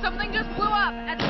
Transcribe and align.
Something 0.00 0.32
just 0.32 0.48
blew 0.56 0.66
up. 0.66 0.94
And... 0.94 1.20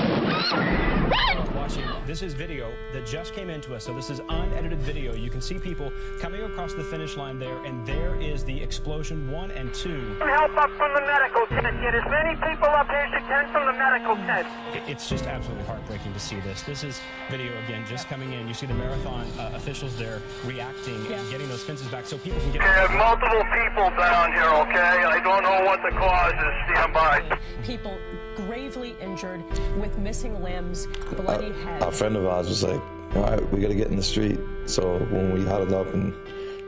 Run! 1.10 1.54
Watching, 1.56 1.84
this 2.06 2.22
is 2.22 2.34
video 2.34 2.72
that 2.92 3.04
just 3.04 3.34
came 3.34 3.50
into 3.50 3.74
us, 3.74 3.84
so 3.84 3.92
this 3.92 4.10
is 4.10 4.20
unedited 4.28 4.78
video. 4.78 5.14
You 5.14 5.28
can 5.28 5.40
see 5.40 5.58
people 5.58 5.92
coming 6.20 6.42
across 6.42 6.74
the 6.74 6.84
finish 6.84 7.16
line 7.16 7.38
there, 7.38 7.56
and 7.64 7.84
there 7.84 8.14
is 8.20 8.44
the 8.44 8.62
explosion 8.62 9.30
one 9.30 9.50
and 9.50 9.74
two. 9.74 10.14
Help 10.20 10.56
up 10.56 10.70
from 10.76 10.94
the 10.94 11.00
medical 11.00 11.46
tent. 11.46 11.80
Get 11.80 11.94
as 11.94 12.04
many 12.08 12.36
people 12.36 12.68
up 12.68 12.86
here 12.88 12.98
as 12.98 13.12
you 13.12 13.26
can 13.26 13.50
from 13.52 13.66
the 13.66 13.72
medical 13.72 14.14
tent. 14.16 14.46
It's 14.88 15.08
just 15.08 15.26
absolutely 15.26 15.64
heartbreaking 15.64 16.12
to 16.12 16.20
see 16.20 16.38
this. 16.40 16.62
This 16.62 16.84
is 16.84 17.00
video 17.28 17.52
again 17.64 17.84
just 17.88 18.08
coming 18.08 18.32
in. 18.32 18.46
You 18.46 18.54
see 18.54 18.66
the 18.66 18.74
marathon 18.74 19.26
uh, 19.38 19.52
officials 19.54 19.96
there 19.96 20.22
reacting 20.44 20.94
and 21.12 21.30
getting 21.30 21.48
those 21.48 21.62
fences 21.62 21.88
back 21.88 22.06
so 22.06 22.18
people 22.18 22.40
can 22.40 22.52
get. 22.52 22.62
There's 22.62 22.90
multiple 22.90 23.44
people 23.52 23.90
down 23.98 24.32
here, 24.32 24.50
okay? 24.62 25.04
I 25.04 25.20
don't 25.22 25.42
know 25.42 25.64
what 25.64 25.80
the 25.82 25.96
cause 25.96 26.32
is. 26.32 26.74
Stand 26.74 26.94
by. 26.94 27.40
people 27.64 27.98
gravely 28.46 28.96
injured 29.00 29.42
with 29.78 29.96
missing 29.98 30.42
limbs, 30.42 30.86
bloody 31.16 31.52
heads. 31.62 31.84
a 31.84 31.92
friend 31.92 32.16
of 32.16 32.26
ours 32.26 32.48
was 32.48 32.62
like, 32.62 32.80
all 33.14 33.22
right, 33.22 33.52
we 33.52 33.60
got 33.60 33.68
to 33.68 33.74
get 33.74 33.88
in 33.88 33.96
the 33.96 34.02
street. 34.02 34.38
So 34.66 34.98
when 35.10 35.32
we 35.32 35.44
huddled 35.44 35.72
up 35.72 35.92
and 35.92 36.14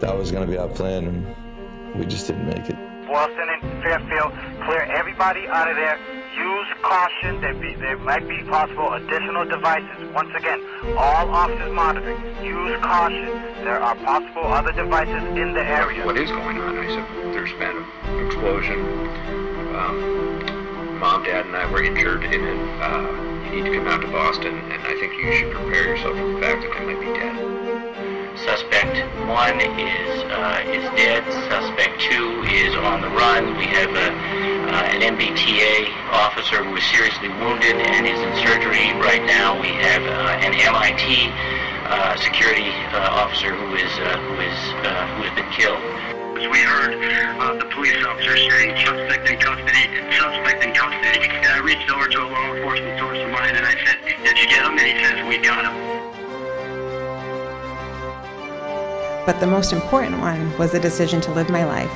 that 0.00 0.16
was 0.16 0.32
going 0.32 0.44
to 0.44 0.50
be 0.50 0.58
our 0.58 0.68
plan, 0.68 1.06
and 1.06 1.98
we 1.98 2.04
just 2.06 2.27
didn't 2.27 2.46
make 2.46 2.68
it. 2.68 2.77
Boston 3.06 3.46
and 3.50 3.82
Fairfield, 3.82 4.32
clear 4.64 4.82
everybody 4.82 5.46
out 5.46 5.70
of 5.70 5.77
there. 5.77 5.98
Use 6.34 6.66
caution. 6.80 7.40
There, 7.40 7.54
be, 7.54 7.74
there 7.74 7.98
might 7.98 8.27
be 8.27 8.42
possible 8.44 8.94
additional 8.94 9.44
devices. 9.44 10.12
Once 10.14 10.30
again, 10.34 10.60
all 10.96 11.30
officers 11.30 11.72
monitoring. 11.72 12.18
Use 12.42 12.80
caution. 12.80 13.27
There 13.64 13.80
are 13.80 13.94
possible 13.96 14.44
other 14.44 14.72
devices 14.72 15.22
in 15.36 15.52
the 15.52 15.62
area. 15.62 16.06
what 16.06 16.16
is 16.16 16.30
going 16.30 16.58
on? 16.58 16.78
I 16.78 16.88
said, 16.88 17.34
there's 17.34 17.52
been 17.52 17.84
an 18.04 18.27
explosion. 18.27 18.80
Um, 19.77 20.61
Mom, 21.02 21.24
Dad, 21.24 21.47
and 21.47 21.56
I 21.56 21.66
were 21.66 21.83
injured 21.83 22.23
in 22.23 22.47
it. 22.47 22.62
Uh, 22.79 23.11
you 23.50 23.58
need 23.58 23.67
to 23.67 23.75
come 23.75 23.89
out 23.89 24.03
to 24.03 24.06
Boston, 24.06 24.55
and 24.55 24.81
I 24.86 24.95
think 25.03 25.11
you 25.19 25.34
should 25.34 25.50
prepare 25.50 25.91
yourself 25.91 26.14
for 26.14 26.31
the 26.31 26.39
fact 26.39 26.62
that 26.62 26.70
I 26.78 26.86
might 26.86 27.03
be 27.03 27.11
dead. 27.11 28.39
Suspect 28.39 29.03
one 29.27 29.59
is 29.59 30.22
uh, 30.31 30.62
is 30.70 30.86
dead. 30.94 31.27
Suspect 31.50 31.98
two 32.06 32.47
is 32.47 32.78
on 32.78 33.03
the 33.03 33.11
run. 33.19 33.59
We 33.59 33.67
have 33.75 33.91
a, 33.91 34.09
uh, 34.14 34.94
an 34.94 35.03
MBTA 35.19 35.91
officer 36.14 36.62
who 36.62 36.78
is 36.78 36.86
seriously 36.94 37.34
wounded 37.42 37.83
and 37.83 38.06
is 38.06 38.22
in 38.22 38.33
surgery 38.47 38.94
right 39.03 39.27
now. 39.27 39.59
We 39.59 39.75
have 39.83 40.06
uh, 40.06 40.39
an 40.39 40.55
MIT 40.55 41.34
uh, 41.91 42.14
security 42.22 42.70
uh, 42.94 43.19
officer 43.19 43.50
who 43.50 43.75
is 43.75 43.91
who 43.91 44.39
is 44.39 44.59
who 45.19 45.27
has 45.27 45.34
been 45.34 45.50
killed. 45.50 46.11
As 46.42 46.50
we 46.50 46.58
heard 46.58 46.94
uh, 47.38 47.54
the 47.54 47.66
police 47.66 48.04
officer 48.04 48.36
saying 48.36 48.74
suspect 48.84 49.30
in 49.30 49.38
custody, 49.38 49.86
suspect 50.10 50.64
in 50.64 50.74
custody. 50.74 51.28
And 51.28 51.46
I 51.46 51.60
reached 51.60 51.88
over 51.88 52.08
to 52.08 52.18
a 52.18 52.26
law 52.26 52.52
enforcement 52.52 52.98
source 52.98 53.18
of 53.18 53.30
mine 53.30 53.54
and 53.54 53.64
I 53.64 53.76
said, 53.84 53.98
did 54.24 54.36
you 54.36 54.48
get 54.48 54.66
him? 54.66 54.76
And 54.76 54.80
he 54.80 55.04
says, 55.04 55.28
we 55.28 55.38
got 55.38 55.66
him. 55.66 55.74
But 59.24 59.38
the 59.38 59.46
most 59.46 59.72
important 59.72 60.18
one 60.20 60.58
was 60.58 60.72
the 60.72 60.80
decision 60.80 61.20
to 61.20 61.32
live 61.32 61.48
my 61.48 61.64
life 61.64 61.92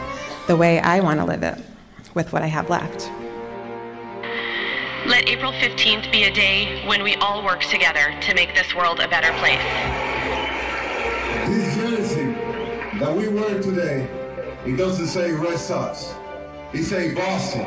the 0.47 0.55
way 0.55 0.79
I 0.79 1.01
want 1.01 1.19
to 1.19 1.27
live 1.27 1.43
it, 1.43 1.59
with 2.15 2.33
what 2.33 2.43
I 2.43 2.47
have 2.47 2.71
left. 2.71 3.11
Let 5.09 5.29
April 5.29 5.51
15th 5.51 6.13
be 6.13 6.23
a 6.23 6.33
day 6.33 6.87
when 6.87 7.03
we 7.03 7.17
all 7.17 7.45
work 7.45 7.63
together 7.63 8.15
to 8.21 8.35
make 8.35 8.55
this 8.55 8.73
world 8.77 9.01
a 9.01 9.09
better 9.09 9.33
place. 9.41 9.59
This 11.49 11.75
jersey 11.75 12.33
that 13.01 13.15
we 13.15 13.29
wear 13.29 13.61
today, 13.61 14.26
it 14.67 14.77
doesn't 14.77 15.07
say 15.07 15.31
Red 15.31 15.59
Sox. 15.59 16.13
It 16.73 16.83
say 16.83 17.15
Boston. 17.15 17.63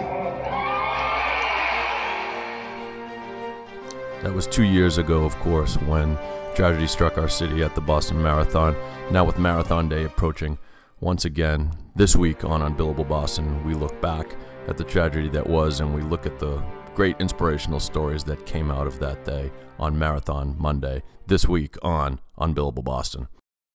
That 4.22 4.34
was 4.34 4.46
two 4.46 4.64
years 4.64 4.98
ago, 4.98 5.24
of 5.24 5.34
course, 5.38 5.76
when 5.84 6.18
tragedy 6.56 6.88
struck 6.88 7.18
our 7.18 7.30
city 7.30 7.64
at 7.64 7.74
the 7.74 7.80
Boston 7.80 8.22
Marathon. 8.22 8.76
Now, 9.12 9.24
with 9.24 9.40
Marathon 9.40 9.88
Day 9.88 10.04
approaching 10.04 10.58
once 11.00 11.24
again, 11.24 11.72
this 11.96 12.18
week 12.18 12.44
on 12.44 12.62
Unbillable 12.62 13.08
Boston, 13.08 13.64
we 13.64 13.74
look 13.74 14.02
back 14.02 14.36
at 14.68 14.76
the 14.76 14.84
tragedy 14.84 15.30
that 15.30 15.48
was 15.48 15.80
and 15.80 15.96
we 15.96 16.02
look 16.02 16.26
at 16.26 16.38
the 16.38 16.62
great 16.96 17.16
inspirational 17.22 17.80
stories 17.80 18.26
that 18.26 18.46
came 18.46 18.70
out 18.70 18.88
of 18.88 19.00
that 19.00 19.24
day 19.24 19.50
on 19.80 19.98
Marathon 19.98 20.54
Monday, 20.60 21.02
this 21.28 21.48
week 21.48 21.78
on 21.82 22.20
Unbillable 22.38 22.84
Boston. 22.84 23.30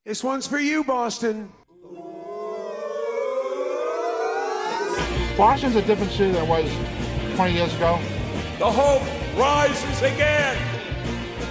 This 0.04 0.22
one's 0.22 0.46
for 0.46 0.58
you, 0.58 0.84
Boston. 0.84 1.50
Boston's 5.36 5.74
a 5.74 5.82
different 5.82 6.12
city 6.12 6.30
than 6.30 6.44
it 6.44 6.48
was 6.48 6.70
20 7.34 7.54
years 7.54 7.74
ago. 7.74 7.98
The 8.60 8.70
hope 8.70 9.02
rises 9.36 10.02
again, 10.02 10.56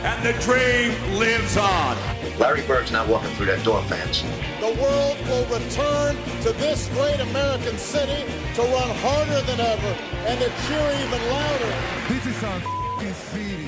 and 0.04 0.26
the 0.26 0.32
dream 0.42 0.94
lives 1.20 1.58
on. 1.58 1.98
Larry 2.40 2.62
Bird's 2.66 2.94
not 2.94 3.10
walking 3.10 3.30
through 3.32 3.48
that 3.48 3.62
door, 3.66 3.84
fans. 3.84 4.24
The 4.62 4.82
world 4.82 5.18
will 5.28 5.60
return 5.60 6.16
to 6.44 6.54
this 6.54 6.88
great 6.94 7.20
American 7.20 7.78
city 7.78 8.24
to 8.56 8.62
run 8.62 8.90
harder 9.02 9.42
than 9.42 9.60
ever 9.60 9.98
and 10.28 10.40
to 10.40 10.50
cheer 10.66 11.06
even 11.06 11.30
louder. 11.30 11.74
This 12.08 12.26
is 12.26 12.42
our 12.42 12.62
city. 13.14 13.68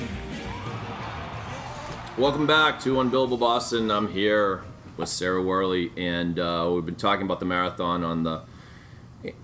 Welcome 2.16 2.46
back 2.46 2.80
to 2.80 3.00
Unbillable 3.00 3.38
Boston. 3.38 3.90
I'm 3.90 4.08
here 4.08 4.62
with 4.96 5.10
Sarah 5.10 5.42
Worley, 5.42 5.92
and 5.98 6.38
uh, 6.38 6.70
we've 6.72 6.86
been 6.86 6.94
talking 6.94 7.26
about 7.26 7.38
the 7.38 7.44
marathon 7.44 8.02
on 8.02 8.22
the 8.22 8.40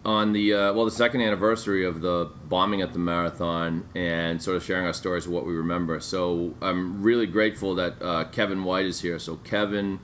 on 0.04 0.32
the 0.32 0.52
uh, 0.54 0.72
well 0.72 0.84
the 0.84 0.90
second 0.90 1.20
anniversary 1.20 1.84
of 1.84 2.00
the 2.00 2.30
bombing 2.48 2.82
at 2.82 2.92
the 2.92 2.98
marathon, 2.98 3.88
and 3.94 4.42
sort 4.42 4.56
of 4.56 4.64
sharing 4.64 4.86
our 4.86 4.92
stories 4.92 5.26
of 5.26 5.32
what 5.32 5.46
we 5.46 5.54
remember. 5.54 6.00
So 6.00 6.54
I'm 6.60 7.02
really 7.02 7.26
grateful 7.26 7.74
that 7.76 8.00
uh, 8.02 8.24
Kevin 8.24 8.64
White 8.64 8.86
is 8.86 9.00
here. 9.00 9.18
So 9.18 9.36
Kevin 9.36 10.00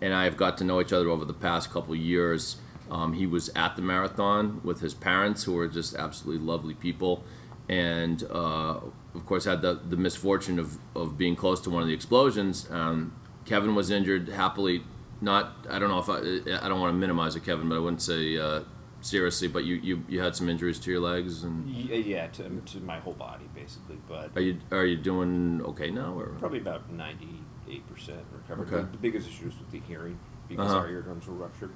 and 0.00 0.12
I 0.12 0.24
have 0.24 0.36
got 0.36 0.58
to 0.58 0.64
know 0.64 0.80
each 0.80 0.92
other 0.92 1.08
over 1.08 1.24
the 1.24 1.32
past 1.32 1.70
couple 1.70 1.94
years. 1.94 2.56
Um, 2.90 3.14
he 3.14 3.26
was 3.26 3.48
at 3.56 3.76
the 3.76 3.82
marathon 3.82 4.60
with 4.64 4.80
his 4.80 4.92
parents, 4.92 5.44
who 5.44 5.56
are 5.58 5.68
just 5.68 5.94
absolutely 5.94 6.44
lovely 6.44 6.74
people, 6.74 7.24
and 7.68 8.22
uh, 8.24 8.80
of 9.14 9.24
course 9.26 9.44
had 9.44 9.62
the, 9.62 9.74
the 9.74 9.96
misfortune 9.96 10.58
of, 10.58 10.78
of 10.94 11.16
being 11.16 11.36
close 11.36 11.60
to 11.62 11.70
one 11.70 11.82
of 11.82 11.88
the 11.88 11.94
explosions. 11.94 12.68
Um, 12.70 13.14
Kevin 13.44 13.74
was 13.74 13.90
injured, 13.90 14.28
happily 14.28 14.82
not. 15.20 15.54
I 15.70 15.78
don't 15.78 15.88
know 15.88 16.00
if 16.00 16.08
I. 16.08 16.18
I 16.64 16.68
don't 16.68 16.80
want 16.80 16.92
to 16.92 16.98
minimize 16.98 17.36
it, 17.36 17.44
Kevin, 17.44 17.68
but 17.68 17.76
I 17.76 17.78
wouldn't 17.78 18.02
say 18.02 18.36
uh, 18.36 18.62
seriously. 19.02 19.48
But 19.48 19.64
you, 19.64 19.76
you, 19.76 20.04
you 20.08 20.20
had 20.20 20.34
some 20.34 20.48
injuries 20.48 20.78
to 20.80 20.90
your 20.90 21.00
legs, 21.00 21.42
and 21.44 21.68
Yeah, 21.68 22.26
to, 22.28 22.48
to 22.48 22.80
my 22.80 22.98
whole 23.00 23.12
body 23.14 23.44
basically, 23.54 23.98
but 24.08 24.30
are 24.36 24.40
you 24.40 24.58
are 24.70 24.84
you 24.86 24.96
doing 24.96 25.60
okay 25.66 25.90
now? 25.90 26.18
Or 26.18 26.28
probably 26.38 26.58
about 26.60 26.90
ninety-eight 26.90 27.86
percent 27.92 28.20
recovered. 28.32 28.72
Okay. 28.72 28.88
The, 28.90 28.98
biggest 28.98 29.28
issue 29.28 29.46
was 29.46 29.58
with 29.58 29.70
the 29.70 29.80
hearing 29.80 30.18
because 30.48 30.70
Uh-huh. 30.70 30.80
our 30.80 30.88
eardrums 30.88 31.26
were 31.26 31.34
ruptured, 31.34 31.72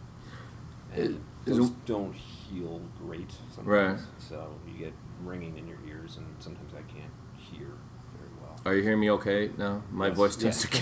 and 0.95 1.21
is 1.47 1.57
those 1.59 1.69
it- 1.71 1.85
don't 1.87 2.15
heal 2.15 2.81
great 2.99 3.31
sometimes. 3.55 3.67
Right. 3.67 3.99
So 4.19 4.55
you 4.67 4.79
get 4.79 4.93
ringing 5.25 5.59
in 5.59 5.67
your 5.67 5.79
ears, 5.89 6.17
and 6.17 6.27
sometimes 6.39 6.73
I 6.75 6.83
can't 6.93 7.13
hear 7.37 7.69
very 8.19 8.31
well. 8.41 8.59
Are 8.65 8.75
you 8.75 8.83
hearing 8.83 9.01
me 9.01 9.11
okay 9.13 9.51
now? 9.57 9.83
My 9.91 10.09
Yes, 10.09 10.17
voice 10.17 10.37
tends 10.37 10.65
yeah. 10.65 10.81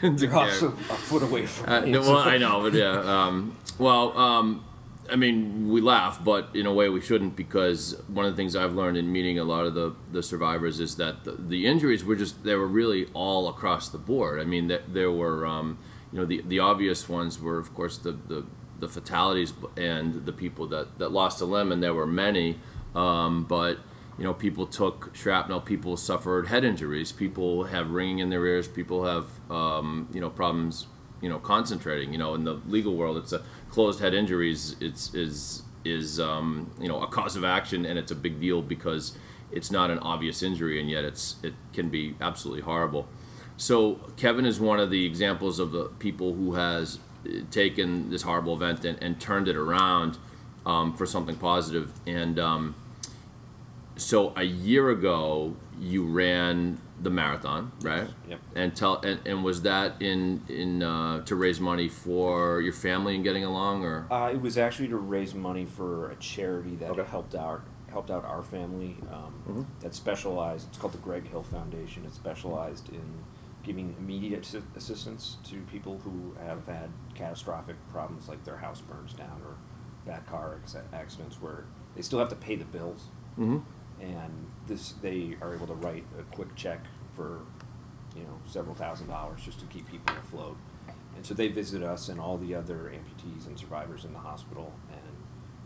to. 0.00 0.16
to 0.16 0.26
You're 0.26 0.34
also 0.34 0.68
a 0.68 0.72
foot 1.08 1.22
away 1.22 1.46
from 1.46 1.68
Uh, 1.72 1.80
me, 1.82 1.90
no, 1.92 2.00
well, 2.00 2.18
I 2.18 2.38
know, 2.38 2.62
but 2.62 2.72
yeah. 2.84 2.92
Um, 3.00 3.56
well, 3.78 4.16
um, 4.16 4.64
I 5.10 5.16
mean, 5.16 5.68
we 5.68 5.80
laugh, 5.80 6.22
but 6.24 6.48
in 6.54 6.66
a 6.66 6.72
way 6.72 6.88
we 6.88 7.00
shouldn't 7.00 7.36
because 7.36 8.00
one 8.08 8.24
of 8.24 8.32
the 8.32 8.36
things 8.36 8.56
I've 8.56 8.74
learned 8.74 8.96
in 8.96 9.12
meeting 9.12 9.38
a 9.38 9.44
lot 9.44 9.66
of 9.66 9.74
the, 9.74 9.94
the 10.10 10.22
survivors 10.22 10.80
is 10.80 10.96
that 10.96 11.24
the, 11.24 11.32
the 11.32 11.66
injuries 11.66 12.04
were 12.04 12.16
just 12.16 12.42
they 12.42 12.54
were 12.54 12.66
really 12.66 13.08
all 13.12 13.48
across 13.48 13.88
the 13.88 13.98
board. 13.98 14.40
I 14.40 14.44
mean, 14.44 14.72
there 14.88 15.12
were 15.12 15.46
um, 15.46 15.78
you 16.12 16.18
know 16.18 16.24
the 16.24 16.42
the 16.46 16.58
obvious 16.58 17.08
ones 17.08 17.40
were 17.40 17.58
of 17.58 17.74
course 17.74 17.98
the 17.98 18.12
the, 18.12 18.46
the 18.80 18.88
fatalities 18.88 19.52
and 19.76 20.24
the 20.26 20.32
people 20.32 20.66
that, 20.68 20.98
that 20.98 21.12
lost 21.12 21.40
a 21.40 21.44
limb, 21.44 21.70
and 21.70 21.82
there 21.82 21.94
were 21.94 22.06
many. 22.06 22.58
Um, 22.94 23.44
but 23.44 23.78
you 24.16 24.24
know, 24.24 24.32
people 24.32 24.66
took 24.66 25.14
shrapnel. 25.14 25.60
People 25.60 25.96
suffered 25.96 26.46
head 26.46 26.64
injuries. 26.64 27.12
People 27.12 27.64
have 27.64 27.90
ringing 27.90 28.20
in 28.20 28.30
their 28.30 28.46
ears. 28.46 28.68
People 28.68 29.04
have 29.04 29.26
um, 29.50 30.08
you 30.12 30.20
know 30.20 30.30
problems 30.30 30.86
you 31.24 31.30
know 31.30 31.38
concentrating. 31.38 32.12
You 32.12 32.18
know, 32.18 32.34
in 32.34 32.44
the 32.44 32.60
legal 32.68 32.94
world, 32.94 33.16
it's 33.16 33.32
a 33.32 33.42
closed 33.70 34.00
head 34.00 34.12
injuries. 34.12 34.76
It's 34.80 35.14
is 35.14 35.62
is 35.84 36.20
um, 36.20 36.70
you 36.78 36.86
know 36.86 37.02
a 37.02 37.06
cause 37.08 37.34
of 37.34 37.44
action, 37.44 37.86
and 37.86 37.98
it's 37.98 38.12
a 38.12 38.14
big 38.14 38.38
deal 38.40 38.60
because 38.60 39.16
it's 39.50 39.70
not 39.70 39.90
an 39.90 39.98
obvious 40.00 40.42
injury, 40.42 40.78
and 40.78 40.90
yet 40.90 41.04
it's 41.04 41.36
it 41.42 41.54
can 41.72 41.88
be 41.88 42.14
absolutely 42.20 42.62
horrible. 42.62 43.08
So 43.56 44.00
Kevin 44.16 44.44
is 44.44 44.60
one 44.60 44.78
of 44.78 44.90
the 44.90 45.06
examples 45.06 45.58
of 45.58 45.72
the 45.72 45.84
people 45.98 46.34
who 46.34 46.54
has 46.54 46.98
uh, 47.26 47.40
taken 47.50 48.10
this 48.10 48.22
horrible 48.22 48.54
event 48.54 48.84
and, 48.84 49.02
and 49.02 49.20
turned 49.20 49.48
it 49.48 49.56
around 49.56 50.18
um, 50.66 50.94
for 50.94 51.06
something 51.06 51.36
positive. 51.36 51.92
And 52.06 52.38
um, 52.38 52.74
so 53.96 54.32
a 54.36 54.42
year 54.42 54.90
ago, 54.90 55.56
you 55.80 56.04
ran 56.04 56.80
the 57.02 57.10
marathon, 57.10 57.72
right? 57.82 58.08
Yep. 58.28 58.40
And 58.54 58.74
tell 58.76 58.96
and, 59.02 59.20
and 59.26 59.42
was 59.44 59.62
that 59.62 60.00
in 60.00 60.42
in 60.48 60.82
uh, 60.82 61.24
to 61.24 61.34
raise 61.34 61.60
money 61.60 61.88
for 61.88 62.60
your 62.60 62.72
family 62.72 63.14
and 63.14 63.24
getting 63.24 63.44
along, 63.44 63.84
or 63.84 64.06
Uh, 64.10 64.30
it 64.32 64.40
was 64.40 64.56
actually 64.56 64.88
to 64.88 64.96
raise 64.96 65.34
money 65.34 65.64
for 65.66 66.10
a 66.10 66.16
charity 66.16 66.76
that 66.76 66.94
helped 67.08 67.34
out 67.34 67.62
helped 67.90 68.10
out 68.10 68.24
our 68.24 68.42
family 68.42 68.96
um, 69.12 69.34
Mhm. 69.48 69.66
that 69.80 69.94
specialized. 69.94 70.68
It's 70.68 70.78
called 70.78 70.94
the 70.94 70.98
Greg 70.98 71.28
Hill 71.28 71.44
Foundation. 71.44 72.04
It's 72.06 72.16
specialized 72.16 72.88
in 72.88 73.02
giving 73.62 73.94
immediate 73.98 74.44
assistance 74.76 75.38
to 75.44 75.60
people 75.62 75.98
who 76.04 76.34
have 76.44 76.66
had 76.66 76.90
catastrophic 77.14 77.76
problems, 77.90 78.28
like 78.28 78.44
their 78.44 78.56
house 78.58 78.80
burns 78.80 79.12
down 79.14 79.40
or 79.44 79.54
bad 80.04 80.26
car 80.26 80.58
accidents, 80.92 81.40
where 81.40 81.64
they 81.96 82.02
still 82.02 82.18
have 82.18 82.28
to 82.28 82.36
pay 82.36 82.56
the 82.56 82.64
bills. 82.66 83.08
Mhm. 83.38 83.62
And 84.04 84.46
this, 84.66 84.92
they 85.02 85.36
are 85.40 85.54
able 85.54 85.66
to 85.66 85.74
write 85.74 86.04
a 86.18 86.22
quick 86.34 86.54
check 86.56 86.80
for, 87.14 87.40
you 88.16 88.22
know, 88.22 88.38
several 88.46 88.74
thousand 88.74 89.08
dollars 89.08 89.40
just 89.42 89.60
to 89.60 89.66
keep 89.66 89.90
people 89.90 90.14
afloat. 90.16 90.56
And 91.16 91.24
so 91.24 91.32
they 91.32 91.48
visit 91.48 91.82
us 91.82 92.08
and 92.08 92.20
all 92.20 92.36
the 92.36 92.54
other 92.54 92.92
amputees 92.92 93.46
and 93.46 93.58
survivors 93.58 94.04
in 94.04 94.12
the 94.12 94.18
hospital, 94.18 94.72
and 94.90 95.00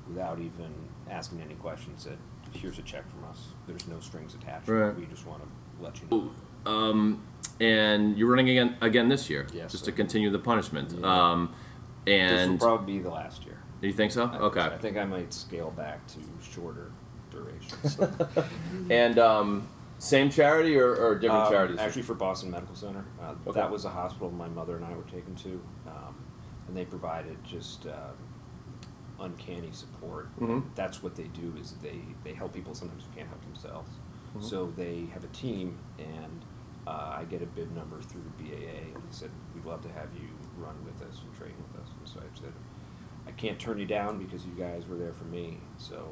without 0.06 0.38
even 0.38 0.73
asking 1.11 1.40
any 1.40 1.55
questions, 1.55 2.02
said, 2.05 2.19
"Here's 2.52 2.79
a 2.79 2.82
check 2.82 3.05
from 3.11 3.25
us. 3.31 3.49
There's 3.67 3.88
no 3.88 3.99
strings 4.00 4.35
attached. 4.35 4.69
Right. 4.69 4.94
We 4.94 5.06
just 5.06 5.26
want 5.26 5.43
to 5.43 5.49
let 5.82 6.00
you 6.00 6.06
know." 6.11 6.31
Um, 6.70 7.23
and 7.61 8.17
you're 8.19 8.29
running 8.29 8.50
again 8.50 8.76
again 8.82 9.08
this 9.08 9.31
year, 9.31 9.46
Yes, 9.55 9.73
just 9.73 9.84
sir. 9.87 9.91
to 9.91 9.96
continue 9.96 10.31
the 10.31 10.38
punishment. 10.38 10.93
Yeah. 10.93 11.31
Um, 11.31 11.55
this 12.05 12.12
will 12.14 12.38
and 12.50 12.61
probably 12.61 12.94
be 12.94 13.02
the 13.02 13.11
last 13.11 13.44
year. 13.46 13.58
Do 13.81 13.87
you 13.87 13.94
think 13.94 14.12
so? 14.12 14.26
I 14.26 14.31
think 14.31 14.43
Okay. 14.43 14.61
so. 14.61 14.70
I 14.75 14.79
think 14.79 14.96
I 14.99 15.05
might 15.06 15.32
scale 15.32 15.70
back 15.70 16.06
to 16.08 16.19
shorter 16.43 16.91
durations. 17.30 17.98
and 18.90 19.19
um, 19.19 19.69
same 19.98 20.30
charity 20.30 20.76
or, 20.76 20.94
or 20.94 21.14
different 21.19 21.44
Um, 21.46 21.50
charities? 21.52 21.78
Actually, 21.78 22.02
for 22.02 22.14
Boston 22.14 22.50
Medical 22.50 22.75
Center. 22.75 23.04
Uh, 23.20 23.34
Okay. 23.46 23.60
That 23.60 23.70
was 23.70 23.84
a 23.84 23.90
hospital 23.90 24.30
my 24.30 24.48
mother 24.48 24.76
and 24.76 24.84
I 24.84 24.94
were 24.94 25.02
taken 25.04 25.34
to, 25.36 25.60
um, 25.86 26.14
and 26.69 26.76
they 26.76 26.84
provided 26.84 27.36
just 27.44 27.86
uh, 27.86 28.10
uncanny 29.20 29.70
support. 29.72 30.28
Mhm. 30.40 30.62
That's 30.75 31.02
what 31.02 31.16
they 31.16 31.25
do 31.28 31.52
is 31.60 31.72
they, 31.82 32.00
they 32.25 32.34
help 32.34 32.52
people 32.54 32.75
sometimes 32.75 33.04
who 33.04 33.16
can't 33.16 33.28
help 33.28 33.42
themselves. 33.42 33.90
Mhm. 34.36 34.42
So 34.44 34.72
they 34.76 35.06
have 35.12 35.24
a 35.24 35.28
team, 35.28 35.78
and 35.98 36.44
uh, 36.86 37.16
I 37.19 37.24
get 37.24 37.42
a 37.42 37.46
bid 37.46 37.74
number 37.74 38.00
through 38.00 38.22
BAA, 38.38 38.94
and 38.94 38.96
they 38.96 39.10
said, 39.10 39.31
we'd 39.54 39.64
love 39.64 39.82
to 39.82 39.88
have 39.88 40.08
you 40.14 40.28
run 40.58 40.76
with 40.84 41.02
us 41.08 41.20
and 41.22 41.34
train 41.36 41.52
with 41.70 41.82
us. 41.82 41.88
And 41.98 42.08
so 42.08 42.20
I 42.20 42.38
said, 42.40 42.52
I 43.26 43.32
can't 43.32 43.58
turn 43.58 43.78
you 43.78 43.84
down 43.86 44.19
because 44.24 44.46
you 44.46 44.52
guys 44.52 44.86
were 44.86 44.96
there 44.96 45.12
for 45.12 45.24
me, 45.24 45.58
so 45.76 46.08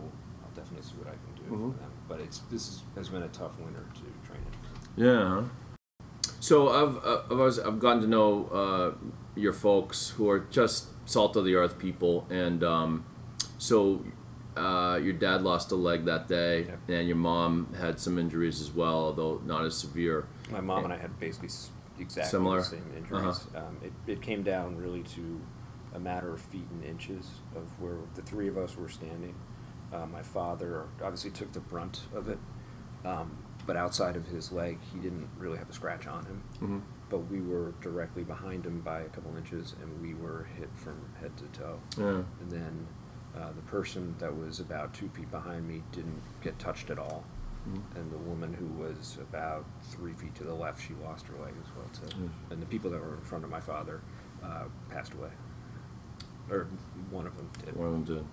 definitely 0.57 0.83
see 0.89 0.97
what 0.97 1.09
I 1.09 1.11
can 1.13 1.35
do 1.37 1.43
Mhm. 1.55 1.73
for 1.75 1.79
them. 1.79 1.91
But 2.09 2.21
it's 2.21 2.39
this 2.51 2.69
is, 2.69 2.83
has 2.97 3.09
been 3.09 3.23
a 3.23 3.29
tough 3.29 3.59
winter 3.59 3.85
to 3.95 4.01
train 4.29 4.43
in. 4.97 5.05
Yeah. 5.05 5.45
So 6.41 6.69
I've 6.69 6.97
uh, 7.05 7.45
I've, 7.45 7.67
I've 7.67 7.79
gotten 7.81 8.03
to 8.03 8.09
know 8.09 8.47
uh, 8.47 9.09
your 9.35 9.53
folks 9.53 10.11
who 10.11 10.29
are 10.31 10.41
just 10.41 10.89
salt 11.09 11.37
of 11.37 11.45
the 11.45 11.55
earth 11.55 11.79
people, 11.79 12.27
and 12.31 12.63
um, 12.65 13.05
so 13.59 14.05
uh, 14.57 14.99
your 15.03 15.13
dad 15.13 15.43
lost 15.43 15.71
a 15.73 15.77
leg 15.77 16.05
that 16.07 16.29
day, 16.29 16.67
and 16.89 17.07
your 17.07 17.17
mom 17.17 17.73
had 17.79 17.99
some 18.01 18.19
injuries 18.19 18.61
as 18.61 18.73
well, 18.73 18.99
although 19.07 19.41
not 19.45 19.65
as 19.65 19.77
severe. 19.77 20.27
My 20.51 20.61
mom 20.61 20.85
and 20.85 20.93
I 20.93 20.97
had 20.97 21.19
basically 21.21 21.49
exactly 21.99 22.31
Similar? 22.31 22.59
the 22.61 22.65
same 22.65 22.93
injuries. 22.97 23.23
Uh-huh. 23.55 23.67
Um, 23.67 23.79
it, 23.83 23.93
it 24.07 24.23
came 24.23 24.43
down 24.43 24.77
really 24.77 25.03
to 25.03 25.41
a 25.95 25.99
matter 25.99 26.33
of 26.33 26.41
feet 26.41 26.67
and 26.71 26.85
inches 26.85 27.27
of 27.55 27.63
where 27.81 27.97
the 28.15 28.23
three 28.23 28.49
of 28.49 28.57
us 28.59 28.77
were 28.77 28.89
standing. 28.89 29.35
Uh, 29.93 30.07
my 30.07 30.23
father 30.23 30.85
obviously 31.03 31.31
took 31.31 31.53
the 31.53 31.61
brunt 31.61 32.03
of 32.15 32.29
it, 32.29 32.39
um, 33.05 33.37
but 33.67 33.77
outside 33.77 34.17
of 34.17 34.27
his 34.27 34.51
leg, 34.53 34.79
he 34.93 34.99
didn't 34.99 35.29
really 35.39 35.59
have 35.59 35.71
a 35.71 35.73
scratch 35.73 36.07
on 36.07 36.25
him. 36.27 36.43
Mhm. 36.61 36.83
But 37.09 37.19
we 37.31 37.41
were 37.41 37.73
directly 37.81 38.25
behind 38.25 38.67
him 38.67 38.81
by 38.81 39.01
a 39.01 39.09
couple 39.09 39.37
inches, 39.37 39.75
and 39.81 40.01
we 40.01 40.15
were 40.15 40.45
hit 40.57 40.69
from 40.75 40.97
head 41.21 41.37
to 41.37 41.45
toe. 41.59 41.79
Yeah. 41.97 42.23
And 42.41 42.51
then 42.51 42.87
uh, 43.37 43.53
the 43.53 43.63
person 43.63 44.15
that 44.19 44.35
was 44.37 44.61
about 44.61 44.95
two 44.95 45.09
feet 45.11 45.31
behind 45.31 45.69
me 45.69 45.83
didn't 45.93 46.23
get 46.41 46.59
touched 46.59 46.89
at 46.91 46.99
all. 46.99 47.23
Mhm. 47.69 47.83
And 47.97 48.11
the 48.11 48.17
woman 48.19 48.55
who 48.55 48.67
was 48.83 49.19
about 49.21 49.65
three 49.83 50.15
feet 50.15 50.35
to 50.37 50.45
the 50.45 50.55
left, 50.55 50.81
she 50.81 50.95
lost 50.95 51.27
her 51.27 51.37
leg 51.39 51.53
as 51.63 51.71
well 51.77 51.87
too. 51.93 52.17
Mm. 52.23 52.31
And 52.51 52.63
the 52.63 52.67
people 52.67 52.91
that 52.91 53.01
were 53.01 53.15
in 53.15 53.21
front 53.23 53.45
of 53.45 53.51
my 53.51 53.61
father 53.61 54.01
uh, 54.43 54.65
passed 54.89 55.13
away, 55.15 55.31
or 56.51 56.67
one 57.11 57.27
of 57.27 57.37
them 57.37 57.49
did. 57.65 57.77
One 57.77 57.89
of 57.89 57.93
them 57.93 58.05
did. 58.05 58.27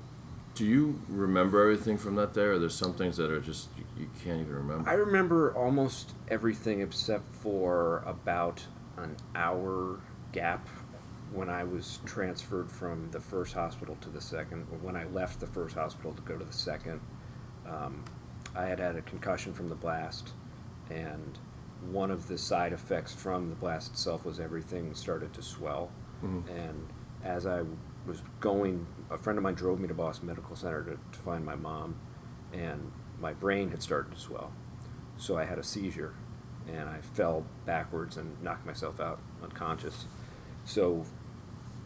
Do 0.55 0.65
you 0.65 1.01
remember 1.09 1.61
everything 1.61 1.97
from 1.97 2.15
that 2.15 2.33
day, 2.33 2.43
or 2.43 2.59
there's 2.59 2.75
some 2.75 2.93
things 2.93 3.17
that 3.17 3.31
are 3.31 3.39
just 3.39 3.69
you, 3.77 3.85
you 3.97 4.09
can't 4.23 4.39
even 4.41 4.53
remember? 4.53 4.87
I 4.89 4.93
remember 4.93 5.53
almost 5.55 6.13
everything 6.27 6.81
except 6.81 7.33
for 7.33 8.03
about 8.05 8.67
an 8.97 9.17
hour 9.35 9.99
gap 10.31 10.67
when 11.31 11.49
I 11.49 11.63
was 11.63 11.99
transferred 12.05 12.71
from 12.71 13.09
the 13.09 13.19
first 13.19 13.53
hospital 13.55 13.97
to 14.01 14.09
the 14.09 14.21
second, 14.21 14.67
or 14.71 14.77
when 14.77 14.95
I 14.95 15.05
left 15.05 15.39
the 15.39 15.47
first 15.47 15.73
hospital 15.75 16.13
to 16.13 16.21
go 16.21 16.37
to 16.37 16.45
the 16.45 16.53
second. 16.53 16.99
Um, 17.67 18.03
I 18.55 18.65
had 18.65 18.77
had 18.79 18.95
a 18.95 19.01
concussion 19.01 19.53
from 19.53 19.69
the 19.69 19.75
blast, 19.75 20.33
and 20.91 21.39
one 21.89 22.11
of 22.11 22.27
the 22.27 22.37
side 22.37 22.71
effects 22.73 23.11
from 23.13 23.49
the 23.49 23.55
blast 23.55 23.91
itself 23.91 24.23
was 24.23 24.39
everything 24.39 24.93
started 24.93 25.33
to 25.33 25.41
swell. 25.41 25.89
Mhm. 26.23 26.47
And 26.49 26.87
as 27.23 27.47
I 27.47 27.63
was 28.05 28.21
going, 28.39 28.85
a 29.09 29.17
friend 29.17 29.37
of 29.37 29.43
mine 29.43 29.53
drove 29.53 29.79
me 29.79 29.87
to 29.87 29.93
Boston 29.93 30.27
Medical 30.27 30.55
Center 30.55 30.83
to, 30.83 30.91
to 30.91 31.19
find 31.19 31.45
my 31.45 31.55
mom, 31.55 31.95
and 32.51 32.91
my 33.19 33.33
brain 33.33 33.69
had 33.69 33.81
started 33.81 34.13
to 34.13 34.19
swell. 34.19 34.51
So 35.17 35.37
I 35.37 35.45
had 35.45 35.57
a 35.57 35.63
seizure, 35.63 36.13
and 36.67 36.89
I 36.89 36.99
fell 37.01 37.45
backwards 37.65 38.17
and 38.17 38.41
knocked 38.41 38.65
myself 38.65 38.99
out 38.99 39.19
unconscious. 39.41 40.05
So 40.65 41.05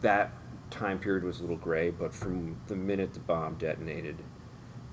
that 0.00 0.32
time 0.70 0.98
period 0.98 1.24
was 1.24 1.38
a 1.38 1.42
little 1.42 1.56
gray, 1.56 1.90
but 1.90 2.12
from 2.12 2.56
the 2.66 2.76
minute 2.76 3.14
the 3.14 3.20
bomb 3.20 3.54
detonated 3.54 4.18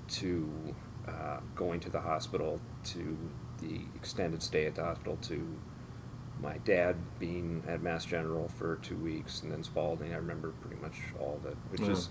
to 0.08 0.74
uh, 1.06 1.38
going 1.54 1.80
to 1.80 1.90
the 1.90 2.00
hospital 2.00 2.60
to 2.84 3.16
the 3.60 3.80
extended 3.94 4.42
stay 4.42 4.66
at 4.66 4.74
the 4.74 4.82
hospital 4.82 5.16
to 5.22 5.56
my 6.40 6.58
dad 6.58 6.96
being 7.18 7.62
at 7.66 7.82
Mass 7.82 8.04
General 8.04 8.48
for 8.48 8.76
two 8.76 8.96
weeks 8.96 9.42
and 9.42 9.50
then 9.52 9.62
Spaulding, 9.62 10.12
I 10.12 10.16
remember 10.16 10.52
pretty 10.60 10.80
much 10.82 10.94
all 11.18 11.36
of 11.42 11.46
it, 11.50 11.56
which 11.70 11.80
Yeah. 11.80 11.90
is 11.92 12.10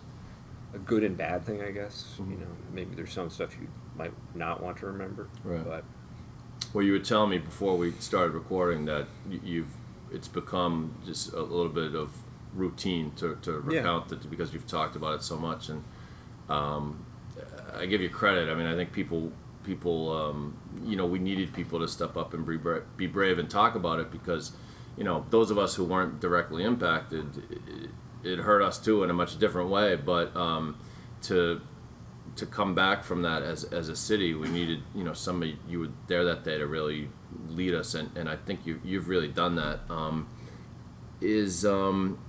a 0.73 0.79
good 0.79 1.03
and 1.03 1.15
bad 1.15 1.43
thing, 1.45 1.61
I 1.61 1.71
guess. 1.71 2.17
Mhm. 2.19 2.31
You 2.31 2.37
know, 2.37 2.47
maybe 2.73 2.95
there's 2.95 3.13
some 3.13 3.29
stuff 3.29 3.55
you 3.59 3.67
might 3.95 4.13
not 4.35 4.61
want 4.61 4.77
to 4.77 4.87
remember, 4.87 5.27
Right. 5.43 5.63
but 5.63 5.83
Well, 6.73 6.83
you 6.83 6.93
were 6.93 6.99
telling 6.99 7.29
me 7.29 7.37
before 7.37 7.77
we 7.77 7.91
started 7.93 8.33
recording 8.33 8.85
that 8.85 9.07
you've 9.29 9.75
it's 10.11 10.27
become 10.27 10.91
just 11.05 11.33
a 11.33 11.41
little 11.41 11.69
bit 11.71 11.93
of 11.95 12.11
routine 12.53 13.11
to, 13.17 13.35
to 13.41 13.63
Yeah. 13.69 13.79
recount 13.79 14.11
it 14.11 14.29
because 14.29 14.53
you've 14.53 14.67
talked 14.67 14.95
about 14.95 15.15
it 15.15 15.23
so 15.23 15.37
much, 15.37 15.69
and 15.69 15.83
um, 16.49 17.05
I 17.75 17.85
give 17.85 18.01
you 18.01 18.09
credit. 18.09 18.49
I 18.49 18.55
mean, 18.55 18.65
I 18.67 18.75
think 18.75 18.91
people 18.93 19.31
people 19.65 20.15
um, 20.15 20.57
you 20.85 20.95
know 20.95 21.05
we 21.05 21.19
needed 21.19 21.53
people 21.53 21.79
to 21.79 21.87
step 21.87 22.15
up 22.15 22.33
and 22.33 22.45
be 22.45 22.57
brave, 22.57 22.83
be 22.97 23.07
brave 23.07 23.39
and 23.39 23.49
talk 23.49 23.75
about 23.75 23.99
it 23.99 24.11
because 24.11 24.53
you 24.97 25.03
know 25.03 25.25
those 25.29 25.51
of 25.51 25.57
us 25.57 25.75
who 25.75 25.83
weren't 25.83 26.19
directly 26.19 26.63
impacted, 26.63 27.25
it, 28.23 28.31
it 28.31 28.39
hurt 28.39 28.61
us 28.61 28.79
too 28.79 29.03
in 29.03 29.09
a 29.09 29.13
much 29.13 29.37
different 29.39 29.69
way, 29.69 29.95
but 29.95 30.35
um, 30.35 30.77
to 31.23 31.61
to 32.35 32.45
come 32.45 32.75
back 32.75 33.03
from 33.03 33.21
that 33.21 33.43
as, 33.43 33.63
as 33.65 33.87
a 33.87 33.95
city, 33.95 34.33
we 34.33 34.47
needed 34.49 34.81
you 34.93 35.03
know 35.03 35.13
somebody 35.13 35.57
you 35.67 35.79
were 35.79 35.89
there 36.07 36.23
that 36.25 36.43
day 36.43 36.57
to 36.57 36.67
really 36.67 37.09
lead 37.49 37.73
us, 37.73 37.93
and, 37.93 38.15
and 38.15 38.29
I 38.29 38.35
think 38.35 38.65
you 38.65 38.79
you've 38.83 39.09
really 39.09 39.27
done 39.27 39.55
that. 39.55 39.79
Um, 39.89 40.27
is 41.21 41.65
um, 41.65 42.19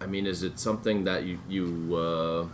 I 0.00 0.06
mean, 0.06 0.26
is 0.26 0.42
it 0.42 0.58
something 0.58 1.04
that 1.04 1.24
you 1.24 1.38
you 1.48 1.96
uh, 1.96 2.46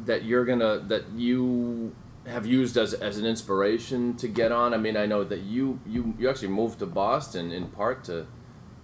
that 0.00 0.24
you're 0.24 0.44
gonna 0.44 0.78
that 0.88 1.10
you 1.14 1.94
have 2.26 2.44
used 2.44 2.76
as, 2.76 2.92
as 2.92 3.18
an 3.18 3.26
inspiration 3.26 4.16
to 4.16 4.28
get 4.28 4.52
on? 4.52 4.74
I 4.74 4.76
mean, 4.76 4.96
I 4.96 5.06
know 5.06 5.24
that 5.24 5.40
you 5.40 5.80
you, 5.86 6.14
you 6.18 6.28
actually 6.28 6.48
moved 6.48 6.80
to 6.80 6.86
Boston 6.86 7.52
in 7.52 7.68
part 7.68 8.04
to 8.04 8.26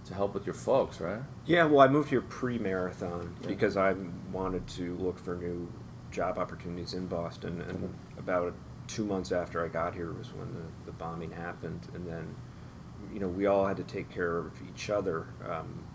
to 0.05 0.13
help 0.13 0.33
with 0.33 0.45
your 0.45 0.55
folks, 0.55 0.99
right? 0.99 1.21
Yeah, 1.45 1.65
well, 1.65 1.79
I 1.79 1.87
moved 1.87 2.09
here 2.09 2.21
pre-marathon 2.21 3.35
because 3.47 3.77
I 3.77 3.95
wanted 4.31 4.67
to 4.69 4.95
look 4.97 5.17
for 5.17 5.35
new 5.35 5.71
job 6.11 6.37
opportunities 6.37 6.93
in 6.93 7.07
Boston, 7.07 7.61
and 7.61 7.93
about 8.17 8.53
two 8.87 9.05
months 9.05 9.31
after 9.31 9.63
I 9.63 9.69
got 9.69 9.93
here 9.93 10.11
was 10.11 10.33
when 10.33 10.53
the, 10.53 10.85
the 10.85 10.91
bombing 10.91 11.31
happened, 11.31 11.87
and 11.93 12.05
then, 12.05 12.35
you 13.13 13.19
know, 13.19 13.27
we 13.29 13.45
all 13.45 13.65
had 13.65 13.77
to 13.77 13.83
take 13.83 14.09
care 14.09 14.37
of 14.37 14.51
each 14.69 14.89
other 14.89 15.27
um, 15.49 15.85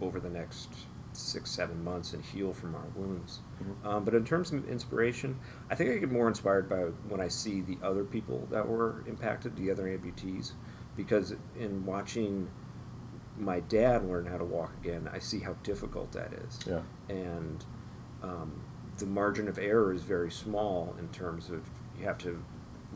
over 0.00 0.20
the 0.20 0.30
next 0.30 0.68
six, 1.12 1.50
seven 1.50 1.82
months 1.84 2.12
and 2.12 2.24
heal 2.24 2.52
from 2.52 2.74
our 2.74 2.86
wounds. 2.94 3.40
Um, 3.84 4.04
but 4.04 4.14
in 4.14 4.24
terms 4.24 4.52
of 4.52 4.68
inspiration, 4.68 5.38
I 5.70 5.74
think 5.74 5.90
I 5.90 5.98
get 5.98 6.10
more 6.10 6.28
inspired 6.28 6.68
by 6.68 6.76
when 7.08 7.20
I 7.20 7.28
see 7.28 7.60
the 7.60 7.78
other 7.82 8.04
people 8.04 8.46
that 8.50 8.66
were 8.66 9.04
impacted, 9.06 9.56
the 9.56 9.70
other 9.70 9.84
amputees, 9.84 10.52
because 10.96 11.34
in 11.58 11.84
watching 11.84 12.48
my 13.38 13.60
dad 13.60 14.08
learn 14.08 14.26
how 14.26 14.38
to 14.38 14.44
walk 14.44 14.72
again, 14.82 15.08
I 15.12 15.18
see 15.18 15.40
how 15.40 15.54
difficult 15.62 16.12
that 16.12 16.32
is. 16.32 16.58
Yeah. 16.66 16.80
And 17.08 17.64
um, 18.22 18.62
the 18.98 19.06
margin 19.06 19.48
of 19.48 19.58
error 19.58 19.92
is 19.92 20.02
very 20.02 20.30
small 20.30 20.94
in 20.98 21.08
terms 21.08 21.50
of 21.50 21.62
you 21.98 22.04
have 22.04 22.18
to 22.18 22.42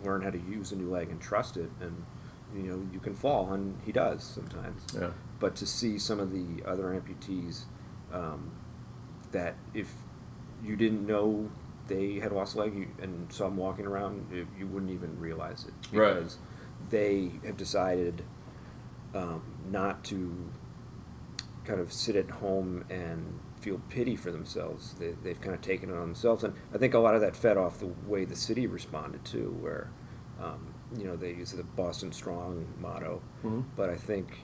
learn 0.04 0.22
how 0.22 0.30
to 0.30 0.38
use 0.38 0.72
a 0.72 0.76
new 0.76 0.90
leg 0.90 1.10
and 1.10 1.20
trust 1.20 1.56
it, 1.56 1.70
and 1.80 2.04
you 2.54 2.62
know 2.62 2.86
you 2.92 3.00
can 3.00 3.14
fall, 3.14 3.52
and 3.52 3.80
he 3.84 3.92
does 3.92 4.22
sometimes. 4.22 4.82
Yeah. 4.98 5.10
But 5.40 5.56
to 5.56 5.66
see 5.66 5.98
some 5.98 6.20
of 6.20 6.32
the 6.32 6.64
other 6.66 6.84
amputees 6.84 7.64
um, 8.16 8.50
that 9.32 9.54
if 9.74 9.92
you 10.64 10.76
didn't 10.76 11.06
know 11.06 11.50
they 11.88 12.14
had 12.14 12.32
lost 12.32 12.56
a 12.56 12.58
leg 12.58 12.74
you, 12.74 12.88
and 13.00 13.32
saw 13.32 13.44
them 13.44 13.56
walking 13.56 13.86
around, 13.86 14.26
you, 14.32 14.46
you 14.58 14.66
wouldn't 14.66 14.90
even 14.90 15.18
realize 15.20 15.64
it 15.68 15.96
Right. 15.96 16.14
because 16.14 16.38
they 16.90 17.30
have 17.44 17.56
decided 17.56 18.22
um, 19.14 19.42
not 19.70 20.02
to 20.04 20.50
kind 21.64 21.80
of 21.80 21.92
sit 21.92 22.16
at 22.16 22.30
home 22.30 22.84
and 22.90 23.38
feel 23.60 23.80
pity 23.88 24.16
for 24.16 24.30
themselves. 24.30 24.94
They, 24.98 25.14
they've 25.22 25.40
kind 25.40 25.54
of 25.54 25.60
taken 25.60 25.90
it 25.90 25.94
on 25.94 26.00
themselves, 26.00 26.42
and 26.44 26.54
I 26.74 26.78
think 26.78 26.94
a 26.94 26.98
lot 26.98 27.14
of 27.14 27.20
that 27.20 27.36
fed 27.36 27.56
off 27.56 27.78
the 27.78 27.90
way 28.06 28.24
the 28.24 28.36
city 28.36 28.66
responded 28.66 29.24
too, 29.24 29.56
where 29.60 29.88
um, 30.42 30.74
you 30.96 31.04
know 31.04 31.16
they 31.16 31.30
use 31.30 31.52
the 31.52 31.62
Boston 31.64 32.12
Strong 32.12 32.66
motto, 32.80 33.22
Mhm. 33.44 33.64
but 33.76 33.90
I 33.90 33.96
think 33.96 34.40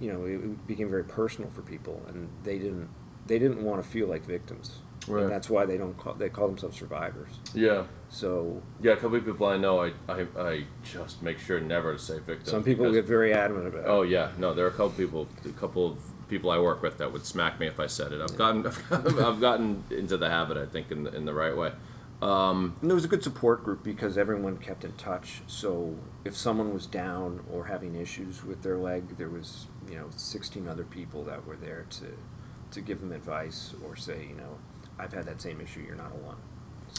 you 0.00 0.12
know 0.12 0.24
it, 0.24 0.66
became 0.66 0.90
very 0.90 1.04
personal 1.04 1.50
for 1.50 1.62
people, 1.62 2.02
and 2.08 2.28
they 2.42 2.58
didn't 2.58 2.88
they 3.26 3.38
didn't 3.38 3.62
want 3.62 3.82
to 3.82 3.88
feel 3.88 4.08
like 4.08 4.24
victims, 4.24 4.78
Right. 5.06 5.22
and 5.22 5.30
that's 5.30 5.48
why 5.48 5.66
they 5.66 5.76
don't 5.76 5.96
call 5.96 6.14
they 6.14 6.28
call 6.28 6.48
themselves 6.48 6.76
survivors. 6.78 7.28
Yeah. 7.54 7.84
So 8.08 8.60
Yeah, 8.80 8.92
a 8.92 8.96
couple 8.96 9.16
of 9.18 9.24
people 9.24 9.46
I 9.46 9.56
know, 9.56 9.80
I, 9.84 9.92
I, 10.08 10.26
I 10.36 10.64
just 10.82 11.22
make 11.22 11.38
sure 11.38 11.60
never 11.60 11.92
to 11.92 11.98
say 11.98 12.18
victim. 12.18 12.46
some 12.46 12.64
people 12.64 12.86
because- 12.86 12.96
get 12.96 13.04
very 13.06 13.32
adamant 13.32 13.68
about 13.68 13.80
it. 13.82 13.86
Oh 13.88 14.02
yeah, 14.02 14.30
no, 14.38 14.52
there 14.54 14.64
are 14.64 14.68
a 14.68 14.72
couple 14.72 14.90
people, 14.90 15.28
a 15.44 15.48
couple 15.50 15.86
of 15.92 15.98
people 16.28 16.50
I 16.50 16.58
work 16.58 16.82
with 16.82 16.98
that 16.98 17.12
would 17.12 17.24
smack 17.26 17.60
me 17.60 17.66
if 17.68 17.78
I 17.78 17.86
said 17.86 18.12
it. 18.12 18.20
I've 18.20 18.36
gotten, 18.36 18.66
I've 18.90 19.40
gotten 19.40 19.84
into 19.90 20.16
the 20.16 20.28
habit, 20.28 20.56
I 20.56 20.66
think, 20.66 20.90
in 20.90 21.04
the, 21.04 21.14
in 21.14 21.24
the 21.24 21.34
right 21.34 21.56
way. 21.56 21.72
Um, 22.22 22.76
And 22.80 22.90
there 22.90 22.94
was 22.94 23.04
a 23.04 23.08
good 23.08 23.22
support 23.24 23.64
group 23.64 23.82
because 23.82 24.18
everyone 24.18 24.56
kept 24.58 24.84
in 24.84 24.92
touch. 24.92 25.40
So 25.46 25.96
if 26.24 26.36
someone 26.36 26.72
was 26.74 26.86
down 26.86 27.40
or 27.50 27.66
having 27.66 27.94
issues 27.94 28.44
with 28.44 28.62
their 28.62 28.76
leg, 28.76 29.16
there 29.16 29.28
was 29.30 29.66
you 29.88 29.96
know 29.96 30.06
16 30.16 30.68
other 30.68 30.84
people 30.84 31.24
that 31.24 31.46
were 31.46 31.56
there 31.56 31.86
to 31.90 32.06
to 32.72 32.80
give 32.80 33.00
them 33.00 33.12
advice 33.12 33.74
or 33.84 33.96
say 33.96 34.26
you 34.28 34.36
know 34.36 34.58
I've 34.98 35.12
had 35.12 35.24
that 35.26 35.40
same 35.40 35.60
issue. 35.60 35.80
You're 35.80 35.96
not 35.96 36.12
alone. 36.12 36.36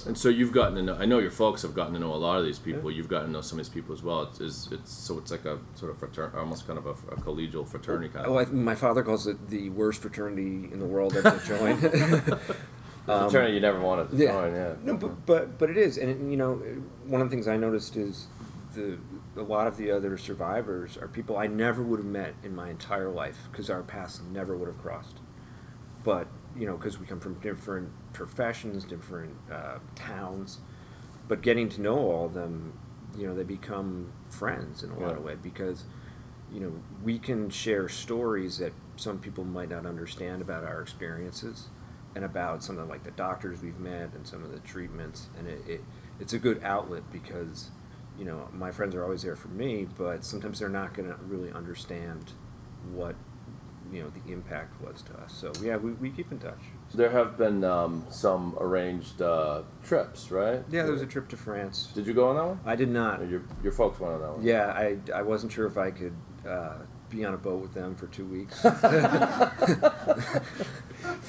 and 0.07 0.17
so 0.17 0.27
you've 0.29 0.51
gotten 0.51 0.75
to 0.75 0.81
know. 0.81 0.95
I 0.95 1.05
know 1.05 1.19
your 1.19 1.29
folks 1.31 1.61
have 1.61 1.75
gotten 1.75 1.93
to 1.93 1.99
know 1.99 2.13
a 2.13 2.15
lot 2.15 2.39
of 2.39 2.45
these 2.45 2.57
people. 2.57 2.89
You've 2.89 3.07
gotten 3.09 3.27
to 3.27 3.33
know 3.33 3.41
some 3.41 3.59
of 3.59 3.65
these 3.65 3.73
people 3.73 3.93
as 3.93 4.01
well. 4.01 4.23
It's, 4.23 4.39
it's, 4.39 4.71
it's 4.71 4.91
so 4.91 5.19
it's 5.19 5.29
like 5.31 5.45
a 5.45 5.59
sort 5.75 5.91
of 5.91 5.99
fraternity, 5.99 6.37
almost 6.37 6.65
kind 6.65 6.79
of 6.79 6.87
a, 6.87 6.91
a 6.91 7.15
collegial 7.21 7.67
fraternity 7.67 8.09
kind 8.09 8.25
Oh, 8.25 8.37
of. 8.39 8.49
I, 8.49 8.51
my 8.51 8.73
father 8.75 9.03
calls 9.03 9.27
it 9.27 9.49
the 9.49 9.69
worst 9.69 10.01
fraternity 10.01 10.69
in 10.73 10.79
the 10.79 10.85
world 10.85 11.15
ever 11.15 11.29
to 11.39 11.45
join. 11.45 11.77
The 13.07 13.13
um, 13.15 13.29
fraternity 13.31 13.55
you 13.55 13.59
never 13.61 13.79
wanted 13.79 14.11
to 14.11 14.17
join, 14.17 14.53
yeah. 14.53 14.73
No, 14.83 14.95
but, 14.95 15.25
but 15.25 15.57
but 15.57 15.69
it 15.71 15.77
is, 15.77 15.97
and 15.97 16.07
it, 16.09 16.17
you 16.29 16.37
know, 16.37 16.55
one 17.07 17.19
of 17.19 17.29
the 17.29 17.35
things 17.35 17.47
I 17.47 17.57
noticed 17.57 17.95
is 17.95 18.27
the 18.75 18.97
a 19.35 19.41
lot 19.41 19.67
of 19.67 19.77
the 19.77 19.91
other 19.91 20.17
survivors 20.17 20.97
are 20.97 21.07
people 21.07 21.37
I 21.37 21.47
never 21.47 21.81
would 21.81 21.99
have 21.99 22.05
met 22.05 22.35
in 22.43 22.55
my 22.55 22.69
entire 22.69 23.09
life 23.09 23.47
because 23.51 23.69
our 23.69 23.81
paths 23.81 24.21
never 24.31 24.57
would 24.57 24.67
have 24.67 24.81
crossed. 24.81 25.17
But 26.03 26.27
you 26.55 26.65
know, 26.65 26.75
because 26.75 26.99
we 26.99 27.05
come 27.05 27.19
from 27.19 27.35
different 27.35 27.89
professions, 28.11 28.83
different 28.83 29.35
uh, 29.49 29.79
towns, 29.95 30.59
but 31.27 31.41
getting 31.41 31.69
to 31.69 31.81
know 31.81 31.97
all 31.97 32.25
of 32.25 32.33
them, 32.33 32.73
you 33.17 33.25
know, 33.25 33.33
they 33.33 33.43
become 33.43 34.11
friends 34.29 34.83
in 34.83 34.91
a 34.91 34.99
lot 34.99 35.15
of 35.15 35.23
ways 35.23 35.37
because 35.41 35.85
you 36.51 36.59
know 36.59 36.73
we 37.03 37.17
can 37.17 37.49
share 37.49 37.87
stories 37.87 38.57
that 38.57 38.73
some 38.97 39.17
people 39.17 39.43
might 39.43 39.69
not 39.69 39.85
understand 39.85 40.41
about 40.41 40.63
our 40.63 40.81
experiences 40.81 41.67
and 42.15 42.25
about 42.25 42.61
some 42.61 42.77
of 42.77 42.89
like 42.89 43.03
the 43.03 43.11
doctors 43.11 43.61
we've 43.61 43.79
met 43.79 44.13
and 44.13 44.27
some 44.27 44.43
of 44.43 44.51
the 44.51 44.59
treatments 44.59 45.29
and 45.37 45.47
it, 45.47 45.61
it 45.65 45.81
it's 46.19 46.33
a 46.33 46.37
good 46.37 46.61
outlet 46.63 47.03
because 47.11 47.71
you 48.19 48.25
know 48.25 48.47
my 48.53 48.71
friends 48.71 48.93
are 48.95 49.03
always 49.03 49.21
there 49.23 49.35
for 49.35 49.47
me 49.49 49.87
but 49.97 50.23
sometimes 50.25 50.59
they're 50.59 50.69
not 50.69 50.93
going 50.93 51.07
to 51.09 51.15
really 51.27 51.51
understand 51.53 52.31
what 52.93 53.15
you 53.91 54.01
know 54.01 54.09
the 54.25 54.31
impact 54.31 54.79
was 54.81 55.01
to 55.01 55.13
us 55.19 55.33
so 55.33 55.51
yeah 55.61 55.75
we, 55.77 55.91
we 55.93 56.09
keep 56.09 56.31
in 56.31 56.39
touch 56.39 56.59
There 56.93 57.09
have 57.11 57.37
been 57.37 57.63
um, 57.63 58.05
some 58.09 58.55
arranged 58.59 59.21
uh, 59.21 59.63
trips, 59.83 60.31
right? 60.31 60.63
yeah 60.69 60.83
there 60.83 60.91
was 60.93 61.01
a 61.01 61.05
trip 61.07 61.27
to 61.29 61.37
france 61.37 61.89
Did 61.93 62.07
you 62.07 62.13
go 62.13 62.29
on 62.29 62.35
that 62.37 62.45
one? 62.45 62.59
i 62.65 62.75
did 62.75 62.89
not 62.89 63.27
Your, 63.29 63.41
your 63.63 63.73
folks 63.73 63.99
went 63.99 64.13
on 64.13 64.21
that 64.21 64.31
one. 64.37 64.43
yeah 64.43 64.67
i, 64.67 64.97
I 65.13 65.21
wasn't 65.23 65.51
sure 65.51 65.65
if 65.65 65.77
i 65.77 65.91
could 65.91 66.13
uh, 66.47 66.77
be 67.09 67.25
on 67.25 67.33
a 67.33 67.37
boat 67.37 67.61
with 67.61 67.73
them 67.73 67.95
for 67.95 68.07
two 68.07 68.25
weeks 68.25 68.63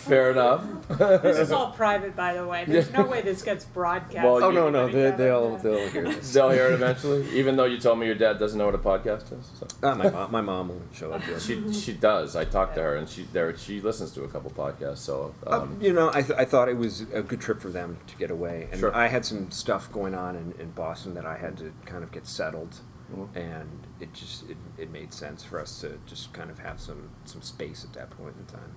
Fair 0.02 0.30
enough. 0.32 0.64
This 0.88 1.38
is 1.38 1.52
all 1.52 1.70
private, 1.70 2.14
by 2.16 2.34
the 2.34 2.46
way. 2.46 2.64
There's 2.66 2.90
no 2.92 3.04
way 3.04 3.22
this 3.22 3.42
gets 3.42 3.64
broadcast. 3.64 4.24
Well, 4.24 4.42
oh 4.44 4.48
you- 4.48 4.54
no 4.54 4.70
no 4.70 4.88
they, 4.88 5.10
got 5.10 5.18
they'll 5.18 5.56
they'll 5.58 5.88
hear 5.88 6.04
this 6.04 6.32
They'll 6.32 6.50
hear 6.50 6.66
it 6.66 6.72
eventually, 6.74 7.28
even 7.30 7.56
though 7.56 7.64
you 7.64 7.78
told 7.78 7.98
me 7.98 8.06
your 8.06 8.14
dad 8.14 8.38
doesn't 8.38 8.58
know 8.58 8.66
what 8.66 8.74
a 8.74 8.78
podcast 8.78 9.32
is. 9.38 9.50
So. 9.58 9.66
Uh, 9.82 9.94
my, 9.94 10.10
mom, 10.10 10.30
my 10.32 10.40
mom 10.40 10.68
will 10.68 10.82
show 10.92 11.12
up. 11.12 11.22
yeah. 11.28 11.38
She 11.38 11.72
she 11.72 11.92
does. 11.92 12.36
I 12.36 12.44
talked 12.44 12.74
to 12.76 12.82
her, 12.82 12.96
and 12.96 13.08
she 13.08 13.24
there 13.32 13.56
she 13.56 13.80
listens 13.80 14.10
to 14.12 14.24
a 14.24 14.28
couple 14.28 14.50
podcasts. 14.50 14.98
So 14.98 15.34
um, 15.46 15.62
Um, 15.62 15.78
you 15.80 15.92
know, 15.92 16.10
I, 16.12 16.22
th- 16.22 16.38
I 16.38 16.44
thought 16.44 16.68
it 16.68 16.76
was 16.76 17.02
a 17.12 17.22
good 17.22 17.40
trip 17.40 17.60
for 17.60 17.68
them 17.70 17.98
to 18.06 18.16
get 18.16 18.30
away. 18.30 18.68
And 18.70 18.80
Sure. 18.80 18.94
I 18.94 19.06
had 19.08 19.24
some 19.24 19.50
stuff 19.50 19.90
going 19.92 20.14
on 20.14 20.36
in, 20.36 20.54
in 20.60 20.70
Boston 20.72 21.14
that 21.14 21.24
I 21.26 21.36
had 21.36 21.56
to 21.58 21.72
kind 21.86 22.02
of 22.04 22.10
get 22.12 22.26
settled. 22.26 22.76
Mhm. 23.14 23.28
And 23.36 23.68
it 24.00 24.12
just 24.14 24.48
it, 24.48 24.56
it 24.78 24.90
made 24.90 25.12
sense 25.12 25.42
for 25.44 25.60
us 25.60 25.80
to 25.82 25.98
just 26.06 26.32
kind 26.32 26.50
of 26.50 26.58
have 26.60 26.80
some, 26.80 27.10
some 27.24 27.42
space 27.42 27.84
at 27.84 27.92
that 27.92 28.10
point 28.10 28.34
in 28.38 28.46
time. 28.46 28.72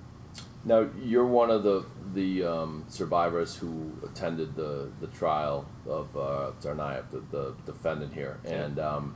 Now 0.66 0.90
you're 1.02 1.26
one 1.26 1.50
of 1.52 1.64
the 1.64 1.86
the 2.14 2.44
um, 2.44 2.86
survivors 2.88 3.56
who 3.56 3.92
attended 4.04 4.56
the 4.56 4.90
the 5.00 5.08
trial 5.08 5.68
of 5.88 6.16
uh, 6.18 6.52
Tsarnaev, 6.60 7.12
the, 7.12 7.24
the 7.32 7.56
defendant 7.66 8.14
here, 8.14 8.40
and 8.46 8.80
um, 8.80 9.16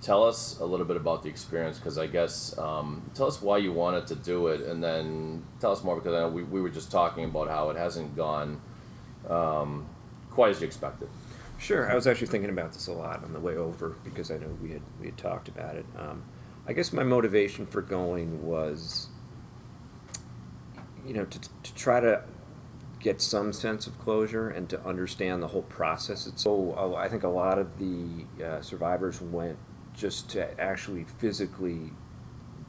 tell 0.00 0.24
us 0.24 0.58
a 0.60 0.64
little 0.64 0.86
bit 0.86 0.96
about 0.96 1.22
the 1.22 1.28
experience 1.28 1.78
because 1.78 1.98
I 1.98 2.06
guess 2.06 2.56
um, 2.58 3.10
tell 3.14 3.26
us 3.26 3.40
why 3.42 3.58
you 3.58 3.72
wanted 3.72 4.06
to 4.08 4.14
do 4.14 4.48
it, 4.48 4.60
and 4.62 4.82
then 4.82 5.44
tell 5.60 5.72
us 5.72 5.82
more 5.82 5.96
because 5.96 6.14
I 6.14 6.20
know 6.20 6.28
we, 6.28 6.42
we 6.42 6.60
were 6.60 6.70
just 6.70 6.90
talking 6.90 7.24
about 7.24 7.48
how 7.48 7.70
it 7.70 7.76
hasn't 7.76 8.16
gone 8.16 8.60
um, 9.28 9.86
quite 10.30 10.50
as 10.50 10.60
you 10.60 10.66
expected. 10.66 11.08
Sure, 11.58 11.90
I 11.90 11.94
was 11.94 12.08
actually 12.08 12.26
thinking 12.26 12.50
about 12.50 12.72
this 12.72 12.88
a 12.88 12.92
lot 12.92 13.22
on 13.22 13.32
the 13.32 13.38
way 13.38 13.56
over 13.56 13.96
because 14.04 14.30
I 14.30 14.36
know 14.36 14.48
we 14.60 14.72
had 14.72 14.82
we 15.00 15.06
had 15.06 15.16
talked 15.16 15.48
about 15.48 15.76
it. 15.76 15.86
Um, 15.96 16.24
I 16.66 16.72
guess 16.72 16.92
my 16.92 17.02
motivation 17.02 17.66
for 17.66 17.82
going 17.82 18.46
was, 18.46 19.08
you 21.06 21.14
know, 21.14 21.24
to, 21.24 21.38
to 21.40 21.74
try 21.74 22.00
to 22.00 22.22
get 23.00 23.20
some 23.20 23.52
sense 23.52 23.86
of 23.86 23.98
closure 23.98 24.48
and 24.48 24.68
to 24.68 24.80
understand 24.86 25.42
the 25.42 25.48
whole 25.48 25.62
process. 25.62 26.26
It's 26.26 26.42
so 26.42 26.94
I 26.96 27.08
think 27.08 27.22
a 27.24 27.28
lot 27.28 27.58
of 27.58 27.78
the 27.78 28.44
uh, 28.44 28.60
survivors 28.60 29.20
went 29.20 29.58
just 29.94 30.30
to 30.30 30.60
actually 30.60 31.04
physically 31.18 31.90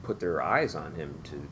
put 0.01 0.19
their 0.19 0.41
eyes 0.41 0.75
on 0.75 0.95
him 0.95 1.19
to. 1.25 1.47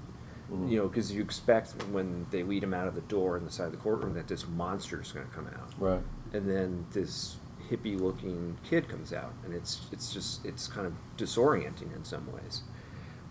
You 0.68 0.80
know, 0.80 0.88
because 0.90 1.14
you 1.14 1.22
expect 1.22 1.72
when 1.94 2.26
they 2.30 2.44
lead 2.44 2.62
him 2.62 2.74
out 2.74 2.86
of 2.86 2.94
the 2.94 3.00
door 3.02 3.38
in 3.38 3.46
the 3.46 3.52
side 3.52 3.68
of 3.68 3.72
the 3.72 3.78
courtroom 3.78 4.16
that 4.16 4.28
this 4.28 4.46
monster 4.46 5.00
is 5.02 5.10
going 5.14 5.26
to 5.26 5.32
come 5.34 5.48
out 5.48 5.72
Right. 5.80 6.02
and 6.34 6.50
then 6.50 6.86
this 6.92 7.38
hippie 7.70 7.98
looking 7.98 8.58
kid 8.70 8.90
comes 8.90 9.14
out 9.14 9.32
and 9.46 9.54
it's 9.54 9.80
it's 9.94 10.12
just 10.14 10.46
it's 10.46 10.68
kind 10.68 10.86
of 10.86 10.92
disorienting 11.16 11.96
in 11.96 12.04
some 12.04 12.30
ways 12.34 12.64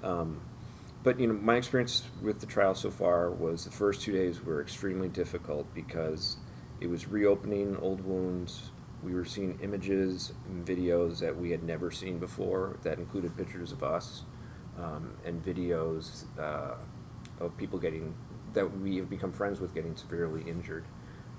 um, 0.02 0.40
but 1.02 1.18
you 1.18 1.26
know 1.26 1.34
my 1.34 1.56
experience 1.56 2.02
with 2.20 2.40
the 2.40 2.46
trial 2.46 2.74
so 2.74 2.90
far 2.90 3.30
was 3.30 3.64
the 3.64 3.70
first 3.70 4.02
two 4.02 4.12
days 4.12 4.44
were 4.44 4.60
extremely 4.60 5.08
difficult 5.08 5.72
because 5.74 6.36
it 6.80 6.88
was 6.88 7.08
reopening 7.08 7.76
old 7.76 8.00
wounds. 8.02 8.70
We 9.02 9.14
were 9.14 9.24
seeing 9.24 9.58
images 9.62 10.32
and 10.46 10.64
videos 10.66 11.20
that 11.20 11.38
we 11.38 11.50
had 11.50 11.62
never 11.62 11.90
seen 11.90 12.18
before 12.18 12.78
that 12.82 12.98
included 12.98 13.36
pictures 13.36 13.72
of 13.72 13.82
us 13.82 14.24
um, 14.78 15.14
and 15.24 15.42
videos 15.42 16.24
uh, 16.38 16.74
of 17.38 17.56
people 17.56 17.78
getting 17.78 18.14
that 18.52 18.78
we 18.80 18.96
have 18.96 19.08
become 19.08 19.32
friends 19.32 19.60
with 19.60 19.74
getting 19.74 19.96
severely 19.96 20.42
injured. 20.42 20.84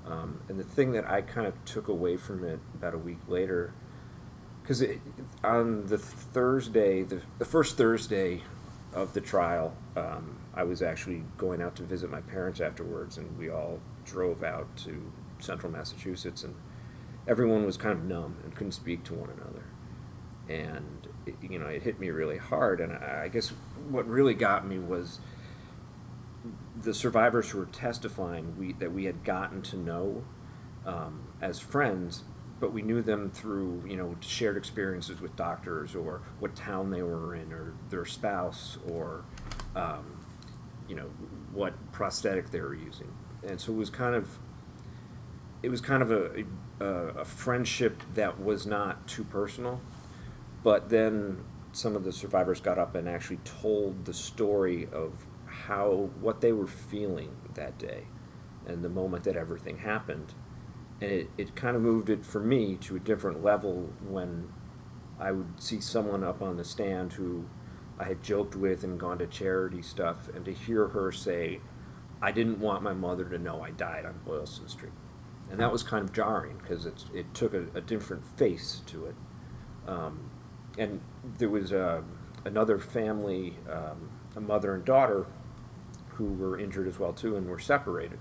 Um, 0.05 0.41
and 0.49 0.59
the 0.59 0.63
thing 0.63 0.93
that 0.93 1.07
I 1.09 1.21
kind 1.21 1.45
of 1.45 1.53
took 1.65 1.87
away 1.87 2.17
from 2.17 2.43
it 2.43 2.59
about 2.73 2.93
a 2.93 2.97
week 2.97 3.19
later, 3.27 3.73
because 4.61 4.83
on 5.43 5.85
the 5.87 5.97
Thursday, 5.97 7.03
the, 7.03 7.21
the 7.37 7.45
first 7.45 7.77
Thursday 7.77 8.41
of 8.93 9.13
the 9.13 9.21
trial, 9.21 9.75
um, 9.95 10.37
I 10.53 10.63
was 10.63 10.81
actually 10.81 11.23
going 11.37 11.61
out 11.61 11.75
to 11.77 11.83
visit 11.83 12.09
my 12.09 12.21
parents 12.21 12.59
afterwards, 12.59 13.17
and 13.17 13.37
we 13.37 13.49
all 13.49 13.79
drove 14.05 14.43
out 14.43 14.75
to 14.77 15.11
central 15.39 15.71
Massachusetts, 15.71 16.43
and 16.43 16.55
everyone 17.27 17.65
was 17.65 17.77
kind 17.77 17.97
of 17.97 18.03
numb 18.03 18.37
and 18.43 18.55
couldn't 18.55 18.73
speak 18.73 19.03
to 19.05 19.13
one 19.13 19.29
another. 19.29 19.63
And, 20.49 21.07
it, 21.25 21.35
you 21.41 21.57
know, 21.57 21.67
it 21.67 21.83
hit 21.83 21.99
me 21.99 22.09
really 22.09 22.37
hard, 22.37 22.81
and 22.81 22.91
I, 22.91 23.23
I 23.23 23.27
guess 23.29 23.49
what 23.89 24.07
really 24.07 24.33
got 24.33 24.67
me 24.67 24.79
was 24.79 25.19
the 26.75 26.93
survivors 26.93 27.51
who 27.51 27.59
were 27.59 27.65
testifying 27.65 28.57
we, 28.57 28.73
that 28.73 28.91
we 28.91 29.05
had 29.05 29.23
gotten 29.23 29.61
to 29.61 29.77
know 29.77 30.23
um, 30.85 31.27
as 31.41 31.59
friends, 31.59 32.23
but 32.61 32.71
we 32.71 32.83
knew 32.83 33.01
them 33.01 33.29
through 33.31 33.83
you 33.85 33.97
know 33.97 34.15
shared 34.21 34.55
experiences 34.55 35.19
with 35.19 35.35
doctors 35.35 35.95
or 35.95 36.21
what 36.39 36.55
town 36.55 36.91
they 36.91 37.01
were 37.01 37.35
in 37.35 37.51
or 37.51 37.73
their 37.89 38.05
spouse 38.05 38.77
or 38.89 39.25
um, 39.75 40.05
you 40.87 40.95
know 40.95 41.09
what 41.51 41.73
prosthetic 41.91 42.51
they 42.51 42.61
were 42.61 42.75
using, 42.75 43.11
and 43.45 43.59
so 43.59 43.73
it 43.73 43.75
was 43.75 43.89
kind 43.89 44.15
of 44.15 44.39
it 45.63 45.69
was 45.69 45.81
kind 45.81 46.01
of 46.01 46.11
a, 46.11 46.45
a, 46.79 46.85
a 47.19 47.25
friendship 47.25 48.01
that 48.13 48.41
was 48.41 48.65
not 48.65 49.05
too 49.07 49.23
personal, 49.23 49.81
but 50.63 50.89
then 50.89 51.43
some 51.71 51.95
of 51.95 52.03
the 52.03 52.11
survivors 52.11 52.59
got 52.59 52.77
up 52.77 52.95
and 52.95 53.07
actually 53.07 53.37
told 53.37 54.05
the 54.05 54.13
story 54.13 54.87
of 54.91 55.25
how 55.45 56.09
what 56.19 56.41
they 56.41 56.51
were 56.51 56.67
feeling 56.67 57.35
that 57.53 57.77
day 57.77 58.03
and 58.65 58.83
the 58.83 58.89
moment 58.89 59.23
that 59.23 59.35
everything 59.35 59.77
happened 59.79 60.33
And 61.01 61.11
it, 61.11 61.29
it 61.37 61.55
kind 61.55 61.75
of 61.75 61.81
moved 61.81 62.09
it 62.09 62.25
for 62.25 62.39
me 62.39 62.77
to 62.81 62.95
a 62.95 62.99
different 62.99 63.43
level 63.43 63.89
when 64.07 64.53
I 65.19 65.31
would 65.31 65.61
see 65.61 65.81
someone 65.81 66.23
up 66.23 66.41
on 66.41 66.57
the 66.57 66.63
stand 66.63 67.13
who 67.13 67.45
I 67.99 68.05
had 68.05 68.23
joked 68.23 68.55
with 68.55 68.83
and 68.83 68.99
gone 68.99 69.19
to 69.19 69.27
charity 69.27 69.81
stuff, 69.81 70.29
and 70.33 70.45
to 70.45 70.53
hear 70.53 70.87
her 70.89 71.11
say, 71.11 71.59
I 72.21 72.31
didn't 72.31 72.59
want 72.59 72.83
my 72.83 72.93
mother 72.93 73.25
to 73.25 73.37
know 73.37 73.61
I 73.61 73.71
died 73.71 74.05
on 74.05 74.19
Boylston 74.25 74.67
Street. 74.67 74.93
And 75.51 75.59
that 75.59 75.71
was 75.71 75.83
kind 75.83 76.03
of 76.03 76.13
jarring 76.13 76.57
because 76.57 76.85
it 76.85 77.03
it 77.13 77.33
took 77.33 77.53
a, 77.53 77.65
a, 77.75 77.81
different 77.81 78.25
face 78.37 78.81
to 78.87 79.07
it. 79.07 79.15
Um, 79.87 80.31
and 80.77 81.01
there 81.37 81.49
was 81.49 81.71
a, 81.71 82.03
another 82.45 82.79
family, 82.79 83.57
um, 83.69 84.09
a 84.35 84.39
mother 84.39 84.73
and 84.73 84.85
daughter, 84.85 85.25
who 86.09 86.25
were 86.25 86.57
injured 86.57 86.87
as 86.87 86.97
well 86.99 87.11
too, 87.11 87.35
and 87.35 87.47
were 87.47 87.59
separated. 87.59 88.19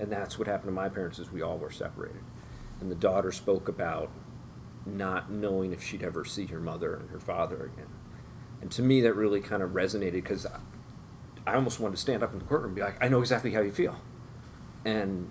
And 0.00 0.10
that's 0.10 0.38
what 0.38 0.48
happened 0.48 0.68
to 0.68 0.72
my 0.72 0.88
parents 0.88 1.18
is 1.18 1.30
we 1.30 1.42
all 1.42 1.58
were 1.58 1.70
separated. 1.70 2.22
And 2.80 2.90
the 2.90 2.96
daughter 2.96 3.30
spoke 3.30 3.68
about 3.68 4.10
not 4.86 5.30
knowing 5.30 5.72
if 5.72 5.82
she'd 5.82 6.02
ever 6.02 6.24
see 6.24 6.46
her 6.46 6.58
mother 6.58 6.94
and 6.94 7.10
her 7.10 7.20
father 7.20 7.70
again. 7.72 7.90
And 8.62 8.70
to 8.72 8.82
me, 8.82 9.02
that 9.02 9.12
really 9.14 9.40
kind 9.40 9.62
of 9.62 9.70
resonated 9.70 10.12
because 10.12 10.46
I 11.46 11.54
almost 11.54 11.80
wanted 11.80 11.96
to 11.96 12.00
stand 12.00 12.22
up 12.22 12.32
in 12.32 12.38
the 12.38 12.44
courtroom 12.46 12.70
and 12.70 12.76
be 12.76 12.82
like, 12.82 12.96
I 13.02 13.08
know 13.08 13.20
exactly 13.20 13.52
how 13.52 13.60
you 13.60 13.72
feel. 13.72 13.96
And 14.86 15.30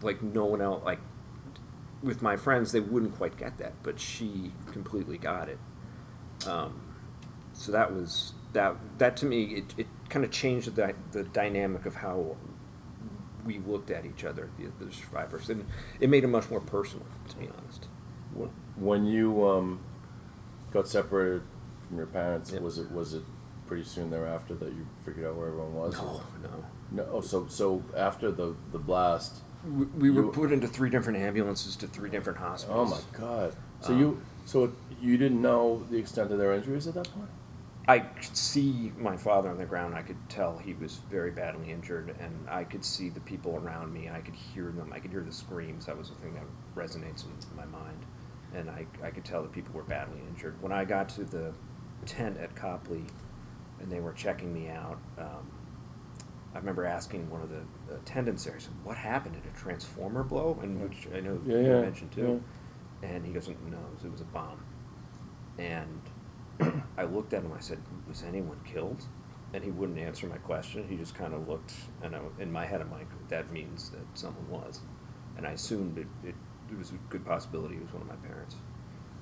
like 0.00 0.22
no 0.22 0.44
one 0.44 0.60
else, 0.60 0.84
like 0.84 1.00
with 2.02 2.22
my 2.22 2.36
friends, 2.36 2.70
they 2.70 2.80
wouldn't 2.80 3.16
quite 3.16 3.36
get 3.36 3.58
that, 3.58 3.72
but 3.82 3.98
she 3.98 4.52
completely 4.70 5.18
got 5.18 5.48
it. 5.48 5.58
Um, 6.46 6.80
so 7.52 7.72
that 7.72 7.92
was 7.92 8.34
that. 8.52 8.76
That 8.98 9.16
to 9.18 9.26
me, 9.26 9.44
it, 9.44 9.74
it 9.78 9.86
kind 10.08 10.24
of 10.24 10.30
changed 10.30 10.74
the 10.74 10.94
the 11.12 11.22
dynamic 11.24 11.86
of 11.86 11.96
how 11.96 12.36
we 13.44 13.58
looked 13.58 13.90
at 13.90 14.04
each 14.04 14.24
other, 14.24 14.48
the, 14.58 14.84
the 14.84 14.92
survivors, 14.92 15.50
and 15.50 15.64
it 16.00 16.08
made 16.08 16.24
it 16.24 16.28
much 16.28 16.50
more 16.50 16.60
personal, 16.60 17.06
to 17.28 17.36
be 17.36 17.48
honest. 17.58 17.86
When 18.76 19.06
you 19.06 19.46
um, 19.46 19.80
got 20.72 20.88
separated 20.88 21.42
from 21.86 21.96
your 21.98 22.06
parents, 22.06 22.50
yep. 22.50 22.62
was 22.62 22.78
it 22.78 22.90
was 22.90 23.14
it 23.14 23.22
pretty 23.66 23.84
soon 23.84 24.10
thereafter 24.10 24.54
that 24.54 24.68
you 24.68 24.86
figured 25.04 25.26
out 25.26 25.36
where 25.36 25.48
everyone 25.48 25.74
was? 25.74 25.94
No, 25.94 26.22
no. 26.42 26.64
No. 26.90 27.08
Oh, 27.12 27.20
so 27.20 27.46
so 27.48 27.82
after 27.96 28.30
the 28.30 28.54
the 28.72 28.78
blast, 28.78 29.42
we, 29.64 29.86
we 29.86 30.10
were 30.10 30.28
put 30.28 30.52
into 30.52 30.68
three 30.68 30.90
different 30.90 31.18
ambulances 31.18 31.76
to 31.76 31.86
three 31.86 32.10
different 32.10 32.38
hospitals. 32.38 32.92
Oh 32.92 32.94
my 32.94 33.18
god! 33.18 33.56
So 33.80 33.92
um, 33.92 34.00
you 34.00 34.22
so 34.44 34.72
you 35.00 35.16
didn't 35.16 35.40
know 35.40 35.84
the 35.90 35.96
extent 35.96 36.32
of 36.32 36.38
their 36.38 36.52
injuries 36.52 36.86
at 36.86 36.94
that 36.94 37.08
point? 37.12 37.28
I 37.86 37.98
could 37.98 38.36
see 38.36 38.92
my 38.96 39.16
father 39.16 39.50
on 39.50 39.58
the 39.58 39.66
ground. 39.66 39.94
I 39.94 40.02
could 40.02 40.16
tell 40.30 40.56
he 40.56 40.72
was 40.74 40.96
very 41.10 41.30
badly 41.30 41.70
injured, 41.70 42.14
and 42.18 42.48
I 42.48 42.64
could 42.64 42.84
see 42.84 43.10
the 43.10 43.20
people 43.20 43.56
around 43.56 43.92
me. 43.92 44.08
I 44.08 44.20
could 44.20 44.34
hear 44.34 44.70
them. 44.70 44.90
I 44.92 45.00
could 45.00 45.10
hear 45.10 45.20
the 45.20 45.32
screams. 45.32 45.84
That 45.86 45.98
was 45.98 46.08
the 46.08 46.14
thing 46.16 46.34
that 46.34 46.44
resonates 46.74 47.24
in 47.26 47.56
my 47.56 47.66
mind, 47.66 47.98
and 48.54 48.70
I, 48.70 48.86
I 49.02 49.10
could 49.10 49.24
tell 49.24 49.42
that 49.42 49.52
people 49.52 49.74
were 49.74 49.82
badly 49.82 50.20
injured. 50.30 50.60
When 50.62 50.72
I 50.72 50.86
got 50.86 51.10
to 51.10 51.24
the 51.24 51.52
tent 52.06 52.38
at 52.38 52.54
Copley, 52.56 53.04
and 53.80 53.92
they 53.92 54.00
were 54.00 54.12
checking 54.12 54.54
me 54.54 54.68
out, 54.68 54.98
um, 55.18 55.50
I 56.54 56.58
remember 56.58 56.86
asking 56.86 57.28
one 57.28 57.42
of 57.42 57.50
the 57.50 57.94
attendants 57.94 58.44
there, 58.44 58.54
I 58.54 58.60
said, 58.60 58.72
"What 58.82 58.96
happened? 58.96 59.34
Did 59.34 59.44
a 59.52 59.56
transformer 59.58 60.22
blow?" 60.22 60.58
And 60.62 60.80
which 60.80 61.06
I 61.14 61.20
know 61.20 61.38
yeah, 61.44 61.56
you 61.56 61.66
yeah, 61.66 61.80
mentioned 61.82 62.12
too. 62.12 62.42
Yeah. 63.02 63.08
And 63.10 63.26
he 63.26 63.32
goes, 63.32 63.46
"No, 63.48 63.78
it 64.02 64.10
was 64.10 64.22
a 64.22 64.24
bomb." 64.24 64.64
And 65.58 66.00
I 66.98 67.04
looked 67.04 67.32
at 67.32 67.42
him. 67.42 67.52
I 67.56 67.60
said, 67.60 67.78
"Was 68.08 68.22
anyone 68.22 68.60
killed?" 68.64 69.04
And 69.52 69.62
he 69.62 69.70
wouldn't 69.70 69.98
answer 69.98 70.26
my 70.26 70.38
question. 70.38 70.86
He 70.88 70.96
just 70.96 71.14
kind 71.14 71.32
of 71.32 71.48
looked, 71.48 71.72
and 72.02 72.16
I, 72.16 72.20
in 72.40 72.50
my 72.50 72.66
head, 72.66 72.80
I'm 72.80 72.90
like, 72.90 73.06
"That 73.28 73.52
means 73.52 73.90
that 73.90 74.04
someone 74.14 74.48
was." 74.50 74.80
And 75.36 75.46
I 75.46 75.52
assumed 75.52 75.98
it, 75.98 76.06
it, 76.22 76.34
it 76.70 76.78
was 76.78 76.90
a 76.90 76.94
good 77.10 77.24
possibility 77.24 77.76
it 77.76 77.82
was 77.82 77.92
one 77.92 78.02
of 78.02 78.08
my 78.08 78.28
parents. 78.28 78.56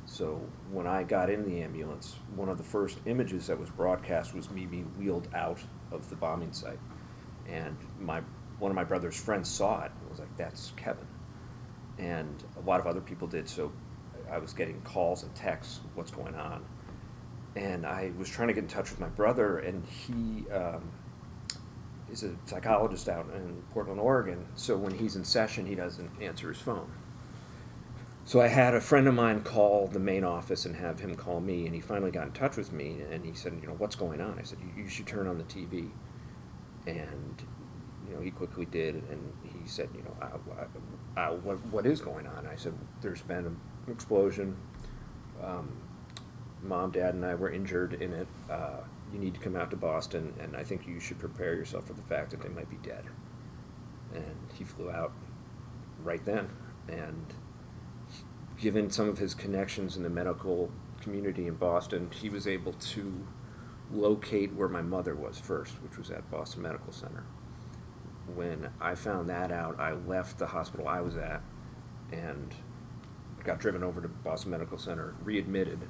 So 0.05 0.41
when 0.71 0.87
I 0.87 1.05
got 1.05 1.31
in 1.31 1.45
the 1.45 1.63
ambulance, 1.63 2.17
one 2.35 2.49
of 2.49 2.59
the 2.59 2.65
first 2.65 2.99
images 3.07 3.47
that 3.47 3.59
was 3.59 3.71
broadcast 3.71 4.35
was 4.35 4.51
me 4.51 4.67
being 4.67 4.91
wheeled 4.99 5.29
out 5.35 5.61
of 5.91 6.09
the 6.11 6.17
bombing 6.17 6.53
site, 6.53 6.81
and 7.49 7.77
my 8.01 8.21
one 8.59 8.71
of 8.71 8.77
my 8.77 8.85
brother's 8.85 9.21
friends 9.21 9.49
saw 9.49 9.83
it 9.85 9.93
and 10.01 10.11
was 10.11 10.19
like, 10.19 10.37
"That's 10.37 10.73
Kevin," 10.77 11.07
and 11.99 12.43
a 12.57 12.61
lot 12.61 12.81
of 12.81 12.87
other 12.87 13.01
people 13.01 13.29
did. 13.29 13.49
So 13.49 13.73
I 14.31 14.39
was 14.39 14.53
getting 14.53 14.81
calls 14.83 15.23
and 15.23 15.35
texts, 15.35 15.81
"What's 15.95 16.11
going 16.11 16.35
on?" 16.35 16.65
And 17.57 17.87
I 17.87 18.13
was 18.19 18.29
trying 18.29 18.49
to 18.49 18.55
get 18.55 18.63
in 18.63 18.69
touch 18.69 18.91
with 18.91 19.01
my 19.01 19.09
brother, 19.09 19.59
and 19.59 19.85
he 19.85 20.51
um, 20.51 20.91
is 22.11 22.23
a 22.23 22.35
psychologist 22.47 23.09
out 23.09 23.27
in 23.35 23.63
Portland, 23.73 24.01
Oregon. 24.01 24.47
So 24.55 24.77
when 24.77 24.95
he's 24.95 25.17
in 25.17 25.25
session, 25.25 25.67
he 25.67 25.75
doesn't 25.75 26.11
answer 26.21 26.49
his 26.49 26.59
phone. 26.59 26.91
So 28.25 28.41
I 28.41 28.47
had 28.47 28.75
a 28.75 28.81
friend 28.81 29.09
of 29.09 29.15
mine 29.15 29.43
call 29.43 29.89
the 29.89 29.99
main 29.99 30.23
office 30.23 30.65
and 30.65 30.77
have 30.77 31.01
him 31.01 31.15
call 31.15 31.41
me, 31.41 31.67
and 31.67 31.75
he 31.75 31.81
finally 31.81 32.11
got 32.11 32.27
in 32.27 32.33
touch 32.33 32.57
with 32.57 32.73
me, 32.73 33.01
and 33.11 33.25
he 33.25 33.35
said, 33.35 33.59
you 33.61 33.67
know, 33.67 33.75
what's 33.75 33.97
going 33.97 34.21
on? 34.21 34.39
I 34.39 34.43
said, 34.43 34.59
you, 34.77 34.89
should 34.89 35.07
turn 35.07 35.27
on 35.27 35.39
the 35.39 35.45
TV, 35.45 35.91
and 36.87 37.43
you 38.09 38.15
know, 38.15 38.21
he 38.21 38.31
quickly 38.31 38.65
did, 38.67 38.95
and 38.95 39.33
he 39.43 39.67
said, 39.67 39.89
you 39.95 40.03
know, 40.03 40.17
uh, 40.23 41.21
uh, 41.21 41.31
what, 41.37 41.65
what 41.67 41.85
is 41.85 42.01
going 42.01 42.27
on? 42.27 42.47
I 42.47 42.57
said, 42.57 42.75
there's 43.01 43.23
been 43.23 43.45
an 43.47 43.61
explosion. 43.89 44.57
Um, 45.43 45.69
mom, 46.63 46.91
dad, 46.91 47.15
and 47.15 47.25
I 47.25 47.35
were 47.35 47.51
injured 47.51 47.95
in 47.95 48.13
it. 48.13 48.29
Uh, 48.51 48.81
you 49.13 49.19
need 49.19 49.35
to 49.35 49.41
come 49.41 49.57
out 49.57 49.71
to 49.71 49.77
Boston, 49.77 50.33
and 50.41 50.57
I 50.57 50.65
think 50.65 50.87
you 50.87 51.01
should 51.01 51.19
prepare 51.19 51.55
yourself 51.55 51.87
for 51.87 51.93
the 51.93 52.03
fact 52.03 52.31
that 52.31 52.41
they 52.41 52.49
might 52.49 52.71
be 52.71 52.77
dead. 52.77 53.05
And 54.15 54.51
he 54.55 54.65
flew 54.65 54.91
out 54.91 55.13
right 56.03 56.25
then. 56.25 56.49
And 56.89 57.27
given 58.59 58.91
some 58.91 59.09
of 59.09 59.19
his 59.19 59.35
connections 59.35 59.97
in 59.97 60.03
the 60.03 60.11
medical 60.11 60.71
community 61.01 61.47
in 61.47 61.55
Boston, 61.55 62.11
he 62.13 62.29
was 62.29 62.47
able 62.47 62.73
to 62.73 63.27
locate 63.91 64.55
where 64.55 64.69
my 64.69 64.83
mother 64.83 65.15
was 65.15 65.39
first, 65.39 65.75
which 65.83 65.99
was 65.99 66.11
at 66.11 66.31
Boston 66.31 66.63
Medical 66.63 66.93
Center. 66.93 67.25
When 68.35 68.71
I 68.81 68.95
found 68.95 69.29
that 69.29 69.51
out, 69.51 69.79
I 69.79 69.93
left 69.93 70.39
the 70.39 70.47
hospital 70.47 70.89
I 70.89 71.01
was 71.01 71.17
at 71.17 71.43
and 72.13 72.55
got 73.45 73.59
driven 73.59 73.83
over 73.83 74.01
to 74.01 74.09
Boston 74.09 74.53
Medical 74.53 74.79
Center, 74.79 75.15
readmitted, 75.25 75.81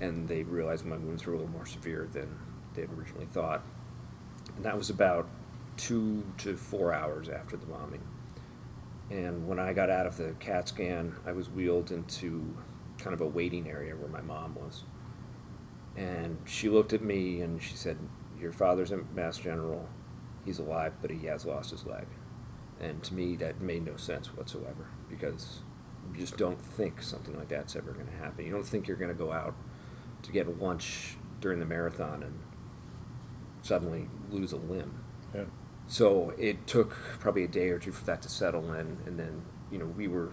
and 0.00 0.28
they 0.28 0.42
realized 0.42 0.84
my 0.84 0.96
wounds 0.96 1.24
were 1.24 1.32
a 1.32 1.36
little 1.36 1.52
more 1.52 1.66
severe 1.66 2.08
than 2.12 2.38
they 2.74 2.82
had 2.82 2.90
originally 2.98 3.26
thought. 3.26 3.62
And 4.56 4.64
that 4.64 4.76
was 4.76 4.90
about 4.90 5.28
two 5.76 6.24
to 6.38 6.56
four 6.56 6.92
hours 6.92 7.28
after 7.28 7.56
the 7.56 7.66
bombing. 7.66 8.02
And 9.10 9.46
when 9.46 9.58
I 9.58 9.72
got 9.72 9.90
out 9.90 10.06
of 10.06 10.16
the 10.16 10.34
CAT 10.40 10.68
scan, 10.68 11.14
I 11.24 11.32
was 11.32 11.48
wheeled 11.48 11.92
into 11.92 12.56
kind 12.98 13.14
of 13.14 13.20
a 13.20 13.26
waiting 13.26 13.68
area 13.68 13.94
where 13.94 14.08
my 14.08 14.20
mom 14.20 14.54
was. 14.56 14.84
And 15.96 16.38
she 16.44 16.68
looked 16.68 16.92
at 16.92 17.02
me 17.02 17.40
and 17.40 17.62
she 17.62 17.76
said, 17.76 17.96
Your 18.40 18.52
father's 18.52 18.90
a 18.90 18.98
Mass 19.14 19.38
General. 19.38 19.88
He's 20.44 20.58
alive, 20.58 20.94
but 21.00 21.10
he 21.10 21.26
has 21.26 21.46
lost 21.46 21.70
his 21.70 21.86
leg. 21.86 22.06
And 22.80 23.02
to 23.04 23.14
me, 23.14 23.36
that 23.36 23.60
made 23.60 23.86
no 23.86 23.96
sense 23.96 24.28
whatsoever 24.36 24.88
because 25.08 25.60
you 26.12 26.20
just 26.20 26.36
don't 26.36 26.60
think 26.60 27.02
something 27.02 27.36
like 27.36 27.48
that's 27.48 27.76
ever 27.76 27.92
going 27.92 28.06
to 28.06 28.12
happen. 28.12 28.44
You 28.44 28.52
don't 28.52 28.66
think 28.66 28.86
you're 28.86 28.96
going 28.96 29.10
to 29.10 29.14
go 29.14 29.32
out 29.32 29.54
to 30.22 30.32
get 30.32 30.60
lunch 30.60 31.16
during 31.40 31.60
the 31.60 31.66
marathon 31.66 32.22
and 32.22 32.38
suddenly 33.62 34.08
lose 34.30 34.52
a 34.52 34.56
limb. 34.56 35.02
Yeah. 35.34 35.44
So 35.86 36.32
it 36.38 36.66
took 36.66 36.90
probably 37.20 37.44
a 37.44 37.48
day 37.48 37.68
or 37.68 37.78
two 37.78 37.92
for 37.92 38.04
that 38.06 38.22
to 38.22 38.28
settle 38.28 38.72
in, 38.72 38.98
and 39.06 39.18
then 39.18 39.42
you 39.70 39.78
know 39.78 39.86
we 39.86 40.08
were 40.08 40.32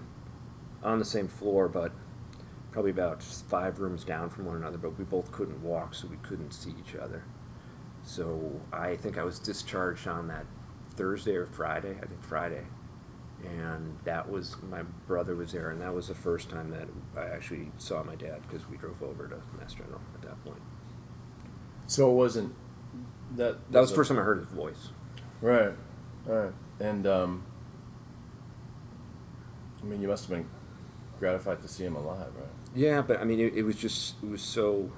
on 0.82 1.00
the 1.00 1.06
same 1.06 1.28
floor, 1.28 1.68
but 1.68 1.92
probably 2.72 2.92
about 2.92 3.22
five 3.22 3.80
rooms 3.80 4.04
down 4.04 4.30
from 4.30 4.46
one 4.46 4.56
another, 4.56 4.78
but 4.78 4.98
we 4.98 5.06
both 5.06 5.32
couldn't 5.32 5.62
walk, 5.62 5.94
so 5.94 6.08
we 6.08 6.18
couldn't 6.18 6.52
see 6.52 6.74
each 6.80 6.96
other. 6.96 7.24
So 8.04 8.60
I 8.72 8.96
think 8.96 9.18
I 9.18 9.24
was 9.24 9.40
discharged 9.40 10.08
on 10.08 10.28
that 10.28 10.46
Thursday 10.96 11.36
or 11.36 11.46
Friday, 11.46 11.96
I 12.02 12.06
think 12.06 12.24
Friday, 12.24 12.66
and 13.46 13.98
that 14.06 14.30
was 14.30 14.56
my 14.70 14.84
brother 15.08 15.36
was 15.36 15.52
there, 15.52 15.70
and 15.70 15.82
that 15.82 15.94
was 15.94 16.08
the 16.08 16.16
first 16.16 16.50
time 16.50 16.70
that 16.72 16.88
I 17.18 17.34
actually 17.34 17.72
saw 17.78 18.04
my 18.04 18.16
dad 18.16 18.42
because 18.44 18.70
we 18.70 18.78
drove 18.78 19.02
over 19.04 19.28
to 19.28 19.42
Mass 19.60 19.74
General 19.74 20.02
at 20.16 20.22
that 20.22 20.44
point. 20.44 20.62
So 21.88 22.10
it 22.12 22.14
wasn't 22.14 22.54
that. 23.36 23.72
That 23.72 23.82
was 23.82 23.90
the 23.90 23.96
first 23.96 24.10
time 24.10 24.20
I 24.20 24.24
heard 24.24 24.40
his 24.40 24.48
voice. 24.48 24.90
Right, 25.42 25.74
right, 26.26 26.54
and 26.80 27.06
um, 27.06 27.44
I 29.82 29.86
mean, 29.86 30.02
you 30.02 30.08
must 30.08 30.28
have 30.28 30.38
been 30.38 30.48
gratified 31.20 31.62
to 31.62 31.68
see 31.68 31.84
him 31.84 31.96
alive, 31.96 32.32
right? 32.36 32.48
Yeah, 32.74 33.02
but 33.02 33.20
I 33.20 33.26
mean, 33.26 33.40
it, 33.40 33.54
it 33.54 33.64
was 33.64 33.76
just 33.76 34.16
it 34.24 34.30
was 34.30 34.42
so. 34.42 34.92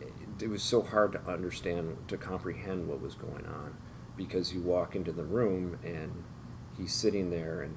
It, 0.00 0.42
it 0.42 0.50
was 0.50 0.62
so 0.62 0.82
hard 0.82 1.12
to 1.12 1.20
understand 1.30 1.96
to 2.08 2.16
comprehend 2.16 2.86
what 2.88 3.00
was 3.00 3.14
going 3.14 3.46
on 3.46 3.76
because 4.16 4.52
you 4.52 4.60
walk 4.60 4.94
into 4.94 5.12
the 5.12 5.24
room 5.24 5.78
and 5.82 6.24
he's 6.78 6.92
sitting 6.92 7.30
there, 7.30 7.62
and 7.62 7.76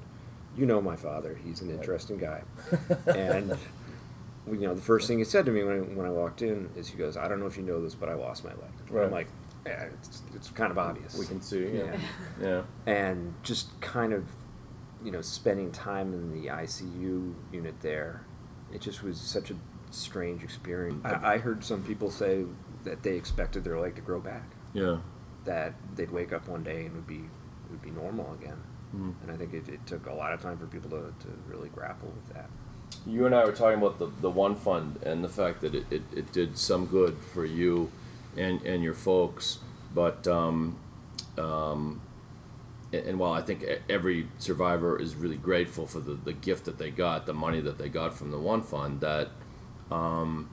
you 0.56 0.66
know 0.66 0.80
my 0.80 0.96
father. 0.96 1.38
He's 1.44 1.60
an 1.60 1.70
interesting 1.70 2.18
guy, 2.18 2.42
and 3.06 3.56
you 4.50 4.60
know 4.60 4.74
the 4.74 4.80
first 4.80 5.08
thing 5.08 5.18
he 5.18 5.24
said 5.24 5.44
to 5.46 5.52
me 5.52 5.62
when 5.64 5.76
I, 5.76 5.80
when 5.80 6.06
I 6.06 6.10
walked 6.10 6.42
in 6.42 6.70
is 6.76 6.88
he 6.88 6.96
goes, 6.96 7.16
"I 7.16 7.28
don't 7.28 7.40
know 7.40 7.46
if 7.46 7.56
you 7.56 7.62
know 7.62 7.82
this, 7.82 7.94
but 7.94 8.08
I 8.08 8.14
lost 8.14 8.44
my 8.44 8.50
leg." 8.50 8.70
Right. 8.88 9.04
I'm 9.06 9.10
like, 9.10 9.28
yeah, 9.66 9.88
it's, 10.00 10.22
it's 10.34 10.50
kind 10.50 10.70
of 10.70 10.78
obvious. 10.78 11.16
We 11.16 11.26
can 11.26 11.40
see, 11.40 11.68
yeah, 11.68 11.96
yeah, 12.40 12.62
and 12.86 13.34
just 13.42 13.80
kind 13.80 14.12
of 14.12 14.24
you 15.04 15.10
know, 15.10 15.20
spending 15.20 15.70
time 15.72 16.12
in 16.12 16.30
the 16.30 16.48
ICU 16.48 17.34
unit 17.52 17.74
there, 17.80 18.24
it 18.72 18.80
just 18.80 19.02
was 19.02 19.20
such 19.20 19.50
a 19.50 19.54
strange 19.90 20.42
experience. 20.42 21.04
I, 21.04 21.34
I 21.34 21.38
heard 21.38 21.64
some 21.64 21.82
people 21.82 22.10
say 22.10 22.44
that 22.84 23.02
they 23.02 23.16
expected 23.16 23.64
their 23.64 23.78
leg 23.78 23.96
to 23.96 24.00
grow 24.00 24.20
back. 24.20 24.48
Yeah. 24.72 24.98
That 25.44 25.74
they'd 25.96 26.10
wake 26.10 26.32
up 26.32 26.48
one 26.48 26.62
day 26.62 26.86
and 26.86 26.94
would 26.94 27.06
be 27.06 27.16
it 27.16 27.70
would 27.70 27.82
be 27.82 27.90
normal 27.90 28.32
again. 28.34 28.62
Mhm. 28.94 29.14
And 29.22 29.30
I 29.30 29.36
think 29.36 29.54
it, 29.54 29.68
it 29.68 29.86
took 29.86 30.06
a 30.06 30.12
lot 30.12 30.32
of 30.32 30.40
time 30.42 30.58
for 30.58 30.66
people 30.66 30.90
to, 30.90 30.96
to 30.96 31.28
really 31.48 31.68
grapple 31.68 32.08
with 32.08 32.34
that. 32.34 32.50
You 33.06 33.26
and 33.26 33.34
I 33.34 33.44
were 33.44 33.52
talking 33.52 33.78
about 33.78 33.98
the, 33.98 34.10
the 34.20 34.30
one 34.30 34.54
fund 34.54 34.98
and 35.02 35.24
the 35.24 35.28
fact 35.28 35.60
that 35.62 35.74
it, 35.74 35.86
it, 35.90 36.02
it 36.14 36.32
did 36.32 36.58
some 36.58 36.86
good 36.86 37.16
for 37.32 37.44
you 37.44 37.90
and, 38.36 38.60
and 38.62 38.82
your 38.82 38.94
folks, 38.94 39.58
but 39.94 40.26
um, 40.28 40.76
um, 41.38 42.00
and, 42.92 43.18
while 43.18 43.32
I 43.32 43.40
think 43.42 43.64
every 43.88 44.28
survivor 44.38 45.00
is 45.00 45.14
really 45.14 45.36
grateful 45.36 45.86
for 45.86 46.00
the, 46.00 46.14
the 46.14 46.32
gift 46.34 46.66
that 46.66 46.78
they 46.78 46.90
got, 46.90 47.26
the 47.26 47.32
money 47.32 47.60
that 47.60 47.78
they 47.78 47.88
got 47.88 48.14
from 48.14 48.30
the 48.30 48.38
one 48.38 48.62
fund, 48.62 49.00
that 49.00 49.28
um, 49.90 50.50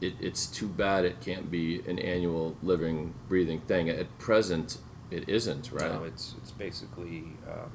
it, 0.00 0.14
it's 0.20 0.46
too 0.46 0.68
bad 0.68 1.04
it 1.04 1.20
can't 1.20 1.50
be 1.50 1.80
an 1.86 1.98
annual 1.98 2.56
living, 2.62 3.14
breathing 3.28 3.60
thing. 3.60 3.88
At 3.90 4.18
present, 4.18 4.78
it 5.14 5.28
isn't, 5.28 5.70
right? 5.72 5.90
No, 5.92 6.04
it's 6.04 6.34
it's 6.40 6.50
basically 6.52 7.24
um, 7.50 7.70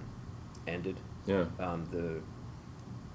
ended. 0.67 0.97
Yeah. 1.25 1.45
Um, 1.59 1.85
the 1.91 2.21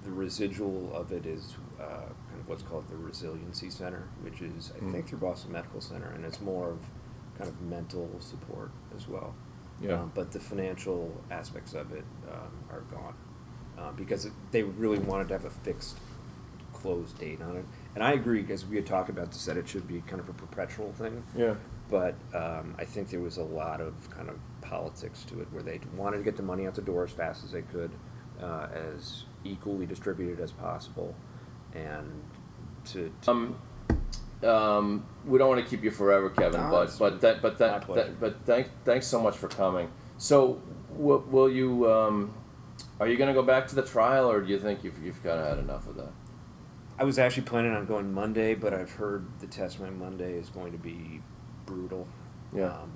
the 0.04 0.10
residual 0.14 0.94
of 0.94 1.12
it 1.12 1.24
is 1.26 1.54
uh, 1.80 1.84
kind 1.84 2.40
of 2.40 2.48
what's 2.48 2.62
called 2.62 2.86
the 2.88 2.96
Resiliency 2.96 3.70
Center, 3.70 4.08
which 4.22 4.40
is 4.42 4.72
I 4.76 4.80
Mm. 4.84 4.92
think 4.92 5.08
through 5.08 5.18
Boston 5.18 5.52
Medical 5.52 5.80
Center, 5.80 6.08
and 6.14 6.24
it's 6.24 6.40
more 6.40 6.70
of 6.70 6.78
kind 7.38 7.48
of 7.48 7.60
mental 7.62 8.08
support 8.20 8.70
as 8.96 9.08
well. 9.08 9.34
Yeah. 9.80 9.94
Um, 10.00 10.12
but 10.14 10.30
the 10.30 10.38
financial 10.40 11.10
aspects 11.30 11.74
of 11.74 11.92
it 11.92 12.04
um, 12.30 12.52
are 12.70 12.82
gone 12.82 13.14
uh, 13.78 13.90
because 13.92 14.24
it, 14.24 14.32
they 14.52 14.62
really 14.62 14.98
wanted 15.00 15.26
to 15.28 15.34
have 15.34 15.44
a 15.46 15.50
fixed 15.50 15.96
close 16.72 17.12
date 17.14 17.40
on 17.42 17.56
it. 17.56 17.64
And 17.94 18.04
I 18.04 18.12
agree 18.12 18.40
because 18.42 18.64
we 18.66 18.76
had 18.76 18.86
talked 18.86 19.08
about 19.08 19.32
this 19.32 19.44
that 19.46 19.56
it 19.56 19.66
should 19.68 19.88
be 19.88 20.00
kind 20.06 20.20
of 20.20 20.28
a 20.28 20.32
perpetual 20.34 20.92
thing. 20.92 21.24
Yeah. 21.36 21.54
But 21.90 22.14
um, 22.32 22.74
I 22.78 22.84
think 22.84 23.10
there 23.10 23.20
was 23.20 23.36
a 23.36 23.42
lot 23.42 23.80
of 23.80 24.10
kind 24.10 24.28
of 24.28 24.36
politics 24.62 25.24
to 25.24 25.40
it 25.40 25.48
where 25.52 25.62
they 25.62 25.80
wanted 25.96 26.18
to 26.18 26.22
get 26.24 26.36
the 26.36 26.42
money 26.42 26.66
out 26.66 26.74
the 26.74 26.82
door 26.82 27.04
as 27.04 27.10
fast 27.10 27.44
as 27.44 27.52
they 27.52 27.62
could, 27.62 27.90
uh, 28.42 28.68
as 28.72 29.24
equally 29.44 29.86
distributed 29.86 30.40
as 30.40 30.50
possible, 30.50 31.14
and 31.74 32.22
to, 32.86 33.12
to 33.22 33.30
Um, 33.30 33.56
um, 34.42 35.06
we 35.24 35.38
don't 35.38 35.48
want 35.48 35.62
to 35.62 35.68
keep 35.68 35.84
you 35.84 35.90
forever, 35.90 36.30
Kevin, 36.30 36.60
No, 36.60 36.70
but 36.70 36.98
but 36.98 37.20
that 37.20 37.42
but 37.42 37.58
that, 37.58 37.86
that 37.94 38.20
but 38.20 38.36
thank 38.44 38.68
thanks 38.84 39.06
so 39.06 39.20
much 39.20 39.36
for 39.36 39.48
coming. 39.48 39.88
So, 40.18 40.60
will, 40.90 41.20
will 41.20 41.50
you? 41.50 41.90
Um, 41.90 42.34
are 43.00 43.08
you 43.08 43.16
going 43.16 43.28
to 43.28 43.34
go 43.34 43.42
back 43.46 43.66
to 43.68 43.74
the 43.74 43.82
trial, 43.82 44.30
or 44.30 44.40
do 44.40 44.48
you 44.48 44.58
think 44.58 44.84
you've 44.84 45.02
you've 45.02 45.22
kind 45.22 45.40
of 45.40 45.46
had 45.46 45.58
enough 45.58 45.86
of 45.86 45.96
that? 45.96 46.12
I 46.98 47.04
was 47.04 47.18
actually 47.18 47.44
planning 47.44 47.72
on 47.72 47.86
going 47.86 48.12
Monday, 48.12 48.54
but 48.54 48.72
I've 48.72 48.92
heard 48.92 49.26
the 49.40 49.46
testimony 49.46 49.96
Monday 49.96 50.34
is 50.34 50.48
going 50.48 50.72
to 50.72 50.78
be 50.78 51.22
brutal. 51.66 52.06
Yeah. 52.54 52.66
Um, 52.70 52.90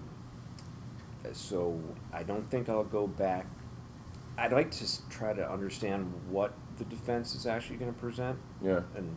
so 1.33 1.79
I 2.13 2.23
don't 2.23 2.49
think 2.51 2.69
I'll 2.69 2.85
go 2.85 3.07
back. 3.07 3.47
I'd 4.37 4.53
like 4.53 4.71
to 4.73 4.85
s- 4.85 5.03
try 5.11 5.33
to 5.33 5.51
understand 5.51 6.13
what 6.31 6.55
the 6.79 6.85
defense 6.85 7.35
is 7.35 7.47
actually 7.47 7.77
going 7.77 7.93
to 7.93 7.99
present. 7.99 8.39
Yeah. 8.63 8.81
And 8.97 9.17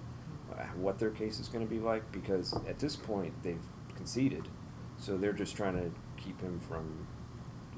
uh, 0.58 0.64
what 0.76 1.00
their 1.00 1.12
case 1.12 1.40
is 1.40 1.48
going 1.48 1.66
to 1.66 1.70
be 1.70 1.80
like, 1.80 2.10
because 2.12 2.54
at 2.68 2.80
this 2.80 2.96
point 2.96 3.34
they've 3.44 3.62
conceded, 3.96 4.48
so 4.98 5.16
they're 5.18 5.32
just 5.34 5.56
trying 5.56 5.76
to 5.76 5.92
keep 6.22 6.42
him 6.42 6.60
from 6.60 7.08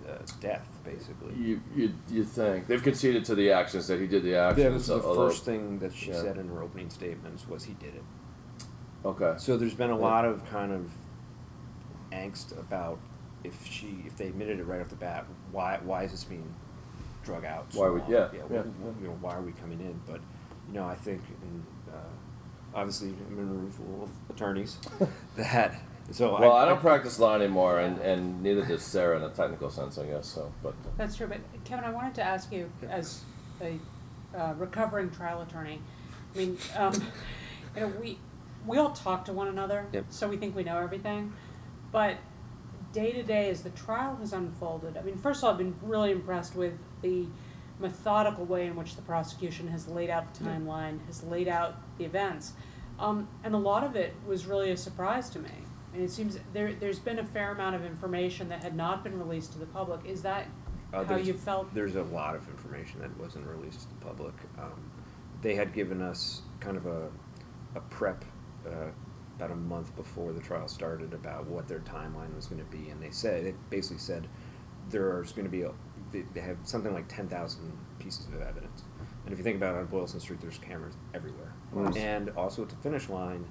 uh, 0.10 0.16
death, 0.40 0.68
basically. 0.84 1.34
You 1.36 1.62
you 1.76 1.94
you 2.10 2.24
think 2.24 2.68
they've 2.68 2.82
conceded 2.84 3.24
to 3.26 3.36
the 3.36 3.52
actions 3.52 3.88
that 3.88 4.00
he 4.00 4.08
did 4.08 4.24
the 4.24 4.36
actions? 4.36 4.64
That 4.64 4.72
was 4.74 4.88
the 4.88 4.96
although- 4.96 5.30
first 5.30 5.46
thing 5.46 5.80
that 5.80 5.94
she 5.94 6.12
Yeah. 6.12 6.22
said 6.22 6.38
in 6.38 6.48
her 6.50 6.62
opening 6.64 6.90
statements 6.90 7.48
was 7.48 7.64
he 7.66 7.74
did 7.74 7.96
it. 7.96 8.04
Okay. 9.06 9.34
So 9.38 9.58
there's 9.58 9.74
been 9.74 9.92
a 9.92 9.98
lot 9.98 10.24
of 10.26 10.46
kind 10.50 10.72
of 10.72 10.90
angst 12.13 12.58
about 12.60 12.99
if 13.43 13.65
she 13.65 14.04
if 14.06 14.15
they 14.17 14.28
admitted 14.28 14.60
it 14.60 14.63
right 14.65 14.82
off 14.82 14.89
the 14.89 14.95
bat, 14.95 15.26
why 15.52 15.80
why 15.84 16.04
is 16.04 16.12
this 16.12 16.23
being 16.23 16.54
drug 17.23 17.45
out? 17.45 17.71
so 17.73 17.82
Why 17.82 17.89
would- 17.89 18.02
long? 18.04 18.12
yeah, 18.12 18.28
yeah, 18.34 18.41
yeah. 18.52 18.62
wh- 18.62 19.02
You 19.02 19.08
know, 19.08 19.17
why 19.21 19.36
are 19.36 19.41
we 19.41 19.52
coming 19.54 19.80
in? 19.80 19.99
But 20.06 20.21
you 20.67 20.73
know, 20.73 20.86
I 20.86 20.95
think 20.95 21.21
in, 21.41 21.65
uh, 21.93 21.97
obviously 22.76 23.10
I'm 23.30 23.38
in 23.38 23.43
a 23.43 23.52
room 23.52 23.71
full 23.71 24.04
of 24.04 24.10
attorneys 24.36 24.78
that 25.36 25.76
so 26.12 26.38
Well, 26.39 26.52
I, 26.52 26.65
don't 26.65 26.82
practice 26.91 27.17
law 27.17 27.34
anymore, 27.36 27.80
and, 27.80 27.97
and 27.99 28.43
neither 28.43 28.65
does 28.65 28.84
Sarah 28.84 29.15
in 29.17 29.23
a 29.23 29.30
technical 29.30 29.69
sense, 29.69 29.97
I 29.97 30.06
guess. 30.06 30.28
So, 30.28 30.52
but 30.62 30.73
That's 30.97 31.15
true, 31.15 31.28
but 31.28 31.39
Kevin, 31.63 31.86
I 31.86 31.91
wanted 31.91 32.13
to 32.15 32.23
ask 32.23 32.52
you, 32.52 32.69
as 32.89 33.21
a 33.62 33.80
uh, 34.38 34.54
recovering 34.58 35.10
trial 35.12 35.41
attorney, 35.41 35.80
I 36.34 36.38
mean, 36.38 36.58
um, 36.76 36.93
you 37.76 37.82
know, 37.82 37.88
we 38.02 38.17
we 38.67 38.78
all 38.78 38.91
talk 38.91 39.23
to 39.26 39.34
one 39.34 39.47
another, 39.47 39.86
Yep. 39.93 40.06
so 40.10 40.28
we 40.28 40.36
think 40.38 40.56
we 40.56 40.63
know 40.63 40.78
everything, 40.78 41.32
but 41.93 42.17
day 42.91 43.12
to 43.13 43.23
day 43.23 43.49
as 43.49 43.62
the 43.63 43.69
trial 43.69 44.17
has 44.17 44.34
unfolded, 44.34 44.97
I 44.97 45.01
mean, 45.03 45.15
first 45.15 45.39
of 45.39 45.45
all, 45.45 45.51
I've 45.51 45.58
been 45.58 45.75
really 45.82 46.12
impressed 46.12 46.56
with 46.56 46.73
the 47.01 47.27
methodical 47.79 48.43
way 48.45 48.65
in 48.67 48.75
which 48.75 48.95
the 48.97 49.01
prosecution 49.03 49.67
has 49.69 49.88
laid 49.88 50.10
out 50.10 50.34
the 50.34 50.43
timeline, 50.43 51.06
has 51.06 51.23
laid 51.23 51.47
out 51.47 51.75
the 51.97 52.03
events, 52.03 52.53
um, 52.99 53.27
and 53.43 53.53
a 53.56 53.58
lot 53.58 53.84
of 53.86 53.95
it 53.95 54.13
was 54.27 54.45
really 54.45 54.71
a 54.71 54.77
surprise 54.77 55.29
to 55.29 55.39
me. 55.39 55.49
And 55.93 56.01
it 56.01 56.10
seems 56.12 56.39
there 56.53 56.73
there's 56.73 56.99
been 56.99 57.19
a 57.19 57.25
fair 57.25 57.51
amount 57.51 57.75
of 57.75 57.86
information 57.86 58.49
that 58.49 58.63
had 58.63 58.75
not 58.75 59.03
been 59.03 59.17
released 59.17 59.53
to 59.53 59.60
the 59.60 59.67
public. 59.67 60.01
Is 60.06 60.23
that 60.23 60.47
Uh, 60.91 60.97
how 60.97 61.03
there's- 61.03 61.27
you 61.27 61.34
felt? 61.34 61.73
There's 61.73 61.95
a 61.95 62.03
lot 62.03 62.36
of 62.36 62.47
information 62.49 62.99
that 63.01 63.15
wasn't 63.19 63.47
released 63.47 63.82
to 63.82 63.88
the 63.89 64.06
public. 64.06 64.34
Um, 64.60 64.91
they 65.41 65.56
had 65.56 65.73
given 65.73 66.01
us 66.01 66.41
kind 66.60 66.77
of 66.77 66.86
a, 66.88 67.10
a 67.75 67.79
prep 67.89 68.23
uh, 68.65 68.89
about 69.38 69.52
a 69.52 69.56
month 69.56 69.96
before 69.96 70.32
the 70.34 70.39
trial 70.41 70.67
started 70.67 71.13
about 71.13 71.48
what 71.48 71.67
their 71.67 71.80
timeline 71.80 72.36
was 72.36 72.46
going 72.48 72.63
to 72.63 72.69
be, 72.78 72.89
and 72.89 73.02
they 73.02 73.10
said 73.12 73.46
they 73.46 73.54
basically 73.69 73.98
said 73.98 74.28
there's 74.89 75.32
going 75.32 75.46
to 75.46 75.52
be 75.52 75.63
a 75.63 75.72
they, 76.12 76.22
they 76.34 76.41
have 76.41 76.58
something 76.63 76.93
like 76.93 77.08
ten 77.08 77.28
thousand 77.28 77.72
pieces 78.00 78.28
of 78.28 78.41
evidence, 78.41 78.84
and 79.26 79.32
if 79.34 79.38
you 79.39 79.43
think 79.43 79.58
about 79.58 79.76
it 79.76 79.80
on 79.80 79.86
Boylston 79.88 80.19
Street, 80.19 80.39
there's 80.41 80.58
cameras 80.60 80.93
everywhere, 81.13 81.54
Nice. 81.74 81.96
and 81.98 82.30
also 82.32 82.62
at 82.63 82.69
the 82.69 82.76
finish 82.78 83.10
line, 83.10 83.46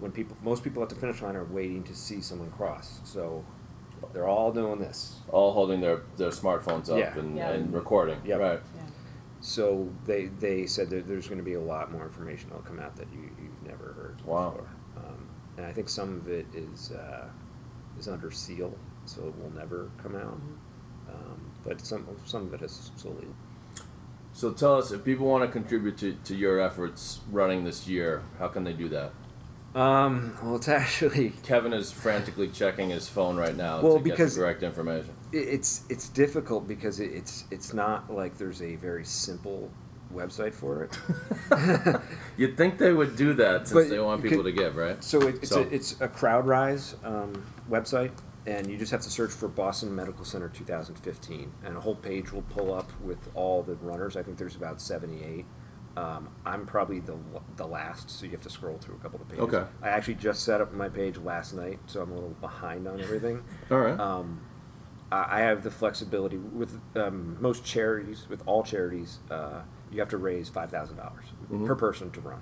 when 0.00 0.10
people 0.12 0.36
most 0.42 0.64
people 0.64 0.82
at 0.82 0.88
the 0.88 0.94
finish 0.94 1.20
line 1.20 1.36
are 1.36 1.44
waiting 1.44 1.82
to 1.84 1.94
see 1.94 2.20
someone 2.22 2.50
cross, 2.50 3.00
so 3.04 3.44
they're 4.12 4.28
all 4.28 4.52
doing 4.52 4.78
this. 4.78 5.16
all 5.30 5.52
holding 5.52 5.80
their, 5.80 6.02
their 6.16 6.30
smartphones 6.30 6.88
up 6.88 6.98
Yeah. 6.98 7.18
and, 7.18 7.36
Yeah. 7.36 7.50
and 7.50 7.74
recording. 7.74 8.18
Yep. 8.24 8.38
Right. 8.40 8.60
So 9.40 9.88
they 10.06 10.26
they 10.26 10.66
said 10.66 10.90
that 10.90 11.06
there's 11.06 11.26
going 11.28 11.38
to 11.38 11.44
be 11.44 11.54
a 11.54 11.60
lot 11.60 11.92
more 11.92 12.04
information 12.04 12.48
that'll 12.48 12.64
come 12.64 12.80
out 12.80 12.96
that 12.96 13.06
you 13.12 13.28
you've 13.42 13.62
never 13.66 13.92
heard 13.92 14.20
Wow. 14.24 14.50
before, 14.50 14.68
and 15.58 15.66
I 15.66 15.72
think 15.72 15.88
some 15.88 16.16
of 16.16 16.28
it 16.28 16.46
is 16.54 16.92
uh, 16.92 17.26
is 17.98 18.08
under 18.08 18.30
seal, 18.30 18.72
so 19.04 19.26
it 19.26 19.38
will 19.42 19.52
never 19.54 19.90
come 20.02 20.14
out. 20.14 20.40
Um, 21.12 21.50
but 21.66 21.80
some 21.84 22.06
some 22.24 22.46
of 22.46 22.54
it 22.54 22.60
has 22.60 22.90
slowly. 22.96 23.26
So 24.32 24.52
tell 24.52 24.76
us, 24.76 24.92
if 24.92 25.04
people 25.04 25.26
want 25.26 25.42
to 25.44 25.50
contribute 25.50 25.98
to, 25.98 26.12
to 26.24 26.34
your 26.36 26.60
efforts 26.60 27.20
running 27.32 27.64
this 27.64 27.88
year, 27.88 28.22
how 28.38 28.46
can 28.46 28.62
they 28.62 28.72
do 28.72 28.88
that? 28.90 29.10
Um, 29.74 30.36
well, 30.42 30.54
it's 30.56 30.68
actually 30.82 31.30
Kevin 31.42 31.72
is 31.72 31.90
frantically 31.90 32.48
checking 32.48 32.90
his 32.90 33.08
phone 33.08 33.36
right 33.36 33.56
now 33.56 33.80
Well, 33.80 33.94
to 33.98 34.00
because- 34.00 34.34
get 34.34 34.40
the 34.40 34.44
correct 34.46 34.62
information. 34.62 35.10
it's 35.32 35.82
it's 35.90 36.08
difficult 36.08 36.68
because 36.68 37.00
it's 37.00 37.44
it's 37.50 37.74
not 37.74 38.12
like 38.14 38.38
there's 38.38 38.62
a 38.62 38.76
very 38.76 39.04
simple 39.04 39.70
website 40.14 40.54
for 40.54 40.84
it. 40.84 40.98
You'd 42.36 42.56
think 42.56 42.78
they 42.78 42.92
would 42.92 43.16
do 43.16 43.34
that 43.34 43.68
since 43.68 43.80
But 43.86 43.90
they 43.90 43.98
want 44.00 44.22
you 44.22 44.30
people 44.30 44.44
could- 44.44 44.56
to 44.56 44.62
give, 44.62 44.76
right? 44.76 45.02
So 45.02 45.20
it, 45.22 45.36
it's 45.42 45.52
a 45.54 45.62
it's 45.74 45.92
a 46.00 46.08
CrowdRise 46.08 46.94
um, 47.04 47.44
website, 47.70 48.12
and 48.46 48.66
you 48.70 48.76
just 48.76 48.92
have 48.92 49.02
to 49.02 49.10
search 49.10 49.30
for 49.30 49.48
Boston 49.48 49.94
Medical 49.94 50.24
Center 50.24 50.48
2015, 50.48 51.52
and 51.64 51.76
a 51.76 51.80
whole 51.80 51.94
page 51.96 52.32
will 52.32 52.42
pull 52.42 52.72
up 52.72 52.90
with 53.02 53.18
all 53.34 53.62
the 53.62 53.74
runners. 53.76 54.16
I 54.16 54.22
think 54.22 54.38
there's 54.38 54.56
about 54.56 54.80
78. 54.80 55.44
Um, 55.96 56.28
I'm 56.46 56.64
probably 56.64 57.00
the 57.00 57.16
the 57.56 57.66
last, 57.66 58.08
so 58.10 58.24
you 58.24 58.30
have 58.32 58.42
to 58.42 58.50
scroll 58.50 58.78
through 58.78 58.94
a 58.96 58.98
couple 58.98 59.20
of 59.20 59.28
pages. 59.28 59.42
Okay. 59.44 59.64
I 59.82 59.88
actually 59.88 60.14
just 60.14 60.44
set 60.44 60.60
up 60.60 60.72
my 60.72 60.88
page 60.88 61.18
last 61.18 61.54
night, 61.54 61.80
so 61.86 62.00
I'm 62.02 62.12
a 62.12 62.14
little 62.14 62.36
behind 62.40 62.86
on 62.86 63.00
everything. 63.00 63.42
All 63.70 63.78
right. 63.80 63.98
Um, 63.98 64.40
I 65.10 65.38
I 65.38 65.40
have 65.40 65.64
the 65.64 65.70
flexibility 65.72 66.36
with 66.36 66.78
um, 66.94 67.36
most 67.40 67.64
charities, 67.64 68.26
with 68.28 68.42
all 68.46 68.62
charities, 68.62 69.18
uh, 69.30 69.62
you 69.90 70.00
have 70.00 70.08
to 70.10 70.18
raise 70.18 70.48
five 70.48 70.70
thousand 70.70 70.96
dollars 70.96 71.26
Mhm. 71.50 71.66
per 71.66 71.74
person 71.74 72.10
to 72.12 72.20
run. 72.20 72.40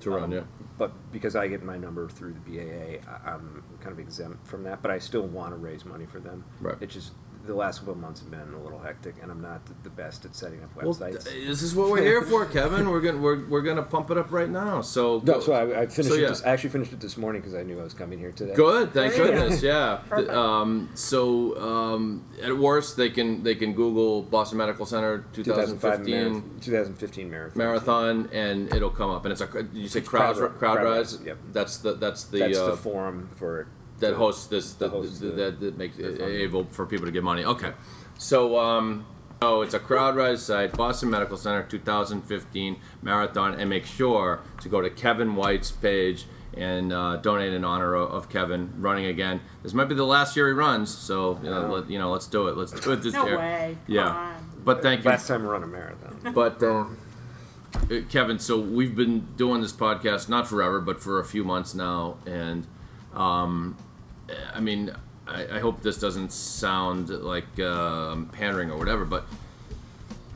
To 0.00 0.10
run, 0.10 0.24
Um, 0.24 0.32
yeah. 0.32 0.42
But 0.78 0.92
because 1.10 1.34
I 1.34 1.48
get 1.48 1.64
my 1.64 1.76
number 1.76 2.08
through 2.08 2.34
the 2.34 2.38
BAA, 2.40 3.00
I'm 3.24 3.64
kind 3.80 3.92
of 3.92 3.98
exempt 3.98 4.46
from 4.46 4.62
that. 4.62 4.80
But 4.80 4.92
I 4.92 4.98
still 5.00 5.26
want 5.26 5.52
to 5.52 5.56
raise 5.56 5.84
money 5.84 6.06
for 6.06 6.20
them. 6.20 6.44
Right. 6.60 6.76
It 6.80 6.88
just 6.90 7.14
the 7.48 7.54
last 7.54 7.78
couple 7.78 7.94
of 7.94 7.98
months 7.98 8.20
have 8.20 8.30
been 8.30 8.52
a 8.54 8.62
little 8.62 8.78
hectic, 8.78 9.16
and 9.22 9.30
I'm 9.30 9.40
not 9.40 9.64
the, 9.64 9.74
the 9.82 9.90
best 9.90 10.24
at 10.26 10.34
setting 10.36 10.62
up 10.62 10.74
websites. 10.76 11.24
th- 11.24 11.46
this 11.48 11.62
is 11.62 11.74
what 11.74 11.90
we're 11.90 12.02
here 12.02 12.22
for, 12.22 12.44
Kevin. 12.58 12.90
We're 12.90 13.00
gonna 13.00 13.18
we're, 13.18 13.46
we're 13.48 13.62
gonna 13.62 13.82
pump 13.82 14.10
it 14.10 14.18
up 14.18 14.30
right 14.30 14.50
now. 14.50 14.82
So 14.82 15.20
no, 15.24 15.40
so 15.40 15.54
I, 15.54 15.80
I 15.80 15.86
finished 15.86 16.14
so, 16.14 16.20
it. 16.20 16.28
This, 16.28 16.44
I 16.44 16.50
actually 16.50 16.70
finished 16.70 16.92
it 16.92 17.00
this 17.00 17.16
morning 17.16 17.40
because 17.40 17.54
I 17.54 17.62
knew 17.62 17.80
I 17.80 17.82
was 17.82 17.94
coming 17.94 18.18
here 18.18 18.32
today. 18.32 18.54
Good, 18.54 18.92
thank 18.92 19.14
There 19.14 19.26
you 19.26 19.32
goodness. 19.32 19.62
Yeah. 19.62 20.00
Perfect. 20.08 20.30
Um, 20.30 20.90
so 20.94 21.58
um, 21.58 22.26
at 22.42 22.56
worst, 22.56 22.98
they 22.98 23.08
can 23.08 23.42
they 23.42 23.54
can 23.54 23.72
Google 23.72 24.22
Boston 24.22 24.58
Medical 24.58 24.84
Center 24.84 25.24
2005 25.32 26.04
2015 26.04 26.10
marathon, 26.20 26.60
2015 26.60 27.30
marathon. 27.30 27.58
marathon, 27.58 28.28
and 28.30 28.72
it'll 28.74 28.90
come 28.90 29.10
up. 29.10 29.24
And 29.24 29.32
it's 29.32 29.40
a 29.40 29.48
you 29.72 29.88
say 29.88 30.02
crowd 30.02 30.36
Crowd- 30.36 30.58
crowd, 30.58 30.76
Crowd 30.76 30.84
rise? 30.84 31.16
Rise, 31.16 31.26
yep. 31.26 31.38
That's 31.52 31.78
the 31.78 31.94
that's 31.94 32.24
the 32.24 32.40
That's 32.40 32.58
uh, 32.58 32.70
the 32.72 32.76
forum 32.76 33.30
for 33.36 33.68
that 34.00 34.14
hosts 34.14 34.46
this 34.46 34.72
that, 34.74 34.90
hosts 34.90 35.18
the- 35.20 35.28
that, 35.30 35.60
that 35.60 35.76
makes 35.78 35.98
it 35.98 36.20
able 36.20 36.64
for 36.70 36.86
people 36.86 37.06
to 37.06 37.12
get 37.12 37.22
money. 37.24 37.44
Okay, 37.44 37.72
so 38.18 38.58
um, 38.58 39.06
oh, 39.42 39.62
it's 39.62 39.74
a 39.74 39.78
crowd 39.78 40.16
rise 40.16 40.42
site, 40.44 40.72
Boston 40.76 41.10
Medical 41.10 41.36
Center 41.36 41.62
2015 41.64 42.76
marathon, 43.02 43.54
and 43.54 43.68
make 43.70 43.84
sure 43.86 44.40
to 44.62 44.68
go 44.68 44.80
to 44.80 44.90
Kevin 44.90 45.34
White's 45.36 45.70
page 45.70 46.26
and 46.56 46.92
uh, 46.92 47.16
donate 47.16 47.52
in 47.52 47.64
honor 47.64 47.94
of, 47.94 48.10
of 48.10 48.28
Kevin 48.28 48.72
running 48.78 49.06
again. 49.06 49.40
This 49.62 49.74
might 49.74 49.84
be 49.84 49.94
the 49.94 50.04
last 50.06 50.34
year 50.36 50.46
he 50.48 50.54
runs, 50.54 50.92
so 50.92 51.38
you 51.42 51.50
know, 51.50 51.68
No. 51.68 51.74
let, 51.74 51.90
you 51.90 51.98
know 51.98 52.10
let's 52.10 52.26
do 52.26 52.48
it. 52.48 52.56
Let's 52.56 52.72
do 52.72 52.92
it 52.92 53.02
this 53.02 53.12
No 53.14 53.26
year. 53.26 53.38
way. 53.38 53.76
Come 53.86 53.94
Yeah, 53.94 54.08
on. 54.08 54.34
but 54.64 54.82
thank 54.82 55.04
you. 55.04 55.10
Last 55.10 55.28
time 55.28 55.42
I 55.46 55.50
run 55.50 55.62
a 55.62 55.66
marathon. 55.66 56.32
But 56.34 56.60
uh, 56.62 56.86
uh, 57.74 58.00
Kevin, 58.08 58.38
so 58.38 58.58
we've 58.58 58.96
been 58.96 59.28
doing 59.36 59.60
this 59.60 59.72
podcast 59.72 60.28
not 60.28 60.48
forever, 60.48 60.80
but 60.80 61.00
for 61.00 61.20
a 61.20 61.24
few 61.24 61.44
months 61.44 61.74
now, 61.74 62.16
and 62.26 62.66
um, 63.14 63.76
I 64.54 64.60
mean, 64.60 64.94
I, 65.26 65.56
I 65.56 65.58
hope 65.58 65.82
this 65.82 65.98
doesn't 65.98 66.32
sound 66.32 67.10
like 67.10 67.58
uh, 67.60 68.16
pandering 68.32 68.70
or 68.70 68.78
whatever, 68.78 69.04
but 69.04 69.26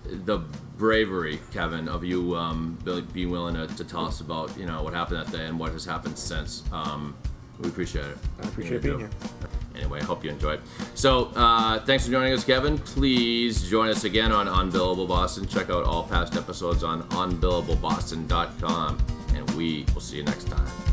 the 0.05 0.39
bravery, 0.79 1.41
Kevin, 1.53 1.89
of 1.89 2.05
you 2.05 2.37
um, 2.37 2.79
being 3.13 3.31
willing 3.31 3.55
to, 3.55 3.67
to 3.77 3.85
tell 3.85 4.05
us 4.05 4.21
about 4.21 4.57
you 4.59 4.67
know 4.67 4.83
what 4.83 4.93
happened 4.95 5.25
that 5.25 5.33
day 5.33 5.47
and 5.47 5.59
what 5.59 5.73
has 5.73 5.85
happened 5.85 6.19
since. 6.19 6.63
Um, 6.73 7.17
we 7.61 7.69
appreciate 7.69 8.07
it. 8.07 8.19
I 8.43 8.49
appreciate 8.49 8.83
being 8.83 8.99
do. 8.99 9.05
here. 9.05 9.11
Anyway, 9.75 10.01
I 10.01 10.05
hope 10.05 10.25
you 10.25 10.31
enjoyed. 10.31 10.61
So, 10.95 11.33
uh, 11.35 11.81
thanks 11.85 12.05
for 12.05 12.11
joining 12.11 12.33
us, 12.33 12.45
Kevin. 12.45 12.77
Please 12.79 13.69
join 13.69 13.89
us 13.89 14.05
again 14.05 14.33
on 14.33 14.47
Unbillable 14.47 15.09
Boston. 15.09 15.47
Check 15.47 15.71
out 15.71 15.85
all 15.85 16.05
past 16.05 16.37
episodes 16.37 16.85
on 16.85 17.05
unbillableboston.com, 17.05 18.99
and 19.35 19.51
we 19.53 19.87
will 19.95 20.01
see 20.01 20.19
you 20.19 20.25
next 20.25 20.49
time. 20.49 20.92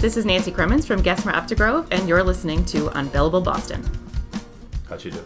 This 0.00 0.16
is 0.16 0.24
Nancy 0.24 0.50
Cremins 0.50 0.86
from 0.86 1.02
Gesmer 1.02 1.34
Updegrove, 1.34 1.86
and 1.90 2.08
you're 2.08 2.22
listening 2.22 2.64
to 2.64 2.88
Unbillable 2.96 3.44
Boston. 3.44 3.86
How'd 4.88 5.04
you 5.04 5.10
do? 5.10 5.22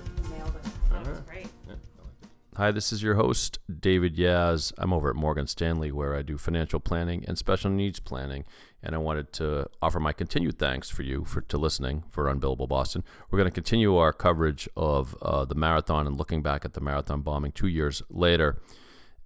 Hi, 2.56 2.72
this 2.72 2.92
is 2.92 3.00
your 3.00 3.14
host, 3.14 3.60
David 3.80 4.18
Yas. 4.18 4.72
I'm 4.76 4.92
over 4.92 5.10
at 5.10 5.14
Morgan 5.14 5.46
Stanley 5.46 5.92
where 5.92 6.16
I 6.16 6.22
do 6.22 6.37
financial 6.37 6.80
planning 6.80 7.24
and 7.28 7.38
special 7.38 7.70
needs 7.70 8.00
planning. 8.00 8.46
And 8.82 8.96
I 8.96 8.98
wanted 8.98 9.32
to 9.34 9.68
offer 9.80 10.00
my 10.00 10.12
continued 10.12 10.58
thanks 10.58 10.90
for 10.90 11.04
you 11.04 11.24
for 11.24 11.40
to 11.40 11.56
listening 11.56 12.02
for 12.10 12.24
Unbillable 12.24 12.66
Boston. 12.66 13.04
We're 13.30 13.38
going 13.38 13.50
to 13.50 13.54
continue 13.54 13.96
our 13.96 14.12
coverage 14.12 14.68
of 14.76 15.16
uh, 15.22 15.44
the 15.44 15.54
marathon 15.54 16.08
and 16.08 16.16
looking 16.16 16.42
back 16.42 16.64
at 16.64 16.72
the 16.72 16.80
marathon 16.80 17.20
bombing 17.20 17.52
two 17.52 17.68
years 17.68 18.02
later. 18.10 18.60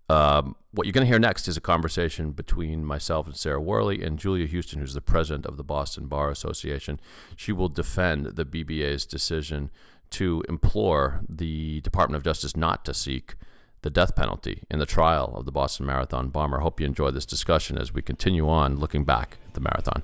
Um, 0.08 0.56
what 0.72 0.86
you're 0.86 0.92
going 0.92 1.04
to 1.04 1.08
hear 1.08 1.18
next 1.18 1.48
is 1.48 1.56
a 1.56 1.60
conversation 1.60 2.30
between 2.32 2.84
myself 2.84 3.26
and 3.26 3.36
Sarah 3.36 3.60
Worley 3.60 4.02
and 4.02 4.18
Julia 4.18 4.46
Huston, 4.46 4.80
who's 4.80 4.94
the 4.94 5.00
president 5.00 5.44
of 5.44 5.56
the 5.56 5.64
Boston 5.64 6.06
Bar 6.06 6.30
Association. 6.30 6.98
She 7.36 7.52
will 7.52 7.68
defend 7.68 8.26
the 8.26 8.44
BBA's 8.44 9.04
decision 9.04 9.70
to 10.10 10.42
implore 10.48 11.20
the 11.28 11.80
Department 11.82 12.16
of 12.16 12.24
Justice 12.24 12.56
not 12.56 12.84
to 12.86 12.94
seek 12.94 13.34
the 13.82 13.90
death 13.90 14.16
penalty 14.16 14.64
in 14.70 14.78
the 14.78 14.86
trial 14.86 15.34
of 15.36 15.44
the 15.44 15.52
Boston 15.52 15.86
Marathon 15.86 16.28
bomber. 16.28 16.60
Hope 16.60 16.80
you 16.80 16.86
enjoy 16.86 17.10
this 17.10 17.26
discussion 17.26 17.78
as 17.78 17.92
we 17.92 18.02
continue 18.02 18.48
on 18.48 18.76
looking 18.76 19.04
back 19.04 19.38
at 19.46 19.54
the 19.54 19.60
marathon. 19.60 20.02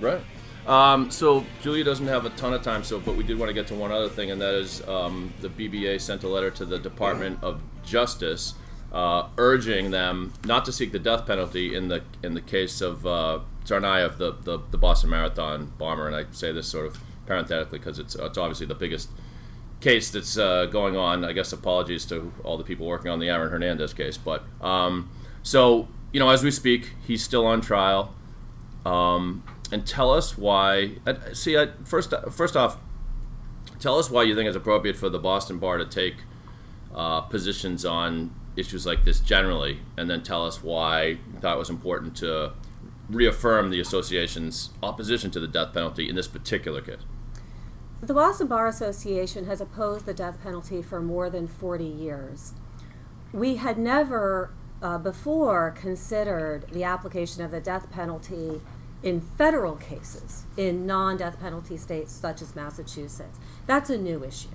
Right. 0.00 0.22
Um, 0.66 1.10
so 1.10 1.44
Julia 1.60 1.82
doesn't 1.82 2.06
have 2.06 2.24
a 2.24 2.30
ton 2.30 2.54
of 2.54 2.62
time, 2.62 2.84
so 2.84 3.00
but 3.00 3.16
we 3.16 3.24
did 3.24 3.38
want 3.38 3.48
to 3.50 3.54
get 3.54 3.66
to 3.68 3.74
one 3.74 3.90
other 3.90 4.08
thing, 4.08 4.30
and 4.30 4.40
that 4.40 4.54
is 4.54 4.86
um, 4.88 5.32
the 5.40 5.48
BBA 5.48 6.00
sent 6.00 6.22
a 6.22 6.28
letter 6.28 6.50
to 6.52 6.64
the 6.64 6.78
Department 6.78 7.42
of 7.42 7.60
Justice 7.84 8.54
uh, 8.92 9.28
urging 9.38 9.90
them 9.90 10.34
not 10.44 10.64
to 10.66 10.72
seek 10.72 10.92
the 10.92 10.98
death 10.98 11.26
penalty 11.26 11.74
in 11.74 11.88
the 11.88 12.02
in 12.22 12.34
the 12.34 12.40
case 12.40 12.80
of 12.80 13.06
uh, 13.06 13.40
Tsarnaev, 13.64 14.18
the, 14.18 14.32
the 14.42 14.58
the 14.70 14.78
Boston 14.78 15.10
Marathon 15.10 15.72
bomber. 15.78 16.06
And 16.06 16.14
I 16.14 16.26
say 16.30 16.52
this 16.52 16.68
sort 16.68 16.86
of 16.86 17.00
parenthetically 17.26 17.78
because 17.78 17.98
it's 17.98 18.14
it's 18.14 18.38
obviously 18.38 18.66
the 18.66 18.74
biggest 18.74 19.08
case 19.80 20.10
that's 20.10 20.36
uh, 20.36 20.66
going 20.66 20.96
on. 20.96 21.24
I 21.24 21.32
guess 21.32 21.52
apologies 21.52 22.04
to 22.06 22.32
all 22.44 22.58
the 22.58 22.64
people 22.64 22.86
working 22.86 23.10
on 23.10 23.18
the 23.18 23.28
Aaron 23.30 23.50
Hernandez 23.50 23.94
case, 23.94 24.18
but 24.18 24.44
um, 24.60 25.10
so 25.42 25.88
you 26.12 26.20
know, 26.20 26.28
as 26.28 26.44
we 26.44 26.50
speak, 26.50 26.90
he's 27.06 27.24
still 27.24 27.46
on 27.46 27.62
trial. 27.62 28.14
Um, 28.84 29.42
and 29.72 29.86
tell 29.86 30.12
us 30.12 30.36
why. 30.36 30.98
See, 31.32 31.56
I, 31.56 31.68
first 31.84 32.12
first 32.30 32.56
off, 32.56 32.76
tell 33.80 33.98
us 33.98 34.10
why 34.10 34.22
you 34.22 34.36
think 34.36 34.46
it's 34.46 34.56
appropriate 34.56 34.96
for 34.96 35.08
the 35.08 35.18
Boston 35.18 35.58
Bar 35.58 35.78
to 35.78 35.86
take 35.86 36.16
uh, 36.94 37.22
positions 37.22 37.84
on 37.84 38.34
issues 38.54 38.84
like 38.84 39.04
this 39.04 39.18
generally, 39.18 39.80
and 39.96 40.10
then 40.10 40.22
tell 40.22 40.46
us 40.46 40.62
why 40.62 41.04
you 41.06 41.18
thought 41.40 41.56
it 41.56 41.58
was 41.58 41.70
important 41.70 42.14
to 42.18 42.52
reaffirm 43.08 43.70
the 43.70 43.80
association's 43.80 44.70
opposition 44.82 45.30
to 45.30 45.40
the 45.40 45.48
death 45.48 45.72
penalty 45.72 46.08
in 46.08 46.14
this 46.14 46.28
particular 46.28 46.82
case. 46.82 47.00
The 48.02 48.14
Boston 48.14 48.48
Bar 48.48 48.66
Association 48.66 49.46
has 49.46 49.60
opposed 49.60 50.06
the 50.06 50.14
death 50.14 50.42
penalty 50.42 50.82
for 50.82 51.00
more 51.00 51.30
than 51.30 51.46
40 51.46 51.84
years. 51.84 52.52
We 53.32 53.56
had 53.56 53.78
never 53.78 54.52
uh, 54.82 54.98
before 54.98 55.70
considered 55.70 56.66
the 56.72 56.84
application 56.84 57.42
of 57.42 57.52
the 57.52 57.60
death 57.60 57.90
penalty 57.90 58.60
in 59.02 59.20
federal 59.20 59.76
cases 59.76 60.44
in 60.56 60.86
non 60.86 61.16
death 61.16 61.40
penalty 61.40 61.76
states 61.76 62.12
such 62.12 62.40
as 62.42 62.54
Massachusetts. 62.54 63.38
That's 63.66 63.90
a 63.90 63.98
new 63.98 64.24
issue. 64.24 64.48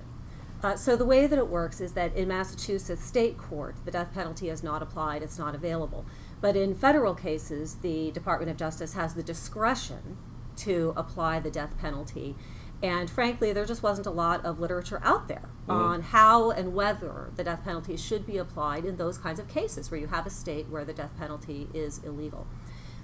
Uh, 0.64 0.76
so 0.76 0.96
the 0.96 1.06
way 1.06 1.28
that 1.28 1.38
it 1.38 1.48
works 1.48 1.80
is 1.80 1.94
that 1.94 2.16
in 2.16 2.28
Massachusetts 2.28 3.04
state 3.04 3.38
court, 3.38 3.76
the 3.86 3.92
death 3.92 4.12
penalty 4.14 4.50
is 4.50 4.64
not 4.64 4.82
applied, 4.82 5.22
it's 5.22 5.38
not 5.38 5.54
available. 5.54 6.06
But 6.42 6.56
in 6.56 6.74
federal 6.74 7.14
cases, 7.14 7.76
the 7.76 8.10
Department 8.12 8.50
of 8.50 8.58
Justice 8.58 8.94
has 8.94 9.14
the 9.14 9.22
discretion 9.24 10.18
to 10.58 10.94
apply 10.98 11.40
the 11.40 11.52
death 11.52 11.78
penalty. 11.78 12.36
And 12.82 13.10
frankly, 13.10 13.54
there 13.54 13.66
just 13.66 13.82
wasn't 13.84 14.08
a 14.08 14.12
lot 14.12 14.46
of 14.46 14.60
literature 14.60 15.00
out 15.04 15.28
there 15.28 15.50
Mhm. 15.68 15.74
on 15.74 16.02
how 16.02 16.52
and 16.52 16.74
whether 16.74 17.32
the 17.36 17.44
death 17.44 17.64
penalty 17.64 17.98
should 17.98 18.26
be 18.26 18.38
applied 18.38 18.86
in 18.86 18.98
those 18.98 19.18
kinds 19.18 19.40
of 19.40 19.48
cases 19.48 19.90
where 19.92 20.00
you 20.00 20.08
have 20.08 20.26
a 20.26 20.30
state 20.32 20.70
where 20.70 20.86
the 20.86 20.94
death 20.94 21.12
penalty 21.18 21.70
is 21.74 22.00
illegal. 22.04 22.46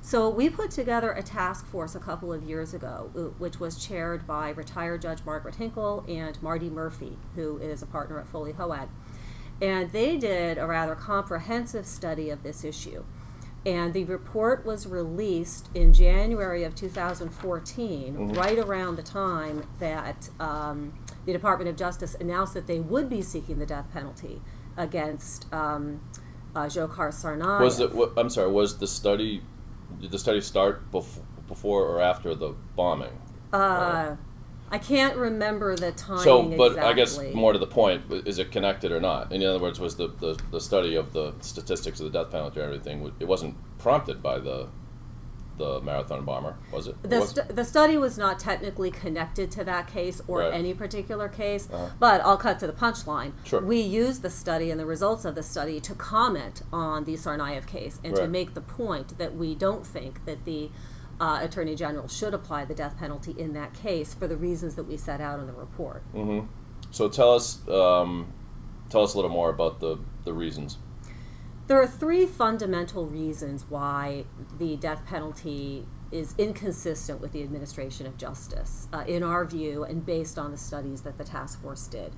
So 0.05 0.29
we 0.29 0.49
put 0.49 0.69
together 0.69 1.11
a 1.13 1.23
task 1.23 1.65
force 1.65 1.95
a 1.95 1.99
couple 1.99 2.33
of 2.33 2.43
years 2.43 2.73
ago, 2.73 3.09
uh, 3.15 3.19
which 3.39 3.61
was 3.61 3.77
chaired 3.83 4.27
by 4.27 4.49
retired 4.49 5.01
Judge 5.01 5.19
Margaret 5.25 5.55
Hinkle 5.55 6.03
and 6.09 6.41
Marty 6.43 6.69
Murphy, 6.69 7.17
who 7.35 7.57
is 7.57 7.81
a 7.81 7.85
partner 7.85 8.19
at 8.19 8.27
Foley 8.27 8.51
Hoag. 8.51 8.89
And 9.61 9.89
they 9.93 10.17
did 10.17 10.57
a 10.57 10.67
rather 10.67 10.93
comprehensive 10.93 11.85
study 11.85 12.29
of 12.29 12.43
this 12.43 12.65
issue. 12.65 13.05
And 13.65 13.93
the 13.93 14.03
report 14.03 14.65
was 14.65 14.85
released 14.85 15.69
in 15.73 15.93
January 15.93 16.65
of 16.65 16.75
2014, 16.75 18.17
Mhm. 18.17 18.37
right 18.37 18.59
around 18.59 18.97
the 18.97 19.03
time 19.03 19.63
that 19.79 20.29
um, 20.37 20.91
the 21.25 21.31
Department 21.31 21.69
of 21.69 21.77
Justice 21.77 22.13
announced 22.19 22.53
that 22.55 22.67
they 22.67 22.81
would 22.81 23.09
be 23.09 23.21
seeking 23.21 23.57
the 23.57 23.65
death 23.65 23.87
penalty 23.93 24.41
against 24.75 25.51
um, 25.53 26.01
uh. 26.55 26.67
Was 27.61 27.79
it? 27.79 27.91
I'm 28.17 28.29
sorry. 28.29 28.51
Was 28.51 28.77
the 28.77 28.85
study? 28.87 29.41
Did 30.01 30.11
the 30.11 30.19
study 30.19 30.41
start 30.41 30.91
before, 30.91 31.23
before 31.47 31.85
or 31.85 32.01
after 32.01 32.35
the 32.35 32.55
bombing? 32.75 33.19
Uh, 33.51 34.15
I 34.71 34.77
can't 34.79 35.15
remember 35.15 35.75
the 35.75 35.91
timing 35.91 36.23
So, 36.23 36.41
but 36.43 36.71
exactly. 36.71 36.89
I 36.89 36.93
guess 36.93 37.35
more 37.35 37.53
to 37.53 37.59
the 37.59 37.67
point, 37.67 38.11
is 38.25 38.39
it 38.39 38.51
connected 38.51 38.91
or 38.91 38.99
not? 38.99 39.31
In 39.31 39.43
other 39.43 39.59
words, 39.59 39.79
was 39.79 39.95
the, 39.95 40.07
the, 40.07 40.39
the 40.51 40.59
study 40.59 40.95
of 40.95 41.13
the 41.13 41.33
statistics 41.41 41.99
of 41.99 42.11
the 42.11 42.23
death 42.23 42.31
penalty 42.31 42.59
and 42.59 42.73
everything, 42.73 43.13
it 43.19 43.27
wasn't 43.27 43.55
prompted 43.77 44.23
by 44.23 44.39
the 44.39 44.69
the 45.57 45.79
marathon 45.81 46.25
bomber, 46.25 46.55
was 46.71 46.87
it? 46.87 46.95
The, 47.03 47.19
Was- 47.19 47.29
stu- 47.29 47.43
the 47.53 47.63
study 47.63 47.95
was 47.97 48.17
not 48.17 48.39
technically 48.39 48.89
connected 48.91 49.51
to 49.51 49.63
that 49.65 49.87
case 49.87 50.21
or 50.27 50.39
Right. 50.39 50.53
any 50.53 50.73
particular 50.73 51.27
case, 51.29 51.69
Uh-huh. 51.71 51.89
but 51.99 52.21
I'll 52.21 52.37
cut 52.37 52.59
to 52.61 52.67
the 52.67 52.73
punchline. 52.73 53.33
Sure. 53.43 53.61
We 53.61 53.79
used 53.79 54.21
the 54.23 54.29
study 54.29 54.71
and 54.71 54.79
the 54.79 54.85
results 54.85 55.25
of 55.25 55.35
the 55.35 55.43
study 55.43 55.79
to 55.81 55.93
comment 55.93 56.63
on 56.71 57.03
the 57.03 57.13
Tsarnaev 57.13 57.67
case 57.67 57.99
and 58.03 58.15
to 58.15 58.27
make 58.27 58.53
the 58.55 58.61
point 58.61 59.17
that 59.19 59.35
we 59.35 59.53
don't 59.55 59.85
think 59.85 60.25
that 60.25 60.45
the 60.45 60.71
uh, 61.19 61.39
Attorney 61.43 61.75
General 61.75 62.07
should 62.07 62.33
apply 62.33 62.65
the 62.65 62.73
death 62.73 62.97
penalty 62.97 63.35
in 63.37 63.53
that 63.53 63.73
case 63.73 64.13
for 64.15 64.27
the 64.27 64.35
reasons 64.35 64.73
that 64.75 64.83
we 64.85 64.97
set 64.97 65.21
out 65.21 65.39
in 65.39 65.45
the 65.45 65.53
report. 65.53 66.01
hmm 66.11 66.39
So 66.89 67.07
tell 67.09 67.31
us, 67.35 67.65
um, 67.69 68.33
tell 68.89 69.03
us 69.03 69.13
a 69.13 69.17
little 69.17 69.29
more 69.31 69.49
about 69.51 69.79
the, 69.79 69.99
the 70.25 70.33
reasons. 70.33 70.77
There 71.65 71.81
are 71.81 71.87
three 71.87 72.25
fundamental 72.25 73.05
reasons 73.05 73.65
why 73.69 74.25
the 74.59 74.75
death 74.75 75.05
penalty 75.05 75.85
is 76.11 76.35
inconsistent 76.37 77.21
with 77.21 77.31
the 77.31 77.41
administration 77.41 78.05
of 78.05 78.17
justice, 78.17 78.89
uh, 78.91 79.05
in 79.07 79.23
our 79.23 79.45
view, 79.45 79.85
and 79.85 80.05
based 80.05 80.37
on 80.37 80.51
the 80.51 80.57
studies 80.57 81.03
that 81.03 81.17
the 81.17 81.23
task 81.23 81.61
force 81.61 81.87
did. 81.87 82.13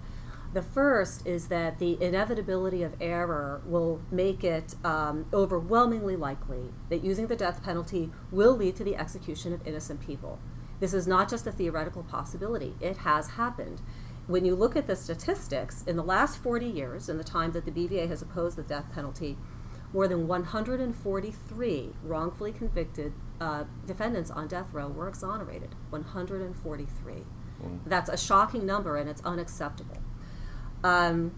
The 0.54 0.64
first 0.64 1.28
is 1.28 1.50
that 1.50 1.78
the 1.78 2.02
inevitability 2.02 2.82
of 2.82 2.96
error 3.00 3.62
will 3.66 4.02
make 4.10 4.44
it 4.44 4.74
um, 4.84 5.28
overwhelmingly 5.32 6.16
likely 6.16 6.74
that 6.90 7.04
using 7.04 7.28
the 7.28 7.36
death 7.36 7.62
penalty 7.62 8.10
will 8.32 8.56
lead 8.56 8.76
to 8.78 8.84
the 8.84 8.96
execution 8.96 9.54
of 9.54 9.66
innocent 9.68 10.00
people. 10.00 10.40
This 10.80 10.94
is 10.94 11.06
not 11.06 11.30
just 11.30 11.46
a 11.46 11.52
theoretical 11.52 12.04
possibility, 12.04 12.74
it 12.82 12.98
has 12.98 13.32
happened. 13.32 13.82
When 14.28 14.46
you 14.46 14.56
look 14.56 14.76
at 14.76 14.88
the 14.88 14.96
statistics, 14.96 15.84
in 15.84 15.96
the 15.98 16.04
last 16.04 16.38
40 16.38 16.66
years, 16.66 17.10
in 17.10 17.18
the 17.18 17.24
time 17.24 17.52
that 17.52 17.66
the 17.66 17.72
BBA 17.72 18.08
has 18.08 18.22
opposed 18.22 18.58
the 18.58 18.64
death 18.64 18.86
penalty, 18.94 19.38
more 19.94 20.08
than 20.08 20.28
143 20.28 21.90
wrongfully 22.04 22.52
convicted 22.52 23.14
uh, 23.40 23.66
defendants 23.86 24.32
on 24.32 24.48
death 24.48 24.68
row 24.74 24.88
were 24.88 25.08
exonerated. 25.08 25.76
143. 25.90 27.14
Mm. 27.14 27.80
That's 27.86 28.10
a 28.10 28.18
shocking 28.18 28.66
number 28.66 28.98
and 28.98 29.10
it's 29.10 29.24
unacceptable. 29.24 29.98
Um, 30.84 31.34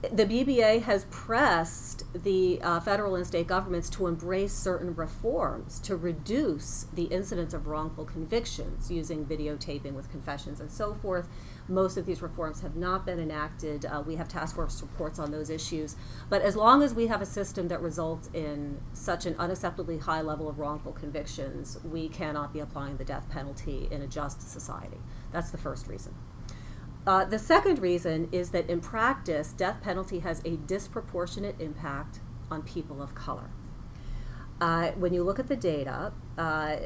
the 0.00 0.24
BBA 0.24 0.82
has 0.82 1.06
pressed 1.06 2.04
the 2.14 2.60
uh, 2.62 2.78
federal 2.78 3.16
and 3.16 3.26
state 3.26 3.48
governments 3.48 3.90
to 3.90 4.06
embrace 4.06 4.54
certain 4.54 4.94
reforms 4.94 5.80
to 5.80 5.96
reduce 5.96 6.86
the 6.92 7.04
incidence 7.04 7.52
of 7.52 7.66
wrongful 7.66 8.04
convictions 8.04 8.92
using 8.92 9.26
videotaping 9.26 9.94
with 9.94 10.08
confessions 10.10 10.60
and 10.60 10.70
so 10.70 10.94
forth. 10.94 11.28
Most 11.68 11.96
of 11.96 12.06
these 12.06 12.22
reforms 12.22 12.62
have 12.62 12.76
not 12.76 13.04
been 13.04 13.20
enacted. 13.20 13.84
Uh, 13.84 14.02
we 14.06 14.16
have 14.16 14.26
task 14.26 14.56
force 14.56 14.80
reports 14.80 15.18
on 15.18 15.30
those 15.30 15.50
issues. 15.50 15.96
But 16.30 16.42
as 16.42 16.56
long 16.56 16.82
as 16.82 16.94
we 16.94 17.06
have 17.08 17.20
a 17.20 17.26
system 17.26 17.68
that 17.68 17.80
results 17.82 18.30
in 18.32 18.80
such 18.94 19.26
an 19.26 19.34
unacceptably 19.34 20.00
high 20.00 20.22
level 20.22 20.48
of 20.48 20.58
wrongful 20.58 20.92
convictions, 20.92 21.78
we 21.84 22.08
cannot 22.08 22.52
be 22.52 22.60
applying 22.60 22.96
the 22.96 23.04
death 23.04 23.28
penalty 23.28 23.86
in 23.90 24.00
a 24.00 24.06
just 24.06 24.50
society. 24.50 24.98
That's 25.30 25.50
the 25.50 25.58
first 25.58 25.86
reason. 25.88 26.14
Uh, 27.06 27.24
the 27.24 27.38
second 27.38 27.78
reason 27.78 28.28
is 28.32 28.50
that 28.50 28.68
in 28.68 28.80
practice, 28.80 29.52
death 29.52 29.80
penalty 29.82 30.18
has 30.20 30.42
a 30.44 30.56
disproportionate 30.56 31.60
impact 31.60 32.20
on 32.50 32.62
people 32.62 33.02
of 33.02 33.14
color. 33.14 33.50
Uh, 34.60 34.90
when 34.92 35.14
you 35.14 35.22
look 35.22 35.38
at 35.38 35.46
the 35.46 35.56
data, 35.56 36.12
uh, 36.36 36.76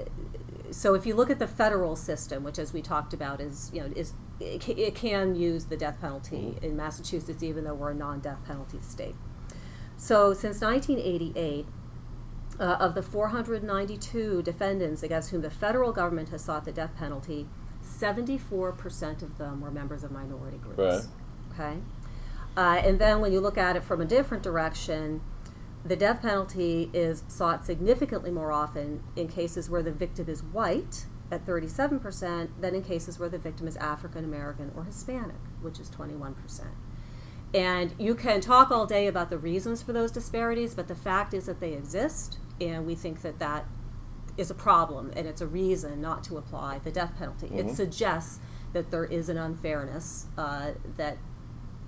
so 0.70 0.94
if 0.94 1.06
you 1.06 1.14
look 1.14 1.30
at 1.30 1.38
the 1.38 1.46
federal 1.46 1.96
system, 1.96 2.44
which 2.44 2.58
as 2.58 2.72
we 2.72 2.82
talked 2.82 3.14
about 3.14 3.40
is, 3.40 3.70
you 3.72 3.80
know, 3.80 3.90
is 3.96 4.12
it, 4.42 4.68
it 4.68 4.94
can 4.94 5.34
use 5.34 5.66
the 5.66 5.76
death 5.76 6.00
penalty 6.00 6.54
mm-hmm. 6.54 6.64
in 6.64 6.76
Massachusetts, 6.76 7.42
even 7.42 7.64
though 7.64 7.74
we're 7.74 7.90
a 7.90 7.94
non-death 7.94 8.44
penalty 8.46 8.78
state. 8.80 9.14
So 9.96 10.34
since 10.34 10.60
1988, 10.60 11.66
uh, 12.60 12.76
of 12.78 12.94
the 12.94 13.02
492 13.02 14.42
defendants 14.42 15.02
against 15.02 15.30
whom 15.30 15.42
the 15.42 15.50
federal 15.50 15.92
government 15.92 16.28
has 16.28 16.44
sought 16.44 16.64
the 16.64 16.72
death 16.72 16.94
penalty, 16.96 17.48
74% 17.84 19.22
of 19.22 19.38
them 19.38 19.60
were 19.60 19.70
members 19.70 20.04
of 20.04 20.10
minority 20.10 20.58
groups. 20.58 20.78
Right. 20.78 21.02
Okay? 21.52 21.78
Uh, 22.56 22.82
and 22.84 22.98
then 22.98 23.20
when 23.20 23.32
you 23.32 23.40
look 23.40 23.56
at 23.56 23.76
it 23.76 23.82
from 23.82 24.00
a 24.00 24.04
different 24.04 24.42
direction, 24.42 25.22
the 25.84 25.96
death 25.96 26.22
penalty 26.22 26.90
is 26.92 27.24
sought 27.28 27.64
significantly 27.64 28.30
more 28.30 28.52
often 28.52 29.02
in 29.16 29.28
cases 29.28 29.68
where 29.68 29.82
the 29.82 29.90
victim 29.90 30.28
is 30.28 30.42
white 30.42 31.06
at 31.32 31.46
37% 31.46 32.50
than 32.60 32.74
in 32.74 32.82
cases 32.82 33.18
where 33.18 33.28
the 33.28 33.38
victim 33.38 33.66
is 33.66 33.76
African 33.78 34.24
American 34.24 34.70
or 34.76 34.84
Hispanic, 34.84 35.40
which 35.62 35.80
is 35.80 35.88
21%. 35.88 36.34
And 37.54 37.94
you 37.98 38.14
can 38.14 38.40
talk 38.40 38.70
all 38.70 38.86
day 38.86 39.06
about 39.06 39.30
the 39.30 39.38
reasons 39.38 39.82
for 39.82 39.92
those 39.92 40.10
disparities, 40.10 40.74
but 40.74 40.88
the 40.88 40.94
fact 40.94 41.34
is 41.34 41.46
that 41.46 41.58
they 41.58 41.72
exist, 41.72 42.38
and 42.60 42.86
we 42.86 42.94
think 42.94 43.22
that 43.22 43.38
that 43.38 43.66
is 44.36 44.50
a 44.50 44.54
problem 44.54 45.12
and 45.14 45.26
it's 45.26 45.42
a 45.42 45.46
reason 45.46 46.00
not 46.00 46.24
to 46.24 46.38
apply 46.38 46.78
the 46.78 46.90
death 46.90 47.12
penalty. 47.18 47.46
Mm-hmm. 47.46 47.68
It 47.68 47.76
suggests 47.76 48.40
that 48.72 48.90
there 48.90 49.04
is 49.04 49.28
an 49.28 49.36
unfairness 49.36 50.26
uh, 50.38 50.72
that 50.96 51.18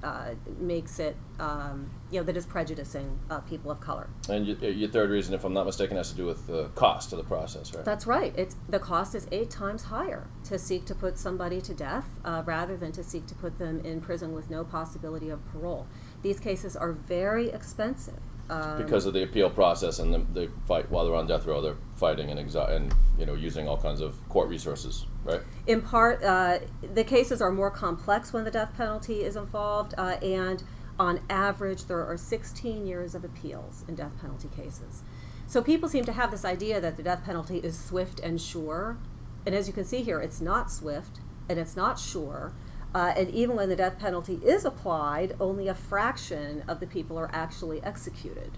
uh, 0.04 0.34
makes 0.58 0.98
it, 0.98 1.16
um, 1.40 1.90
you 2.10 2.20
know, 2.20 2.24
that 2.24 2.36
is 2.36 2.44
prejudicing 2.44 3.18
uh, 3.30 3.40
people 3.40 3.70
of 3.70 3.80
color. 3.80 4.08
And 4.28 4.46
your, 4.46 4.56
your, 4.70 4.90
third 4.90 5.10
reason, 5.10 5.34
if 5.34 5.44
I'm 5.44 5.54
not 5.54 5.64
mistaken, 5.64 5.96
has 5.96 6.10
to 6.10 6.16
do 6.16 6.26
with 6.26 6.46
the 6.46 6.68
cost 6.74 7.12
of 7.12 7.18
the 7.18 7.24
process, 7.24 7.74
right? 7.74 7.84
That's 7.84 8.06
right. 8.06 8.34
It's 8.36 8.56
the 8.68 8.78
cost 8.78 9.14
is 9.14 9.26
eight 9.32 9.50
times 9.50 9.84
higher 9.84 10.28
to 10.44 10.58
seek 10.58 10.84
to 10.86 10.94
put 10.94 11.18
somebody 11.18 11.60
to 11.62 11.74
death 11.74 12.06
uh, 12.24 12.42
rather 12.44 12.76
than 12.76 12.92
to 12.92 13.02
seek 13.02 13.26
to 13.26 13.34
put 13.34 13.58
them 13.58 13.80
in 13.80 14.00
prison 14.02 14.34
with 14.34 14.50
no 14.50 14.62
possibility 14.62 15.30
of 15.30 15.44
parole. 15.50 15.86
These 16.22 16.38
cases 16.38 16.76
are 16.76 16.92
very 16.92 17.48
expensive. 17.48 18.20
Um, 18.50 18.82
because 18.82 19.06
of 19.06 19.14
the 19.14 19.22
appeal 19.22 19.48
process 19.48 19.98
and 19.98 20.12
the, 20.12 20.18
they 20.32 20.48
fight 20.66 20.90
while 20.90 21.06
they're 21.06 21.14
on 21.14 21.26
death 21.26 21.46
row, 21.46 21.62
they're 21.62 21.78
fighting 21.96 22.30
and, 22.30 22.38
exi- 22.38 22.70
and 22.70 22.94
you 23.18 23.24
know 23.24 23.34
using 23.34 23.66
all 23.66 23.78
kinds 23.78 24.00
of 24.00 24.16
court 24.28 24.48
resources, 24.48 25.06
right? 25.24 25.40
In 25.66 25.80
part, 25.80 26.22
uh, 26.22 26.58
the 26.92 27.04
cases 27.04 27.40
are 27.40 27.50
more 27.50 27.70
complex 27.70 28.32
when 28.32 28.44
the 28.44 28.50
death 28.50 28.76
penalty 28.76 29.22
is 29.22 29.36
involved, 29.36 29.94
uh, 29.96 30.16
and 30.22 30.62
on 30.98 31.20
average, 31.30 31.86
there 31.86 32.04
are 32.04 32.16
16 32.16 32.86
years 32.86 33.14
of 33.14 33.24
appeals 33.24 33.84
in 33.88 33.94
death 33.94 34.12
penalty 34.20 34.48
cases. 34.54 35.02
So 35.46 35.62
people 35.62 35.88
seem 35.88 36.04
to 36.04 36.12
have 36.12 36.30
this 36.30 36.44
idea 36.44 36.80
that 36.80 36.96
the 36.96 37.02
death 37.02 37.24
penalty 37.24 37.58
is 37.58 37.78
swift 37.78 38.20
and 38.20 38.40
sure, 38.40 38.98
and 39.46 39.54
as 39.54 39.66
you 39.66 39.72
can 39.72 39.84
see 39.84 40.02
here, 40.02 40.20
it's 40.20 40.40
not 40.40 40.70
swift 40.70 41.20
and 41.48 41.58
it's 41.58 41.76
not 41.76 41.98
sure. 41.98 42.52
Uh, 42.94 43.12
and 43.16 43.28
even 43.30 43.56
when 43.56 43.68
the 43.68 43.76
death 43.76 43.98
penalty 43.98 44.40
is 44.44 44.64
applied, 44.64 45.34
only 45.40 45.66
a 45.66 45.74
fraction 45.74 46.62
of 46.68 46.78
the 46.78 46.86
people 46.86 47.18
are 47.18 47.28
actually 47.32 47.82
executed. 47.82 48.52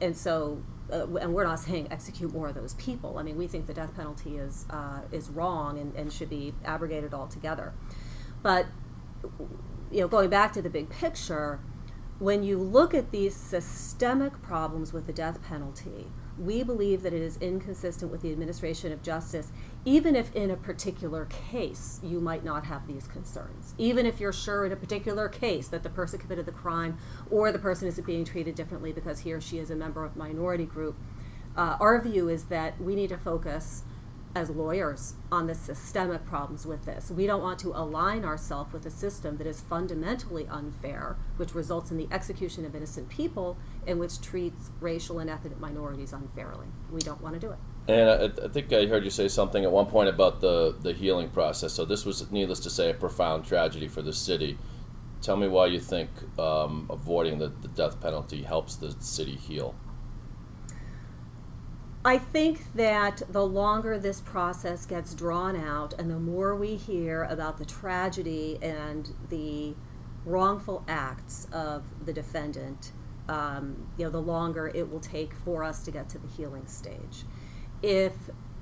And 0.00 0.16
so, 0.16 0.62
uh, 0.92 1.06
and 1.16 1.34
we're 1.34 1.44
not 1.44 1.58
saying 1.58 1.88
execute 1.90 2.32
more 2.32 2.48
of 2.48 2.54
those 2.54 2.74
people. 2.74 3.18
I 3.18 3.24
mean, 3.24 3.36
we 3.36 3.48
think 3.48 3.66
the 3.66 3.74
death 3.74 3.94
penalty 3.96 4.36
is 4.36 4.66
uh, 4.70 5.00
is 5.10 5.28
wrong 5.28 5.78
and, 5.78 5.94
and 5.94 6.12
should 6.12 6.30
be 6.30 6.54
abrogated 6.64 7.12
altogether. 7.14 7.72
But 8.42 8.66
you 9.90 10.00
know, 10.00 10.08
going 10.08 10.30
back 10.30 10.52
to 10.52 10.62
the 10.62 10.70
big 10.70 10.88
picture, 10.88 11.60
when 12.18 12.42
you 12.42 12.58
look 12.58 12.94
at 12.94 13.10
these 13.10 13.34
systemic 13.34 14.40
problems 14.42 14.92
with 14.92 15.06
the 15.06 15.12
death 15.12 15.42
penalty, 15.42 16.06
we 16.38 16.62
believe 16.62 17.02
that 17.02 17.12
it 17.12 17.20
is 17.20 17.36
inconsistent 17.38 18.10
with 18.10 18.22
the 18.22 18.32
administration 18.32 18.92
of 18.92 19.02
justice, 19.02 19.52
even 19.84 20.14
if 20.14 20.34
in 20.34 20.50
a 20.50 20.56
particular 20.56 21.26
case 21.26 21.98
you 22.02 22.20
might 22.20 22.44
not 22.44 22.66
have 22.66 22.86
these 22.86 23.08
concerns. 23.08 23.74
Even 23.78 24.06
if 24.06 24.20
you're 24.20 24.32
sure 24.32 24.64
in 24.64 24.72
a 24.72 24.76
particular 24.76 25.28
case 25.28 25.68
that 25.68 25.82
the 25.82 25.90
person 25.90 26.18
committed 26.18 26.46
the 26.46 26.52
crime 26.52 26.96
or 27.30 27.50
the 27.50 27.58
person 27.58 27.88
is 27.88 27.98
being 28.00 28.24
treated 28.24 28.54
differently 28.54 28.92
because 28.92 29.20
he 29.20 29.32
or 29.32 29.40
she 29.40 29.58
is 29.58 29.70
a 29.70 29.76
member 29.76 30.04
of 30.04 30.14
a 30.14 30.18
minority 30.18 30.64
group, 30.64 30.96
uh, 31.56 31.76
our 31.80 32.00
view 32.00 32.28
is 32.28 32.44
that 32.44 32.80
we 32.80 32.94
need 32.94 33.08
to 33.08 33.18
focus 33.18 33.82
as 34.34 34.48
lawyers 34.48 35.14
on 35.30 35.46
the 35.46 35.54
systemic 35.54 36.24
problems 36.24 36.64
with 36.64 36.86
this. 36.86 37.10
We 37.10 37.26
don't 37.26 37.42
want 37.42 37.58
to 37.60 37.68
align 37.68 38.24
ourselves 38.24 38.72
with 38.72 38.86
a 38.86 38.90
system 38.90 39.36
that 39.36 39.46
is 39.46 39.60
fundamentally 39.60 40.46
unfair, 40.48 41.16
which 41.36 41.54
results 41.54 41.90
in 41.90 41.98
the 41.98 42.08
execution 42.10 42.64
of 42.64 42.74
innocent 42.74 43.10
people 43.10 43.58
and 43.86 44.00
which 44.00 44.22
treats 44.22 44.70
racial 44.80 45.18
and 45.18 45.28
ethnic 45.28 45.60
minorities 45.60 46.14
unfairly. 46.14 46.68
We 46.90 47.00
don't 47.00 47.20
want 47.20 47.34
to 47.34 47.40
do 47.40 47.50
it. 47.50 47.58
And 47.88 48.08
I, 48.08 48.44
I, 48.44 48.48
think 48.48 48.72
I 48.72 48.86
heard 48.86 49.04
you 49.04 49.10
say 49.10 49.28
something 49.28 49.64
at 49.64 49.72
one 49.72 49.86
point 49.86 50.08
about 50.08 50.40
the, 50.40 50.76
the 50.82 50.92
healing 50.92 51.28
process. 51.30 51.72
So 51.72 51.84
this 51.84 52.04
was, 52.04 52.30
needless 52.30 52.60
to 52.60 52.70
say, 52.70 52.90
a 52.90 52.94
profound 52.94 53.44
tragedy 53.44 53.88
for 53.88 54.02
the 54.02 54.12
city. 54.12 54.56
Tell 55.20 55.36
me 55.36 55.48
why 55.48 55.66
you 55.66 55.80
think 55.80 56.08
um, 56.38 56.86
avoiding 56.90 57.38
the, 57.38 57.48
the 57.48 57.68
death 57.68 58.00
penalty 58.00 58.42
helps 58.42 58.76
the 58.76 58.94
city 59.00 59.36
heal. 59.36 59.74
I 62.04 62.18
think 62.18 62.74
that 62.74 63.22
the 63.30 63.46
longer 63.46 63.96
this 63.98 64.20
process 64.20 64.86
gets 64.86 65.14
drawn 65.14 65.56
out 65.56 65.94
and 65.98 66.10
the 66.10 66.18
more 66.18 66.56
we 66.56 66.74
hear 66.74 67.22
about 67.24 67.58
the 67.58 67.64
tragedy 67.64 68.58
and 68.60 69.12
the 69.28 69.74
wrongful 70.24 70.84
acts 70.88 71.46
of 71.52 71.84
the 72.04 72.12
defendant, 72.12 72.90
um, 73.28 73.86
you 73.96 74.04
know, 74.04 74.10
the 74.10 74.20
longer 74.20 74.68
it 74.74 74.90
will 74.90 75.00
take 75.00 75.32
for 75.32 75.62
us 75.62 75.84
to 75.84 75.92
get 75.92 76.08
to 76.08 76.18
the 76.18 76.26
healing 76.26 76.66
stage. 76.66 77.24
If 77.82 78.12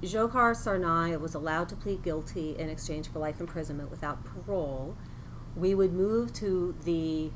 Dzhokhar 0.02 0.54
Tsarnaev 0.54 1.20
was 1.20 1.34
allowed 1.34 1.68
to 1.68 1.76
plead 1.76 2.02
guilty 2.02 2.56
in 2.58 2.70
exchange 2.70 3.08
for 3.10 3.18
life 3.18 3.38
imprisonment 3.38 3.90
without 3.90 4.24
parole, 4.24 4.96
we 5.54 5.74
would 5.74 5.92
move 5.92 6.32
to 6.34 6.74
the 6.84 7.30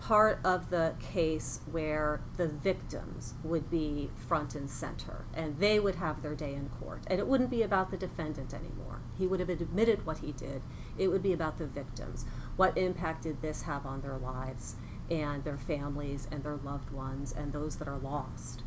part 0.00 0.38
of 0.44 0.68
the 0.70 0.94
case 1.00 1.60
where 1.70 2.20
the 2.36 2.46
victims 2.46 3.34
would 3.42 3.70
be 3.70 4.10
front 4.28 4.54
and 4.54 4.68
center 4.68 5.24
and 5.32 5.58
they 5.58 5.80
would 5.80 5.94
have 5.94 6.22
their 6.22 6.34
day 6.34 6.52
in 6.52 6.68
court. 6.68 7.02
And 7.06 7.18
it 7.18 7.26
wouldn't 7.26 7.50
be 7.50 7.62
about 7.62 7.90
the 7.90 7.96
defendant 7.96 8.52
anymore. 8.52 9.00
He 9.18 9.26
would 9.26 9.40
have 9.40 9.48
admitted 9.48 10.04
what 10.04 10.18
he 10.18 10.32
did. 10.32 10.62
It 10.98 11.08
would 11.08 11.22
be 11.22 11.32
about 11.32 11.56
the 11.56 11.66
victims. 11.66 12.26
What 12.56 12.76
impact 12.76 13.22
did 13.22 13.40
this 13.40 13.62
have 13.62 13.86
on 13.86 14.02
their 14.02 14.18
lives 14.18 14.76
and 15.10 15.42
their 15.42 15.56
families 15.56 16.28
and 16.30 16.44
their 16.44 16.56
loved 16.56 16.90
ones 16.90 17.32
and 17.32 17.52
those 17.52 17.76
that 17.76 17.88
are 17.88 17.98
lost? 17.98 18.63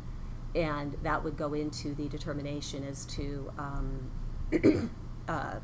And 0.54 0.96
that 1.02 1.22
would 1.22 1.36
go 1.36 1.54
into 1.54 1.94
the 1.94 2.08
determination 2.08 2.84
as 2.84 3.04
to, 3.06 3.52
um, 3.58 4.10
uh, 5.28 5.56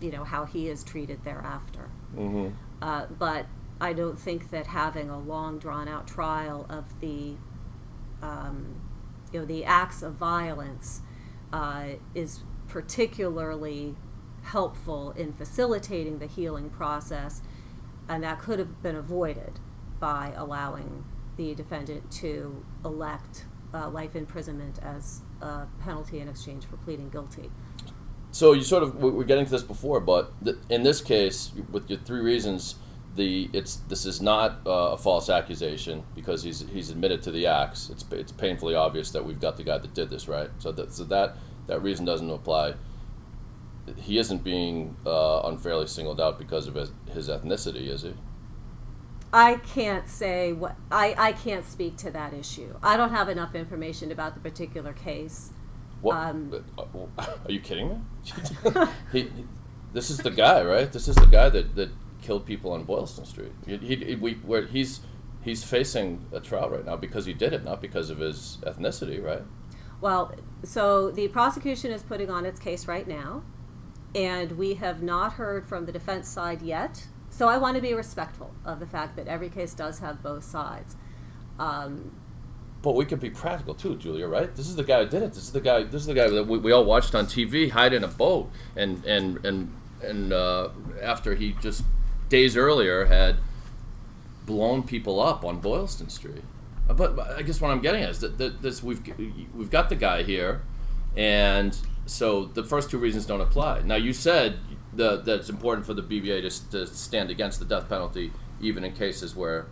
you 0.00 0.10
know, 0.10 0.24
how 0.24 0.44
he 0.44 0.68
is 0.68 0.82
treated 0.82 1.22
thereafter. 1.24 1.90
Mm-hmm. 2.14 2.54
Uh, 2.80 3.06
but 3.06 3.46
I 3.80 3.92
don't 3.92 4.18
think 4.18 4.50
that 4.50 4.68
having 4.68 5.10
a 5.10 5.18
long 5.18 5.58
drawn 5.58 5.88
out 5.88 6.06
trial 6.06 6.66
of 6.68 7.00
the 7.00 7.36
um, 8.22 8.80
you 9.32 9.40
know 9.40 9.46
the 9.46 9.64
acts 9.64 10.02
of 10.02 10.14
violence 10.14 11.02
uh, 11.52 11.88
is 12.14 12.40
particularly 12.68 13.94
helpful 14.42 15.10
in 15.12 15.32
facilitating 15.32 16.18
the 16.18 16.26
healing 16.26 16.70
process, 16.70 17.42
and 18.08 18.22
that 18.22 18.38
could 18.38 18.58
have 18.58 18.82
been 18.82 18.96
avoided 18.96 19.60
by 20.00 20.32
allowing 20.36 21.04
the 21.36 21.54
defendant 21.54 22.10
to 22.10 22.64
elect 22.84 23.44
uh, 23.76 23.88
life 23.90 24.16
imprisonment 24.16 24.78
as 24.82 25.20
a 25.40 25.66
penalty 25.80 26.20
in 26.20 26.28
exchange 26.28 26.64
for 26.64 26.76
pleading 26.78 27.10
guilty. 27.10 27.50
So 28.32 28.52
you 28.52 28.62
sort 28.62 28.82
of 28.82 28.96
we 28.96 29.10
we're 29.10 29.24
getting 29.24 29.44
to 29.44 29.50
this 29.50 29.62
before, 29.62 30.00
but 30.00 30.32
in 30.68 30.82
this 30.82 31.00
case, 31.00 31.52
with 31.70 31.88
your 31.88 31.98
three 32.00 32.20
reasons, 32.20 32.76
the 33.14 33.48
it's 33.52 33.76
this 33.88 34.04
is 34.04 34.20
not 34.20 34.60
uh, 34.66 34.92
a 34.92 34.96
false 34.96 35.30
accusation 35.30 36.02
because 36.14 36.42
he's 36.42 36.60
he's 36.72 36.90
admitted 36.90 37.22
to 37.22 37.30
the 37.30 37.46
acts. 37.46 37.90
It's 37.90 38.04
it's 38.12 38.32
painfully 38.32 38.74
obvious 38.74 39.10
that 39.12 39.24
we've 39.24 39.40
got 39.40 39.56
the 39.56 39.64
guy 39.64 39.78
that 39.78 39.94
did 39.94 40.10
this, 40.10 40.28
right? 40.28 40.50
So 40.58 40.72
that 40.72 40.92
so 40.92 41.04
that 41.04 41.36
that 41.66 41.82
reason 41.82 42.04
doesn't 42.04 42.30
apply. 42.30 42.74
He 43.96 44.18
isn't 44.18 44.42
being 44.42 44.96
uh, 45.06 45.42
unfairly 45.44 45.86
singled 45.86 46.20
out 46.20 46.38
because 46.40 46.66
of 46.66 46.74
his, 46.74 46.90
his 47.12 47.28
ethnicity, 47.28 47.88
is 47.88 48.02
he? 48.02 48.14
I 49.36 49.56
can't 49.56 50.08
say 50.08 50.54
what 50.54 50.76
I, 50.90 51.14
I 51.18 51.32
can't 51.32 51.66
speak 51.66 51.98
to 51.98 52.10
that 52.10 52.32
issue. 52.32 52.74
I 52.82 52.96
don't 52.96 53.10
have 53.10 53.28
enough 53.28 53.54
information 53.54 54.10
about 54.10 54.32
the 54.32 54.40
particular 54.40 54.94
case. 54.94 55.50
What? 56.00 56.16
Um, 56.16 56.64
uh, 56.78 56.84
are 57.18 57.52
you 57.52 57.60
kidding 57.60 57.90
me? 57.90 57.96
he, 59.12 59.22
he, 59.24 59.44
this 59.92 60.08
is 60.08 60.16
the 60.16 60.30
guy, 60.30 60.64
right? 60.64 60.90
This 60.90 61.06
is 61.06 61.16
the 61.16 61.26
guy 61.26 61.50
that, 61.50 61.76
that 61.76 61.90
killed 62.22 62.46
people 62.46 62.72
on 62.72 62.84
Boylston 62.84 63.26
Street. 63.26 63.52
He, 63.66 63.76
he, 63.76 64.14
we, 64.14 64.34
where 64.36 64.64
he's 64.64 65.00
he's 65.42 65.62
facing 65.62 66.24
a 66.32 66.40
trial 66.40 66.70
right 66.70 66.86
now 66.86 66.96
because 66.96 67.26
he 67.26 67.34
did 67.34 67.52
it, 67.52 67.62
not 67.62 67.82
because 67.82 68.08
of 68.08 68.16
his 68.16 68.56
ethnicity, 68.62 69.22
right? 69.22 69.42
Well, 70.00 70.34
so 70.62 71.10
the 71.10 71.28
prosecution 71.28 71.92
is 71.92 72.02
putting 72.02 72.30
on 72.30 72.46
its 72.46 72.58
case 72.58 72.88
right 72.88 73.06
now, 73.06 73.44
and 74.14 74.52
we 74.52 74.74
have 74.74 75.02
not 75.02 75.34
heard 75.34 75.68
from 75.68 75.84
the 75.84 75.92
defense 75.92 76.26
side 76.26 76.62
yet. 76.62 77.08
So 77.36 77.48
I 77.48 77.58
want 77.58 77.76
to 77.76 77.82
be 77.82 77.92
respectful 77.92 78.54
of 78.64 78.80
the 78.80 78.86
fact 78.86 79.14
that 79.16 79.28
every 79.28 79.50
case 79.50 79.74
does 79.74 79.98
have 79.98 80.22
both 80.22 80.42
sides. 80.42 80.96
Um, 81.58 82.18
but 82.80 82.94
we 82.94 83.04
could 83.04 83.20
be 83.20 83.28
practical 83.28 83.74
too, 83.74 83.96
Julia. 83.96 84.26
Right? 84.26 84.54
This 84.56 84.68
is 84.68 84.76
the 84.76 84.82
guy 84.82 85.04
who 85.04 85.10
did 85.10 85.22
it. 85.22 85.34
This 85.34 85.42
is 85.42 85.52
the 85.52 85.60
guy. 85.60 85.82
This 85.82 86.00
is 86.00 86.06
the 86.06 86.14
guy 86.14 86.30
that 86.30 86.46
we, 86.46 86.56
we 86.56 86.72
all 86.72 86.86
watched 86.86 87.14
on 87.14 87.26
TV 87.26 87.70
hide 87.70 87.92
in 87.92 88.04
a 88.04 88.08
boat, 88.08 88.50
and 88.74 89.04
and 89.04 89.44
and 89.44 89.70
and 90.02 90.32
uh, 90.32 90.70
after 91.02 91.34
he 91.34 91.54
just 91.60 91.84
days 92.30 92.56
earlier 92.56 93.04
had 93.04 93.36
blown 94.46 94.82
people 94.82 95.20
up 95.20 95.44
on 95.44 95.58
Boylston 95.60 96.08
Street. 96.08 96.42
Uh, 96.88 96.94
but, 96.94 97.16
but 97.16 97.32
I 97.32 97.42
guess 97.42 97.60
what 97.60 97.70
I'm 97.70 97.82
getting 97.82 98.02
at 98.02 98.10
is 98.10 98.20
that, 98.20 98.38
that 98.38 98.62
this 98.62 98.82
we've 98.82 99.02
we've 99.54 99.70
got 99.70 99.90
the 99.90 99.96
guy 99.96 100.22
here, 100.22 100.62
and 101.18 101.76
so 102.06 102.46
the 102.46 102.64
first 102.64 102.90
two 102.90 102.96
reasons 102.96 103.26
don't 103.26 103.42
apply. 103.42 103.82
Now 103.82 103.96
you 103.96 104.14
said 104.14 104.58
the, 104.96 105.18
that 105.18 105.40
it's 105.40 105.48
important 105.48 105.86
for 105.86 105.94
the 105.94 106.02
BBA 106.02 106.42
to, 106.42 106.70
to 106.70 106.86
stand 106.86 107.30
against 107.30 107.58
the 107.58 107.64
death 107.64 107.88
penalty, 107.88 108.32
even 108.60 108.84
in 108.84 108.92
cases 108.92 109.36
where 109.36 109.66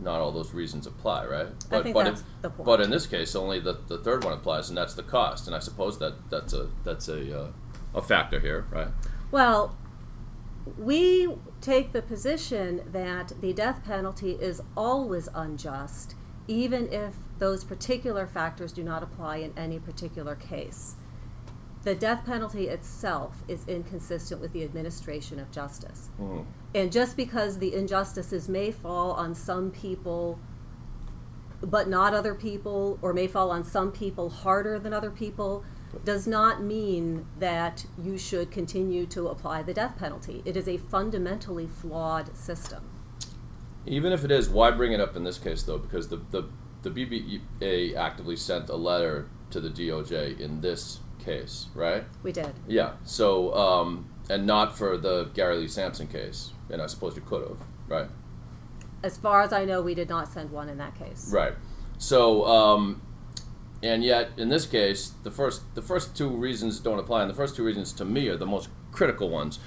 not 0.00 0.20
all 0.20 0.30
those 0.30 0.54
reasons 0.54 0.86
apply, 0.86 1.26
right? 1.26 1.48
But, 1.68 1.80
I 1.80 1.82
think 1.82 1.94
but 1.94 2.04
that's 2.04 2.20
in, 2.20 2.26
the 2.42 2.50
point. 2.50 2.66
But 2.66 2.80
in 2.80 2.90
this 2.90 3.06
case, 3.06 3.34
only 3.34 3.58
the, 3.58 3.78
the 3.88 3.98
third 3.98 4.24
one 4.24 4.32
applies, 4.32 4.68
and 4.68 4.78
that's 4.78 4.94
the 4.94 5.02
cost. 5.02 5.46
And 5.46 5.56
I 5.56 5.58
suppose 5.58 5.98
that 5.98 6.30
that's 6.30 6.52
a 6.52 6.68
that's 6.84 7.08
a 7.08 7.40
uh, 7.40 7.50
a 7.94 8.02
factor 8.02 8.38
here, 8.40 8.66
right? 8.70 8.88
Well, 9.30 9.76
we 10.76 11.28
take 11.60 11.92
the 11.92 12.02
position 12.02 12.82
that 12.92 13.32
the 13.40 13.52
death 13.52 13.84
penalty 13.84 14.32
is 14.32 14.62
always 14.76 15.28
unjust, 15.34 16.14
even 16.46 16.92
if 16.92 17.14
those 17.38 17.64
particular 17.64 18.26
factors 18.26 18.72
do 18.72 18.82
not 18.82 19.02
apply 19.02 19.38
in 19.38 19.52
any 19.56 19.78
particular 19.78 20.34
case. 20.34 20.96
The 21.88 21.94
death 21.94 22.26
penalty 22.26 22.68
itself 22.68 23.42
is 23.48 23.66
inconsistent 23.66 24.42
with 24.42 24.52
the 24.52 24.62
administration 24.62 25.40
of 25.40 25.50
justice. 25.50 26.10
Mm. 26.20 26.44
And 26.74 26.92
just 26.92 27.16
because 27.16 27.60
the 27.60 27.74
injustices 27.74 28.46
may 28.46 28.70
fall 28.70 29.12
on 29.12 29.34
some 29.34 29.70
people 29.70 30.38
but 31.62 31.88
not 31.88 32.12
other 32.12 32.34
people, 32.34 32.98
or 33.00 33.14
may 33.14 33.26
fall 33.26 33.50
on 33.50 33.64
some 33.64 33.90
people 33.90 34.28
harder 34.28 34.78
than 34.78 34.92
other 34.92 35.10
people, 35.10 35.64
does 36.04 36.26
not 36.26 36.62
mean 36.62 37.24
that 37.38 37.86
you 37.98 38.18
should 38.18 38.50
continue 38.50 39.06
to 39.06 39.28
apply 39.28 39.62
the 39.62 39.72
death 39.72 39.96
penalty. 39.96 40.42
It 40.44 40.58
is 40.58 40.68
a 40.68 40.76
fundamentally 40.76 41.66
flawed 41.66 42.36
system. 42.36 42.82
Even 43.86 44.12
if 44.12 44.26
it 44.26 44.30
is, 44.30 44.50
why 44.50 44.72
bring 44.72 44.92
it 44.92 45.00
up 45.00 45.16
in 45.16 45.24
this 45.24 45.38
case 45.38 45.62
though? 45.62 45.78
Because 45.78 46.08
the 46.08 46.20
the, 46.32 46.50
the 46.82 46.90
BBA 46.90 47.96
actively 47.96 48.36
sent 48.36 48.68
a 48.68 48.76
letter 48.76 49.30
to 49.48 49.58
the 49.58 49.70
DOJ 49.70 50.38
in 50.38 50.60
this 50.60 51.00
case, 51.28 51.66
right? 51.74 52.04
We 52.22 52.32
did. 52.32 52.52
Yeah. 52.66 52.92
So, 53.04 53.54
um, 53.54 54.08
and 54.30 54.46
not 54.46 54.76
for 54.76 54.96
the 54.96 55.30
Gary 55.34 55.56
Lee 55.58 55.68
Sampson 55.68 56.06
case, 56.06 56.52
and 56.70 56.80
I 56.80 56.86
suppose 56.86 57.16
you 57.16 57.22
could 57.22 57.46
have, 57.46 57.58
right? 57.86 58.08
As 59.02 59.16
far 59.16 59.42
as 59.42 59.52
I 59.52 59.64
know, 59.64 59.82
we 59.82 59.94
did 59.94 60.08
not 60.08 60.28
send 60.28 60.50
one 60.50 60.68
in 60.68 60.78
that 60.78 60.98
case. 60.98 61.30
Right. 61.32 61.54
So, 61.98 62.44
um, 62.46 63.02
and 63.82 64.02
yet 64.02 64.30
in 64.36 64.48
this 64.48 64.66
case, 64.66 65.12
the 65.22 65.30
first 65.30 65.62
the 65.74 65.82
first 65.82 66.16
two 66.16 66.28
reasons 66.28 66.80
don't 66.80 66.98
apply, 66.98 67.22
and 67.22 67.30
the 67.30 67.34
first 67.34 67.56
two 67.56 67.64
reasons 67.64 67.92
to 67.94 68.04
me 68.04 68.28
are 68.28 68.36
the 68.36 68.46
most 68.46 68.68
critical 68.90 69.28
ones. 69.28 69.58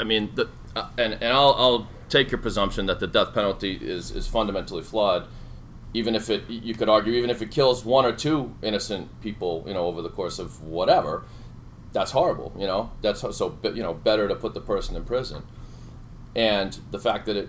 I 0.00 0.04
mean, 0.04 0.30
the, 0.34 0.48
uh, 0.76 0.88
and 0.98 1.14
and 1.14 1.32
I'll, 1.32 1.54
I'll 1.58 1.88
take 2.08 2.30
your 2.30 2.40
presumption 2.40 2.86
that 2.86 3.00
the 3.00 3.06
death 3.06 3.32
penalty 3.34 3.78
is 3.80 4.10
is 4.10 4.26
fundamentally 4.26 4.82
flawed, 4.82 5.26
even 5.94 6.16
if 6.16 6.28
it 6.28 6.50
you 6.50 6.74
could 6.74 6.88
argue 6.88 7.12
even 7.12 7.30
if 7.30 7.40
it 7.40 7.50
kills 7.50 7.84
one 7.84 8.04
or 8.04 8.12
two 8.12 8.54
innocent 8.60 9.08
people, 9.22 9.64
you 9.66 9.72
know, 9.72 9.86
over 9.86 10.02
the 10.02 10.10
course 10.10 10.38
of 10.40 10.60
whatever, 10.62 11.24
that's 11.92 12.10
horrible. 12.10 12.52
You 12.58 12.66
know, 12.66 12.90
that's 13.00 13.20
so 13.20 13.58
you 13.62 13.82
know 13.82 13.94
better 13.94 14.28
to 14.28 14.34
put 14.34 14.52
the 14.52 14.60
person 14.60 14.96
in 14.96 15.04
prison, 15.04 15.44
and 16.34 16.78
the 16.90 16.98
fact 16.98 17.26
that 17.26 17.36
it 17.36 17.48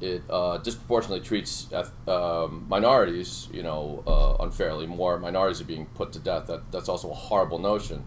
it 0.00 0.22
uh, 0.30 0.58
disproportionately 0.58 1.26
treats 1.26 1.68
um, 2.06 2.66
minorities, 2.68 3.48
you 3.52 3.62
know, 3.62 4.04
uh, 4.06 4.44
unfairly. 4.44 4.86
More 4.86 5.18
minorities 5.18 5.60
are 5.60 5.64
being 5.64 5.86
put 5.86 6.12
to 6.12 6.18
death. 6.18 6.46
That 6.46 6.70
that's 6.70 6.88
also 6.88 7.10
a 7.10 7.14
horrible 7.14 7.58
notion. 7.58 8.04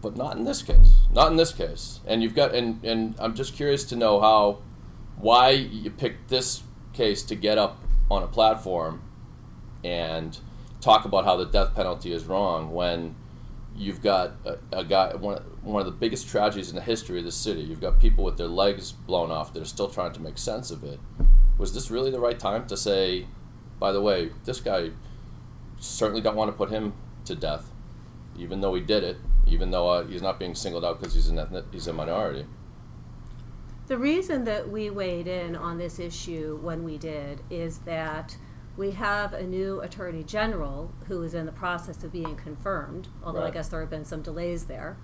But 0.00 0.16
not 0.16 0.36
in 0.36 0.44
this 0.44 0.62
case. 0.62 0.94
Not 1.12 1.30
in 1.30 1.36
this 1.36 1.52
case. 1.52 2.00
And 2.06 2.22
you've 2.22 2.34
got 2.34 2.54
and 2.54 2.82
and 2.82 3.14
I'm 3.18 3.34
just 3.34 3.54
curious 3.54 3.84
to 3.84 3.96
know 3.96 4.20
how, 4.20 4.62
why 5.18 5.50
you 5.50 5.90
picked 5.90 6.28
this 6.28 6.62
case 6.94 7.22
to 7.24 7.34
get 7.34 7.58
up 7.58 7.78
on 8.10 8.22
a 8.22 8.26
platform, 8.26 9.02
and 9.84 10.38
talk 10.80 11.04
about 11.04 11.24
how 11.24 11.36
the 11.36 11.46
death 11.46 11.74
penalty 11.74 12.12
is 12.12 12.24
wrong 12.24 12.72
when 12.72 13.14
you've 13.76 14.02
got 14.02 14.32
a, 14.44 14.58
a, 14.72 14.84
guy 14.84 15.14
one, 15.14 15.42
one 15.62 15.80
of 15.80 15.86
the 15.86 15.92
biggest 15.92 16.28
tragedies 16.28 16.68
in 16.68 16.74
the 16.74 16.82
history 16.82 17.18
of 17.18 17.24
the 17.24 17.32
city. 17.32 17.60
You've 17.60 17.80
got 17.80 18.00
people 18.00 18.24
with 18.24 18.36
their 18.36 18.48
legs 18.48 18.92
blown 18.92 19.30
off. 19.30 19.52
That 19.52 19.62
are 19.62 19.66
still 19.66 19.88
trying 19.88 20.12
to 20.12 20.20
make 20.20 20.38
sense 20.38 20.70
of 20.70 20.82
it. 20.84 20.98
Was 21.58 21.74
this 21.74 21.90
really 21.90 22.10
the 22.10 22.20
right 22.20 22.38
time 22.38 22.66
to 22.66 22.76
say 22.76 23.26
by 23.78 23.92
the 23.92 24.00
way 24.00 24.30
this 24.44 24.60
guy 24.60 24.90
certainly 25.78 26.20
don't 26.20 26.36
want 26.36 26.50
to 26.50 26.56
put 26.56 26.70
him 26.70 26.92
to 27.24 27.34
death 27.34 27.70
even 28.36 28.60
though 28.60 28.74
he 28.74 28.80
did 28.80 29.04
it 29.04 29.16
even 29.46 29.70
though 29.70 29.88
uh, 29.88 30.06
he's 30.06 30.22
not 30.22 30.38
being 30.38 30.54
singled 30.54 30.84
out 30.84 30.98
because 30.98 31.14
he's, 31.14 31.28
an 31.28 31.38
ethnic, 31.38 31.64
he's 31.72 31.86
a 31.86 31.92
minority 31.92 32.44
the 33.88 33.98
reason 33.98 34.44
that 34.44 34.68
we 34.68 34.90
weighed 34.90 35.26
in 35.26 35.56
on 35.56 35.78
this 35.78 35.98
issue 35.98 36.58
when 36.62 36.84
we 36.84 36.98
did 36.98 37.40
is 37.50 37.78
that 37.78 38.36
we 38.76 38.92
have 38.92 39.32
a 39.32 39.42
new 39.42 39.80
attorney 39.80 40.22
general 40.22 40.92
who 41.08 41.22
is 41.22 41.34
in 41.34 41.46
the 41.46 41.52
process 41.52 42.04
of 42.04 42.12
being 42.12 42.36
confirmed, 42.36 43.08
although 43.24 43.40
right. 43.40 43.48
I 43.48 43.50
guess 43.50 43.68
there 43.68 43.80
have 43.80 43.90
been 43.90 44.04
some 44.04 44.22
delays 44.22 44.66
there. 44.66 44.96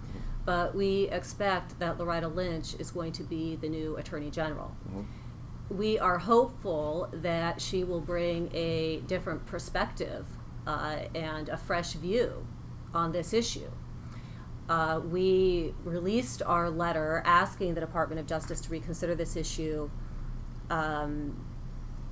But 0.45 0.74
we 0.74 1.09
expect 1.09 1.78
that 1.78 1.99
Loretta 1.99 2.28
Lynch 2.28 2.74
is 2.78 2.91
going 2.91 3.12
to 3.12 3.22
be 3.22 3.57
the 3.57 3.68
new 3.68 3.97
attorney 3.97 4.30
general. 4.30 4.76
Mm-hmm. 4.89 5.76
We 5.76 5.99
are 5.99 6.18
hopeful 6.18 7.09
that 7.12 7.61
she 7.61 7.82
will 7.82 8.03
bring 8.03 8.55
a 8.55 8.99
different 9.07 9.47
perspective 9.47 10.26
uh, 10.66 10.99
and 11.14 11.49
a 11.49 11.57
fresh 11.57 11.95
view 11.95 12.47
on 12.93 13.12
this 13.12 13.32
issue. 13.32 13.70
Uh, 14.68 15.00
we 15.04 15.74
released 15.84 16.42
our 16.46 16.70
letter 16.70 17.22
asking 17.26 17.74
the 17.74 17.80
Department 17.80 18.20
of 18.20 18.26
Justice 18.26 18.60
to 18.62 18.70
reconsider 18.70 19.14
this 19.14 19.36
issue 19.36 19.90
um, 20.70 21.44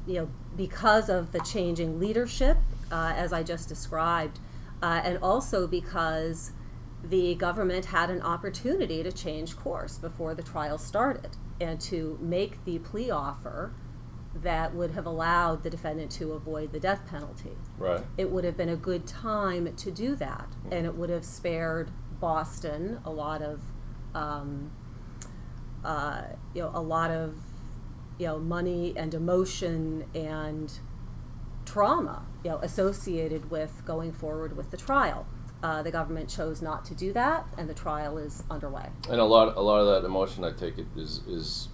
you 0.06 0.14
know, 0.14 0.28
because 0.56 1.08
of 1.08 1.32
the 1.32 1.40
changing 1.40 1.98
leadership, 1.98 2.56
uh, 2.90 3.14
as 3.16 3.32
I 3.32 3.42
just 3.42 3.68
described, 3.68 4.40
uh, 4.82 5.00
and 5.04 5.18
also 5.22 5.66
because 5.66 6.52
the 7.04 7.34
government 7.34 7.86
had 7.86 8.10
an 8.10 8.20
opportunity 8.22 9.02
to 9.02 9.12
change 9.12 9.56
course 9.56 9.98
before 9.98 10.34
the 10.34 10.42
trial 10.42 10.78
started 10.78 11.36
and 11.60 11.80
to 11.80 12.18
make 12.20 12.64
the 12.64 12.78
plea 12.78 13.10
offer 13.10 13.72
that 14.34 14.74
would 14.74 14.92
have 14.92 15.04
allowed 15.04 15.62
the 15.62 15.70
defendant 15.70 16.10
to 16.10 16.32
avoid 16.32 16.72
the 16.72 16.80
death 16.80 17.06
penalty. 17.06 17.56
Right. 17.78 18.02
It 18.16 18.30
would 18.30 18.44
have 18.44 18.56
been 18.56 18.68
a 18.68 18.76
good 18.76 19.06
time 19.06 19.74
to 19.74 19.90
do 19.90 20.16
that, 20.16 20.48
mm-hmm. 20.50 20.72
and 20.72 20.86
it 20.86 20.94
would 20.94 21.10
have 21.10 21.24
spared 21.24 21.90
Boston 22.22 22.82
a 23.04 23.10
lot 23.10 23.40
of, 23.42 23.60
um, 24.14 24.70
uh, 25.84 26.22
you 26.54 26.62
know, 26.62 26.70
a 26.72 26.80
lot 26.96 27.10
of 27.10 27.34
you 28.18 28.26
know 28.28 28.38
money 28.38 28.94
and 28.96 29.12
emotion 29.14 30.04
and 30.14 30.68
trauma 31.64 32.18
you 32.44 32.50
know 32.50 32.58
associated 32.58 33.50
with 33.50 33.72
going 33.84 34.12
forward 34.12 34.56
with 34.56 34.70
the 34.70 34.76
trial 34.88 35.26
Uh, 35.62 35.80
the 35.88 35.92
government 35.92 36.28
chose 36.38 36.58
not 36.60 36.80
to 36.84 36.92
do 37.04 37.12
that, 37.12 37.46
and 37.56 37.68
the 37.72 37.78
trial 37.84 38.18
is 38.26 38.42
underway. 38.50 38.88
And 39.08 39.20
a 39.20 39.24
lot, 39.34 39.46
a 39.56 39.64
lot 39.70 39.78
of 39.82 39.86
that 39.92 40.04
emotion, 40.12 40.42
I 40.44 40.50
take 40.64 40.76
it, 40.82 40.88
is 41.04 41.12
is 41.38 41.68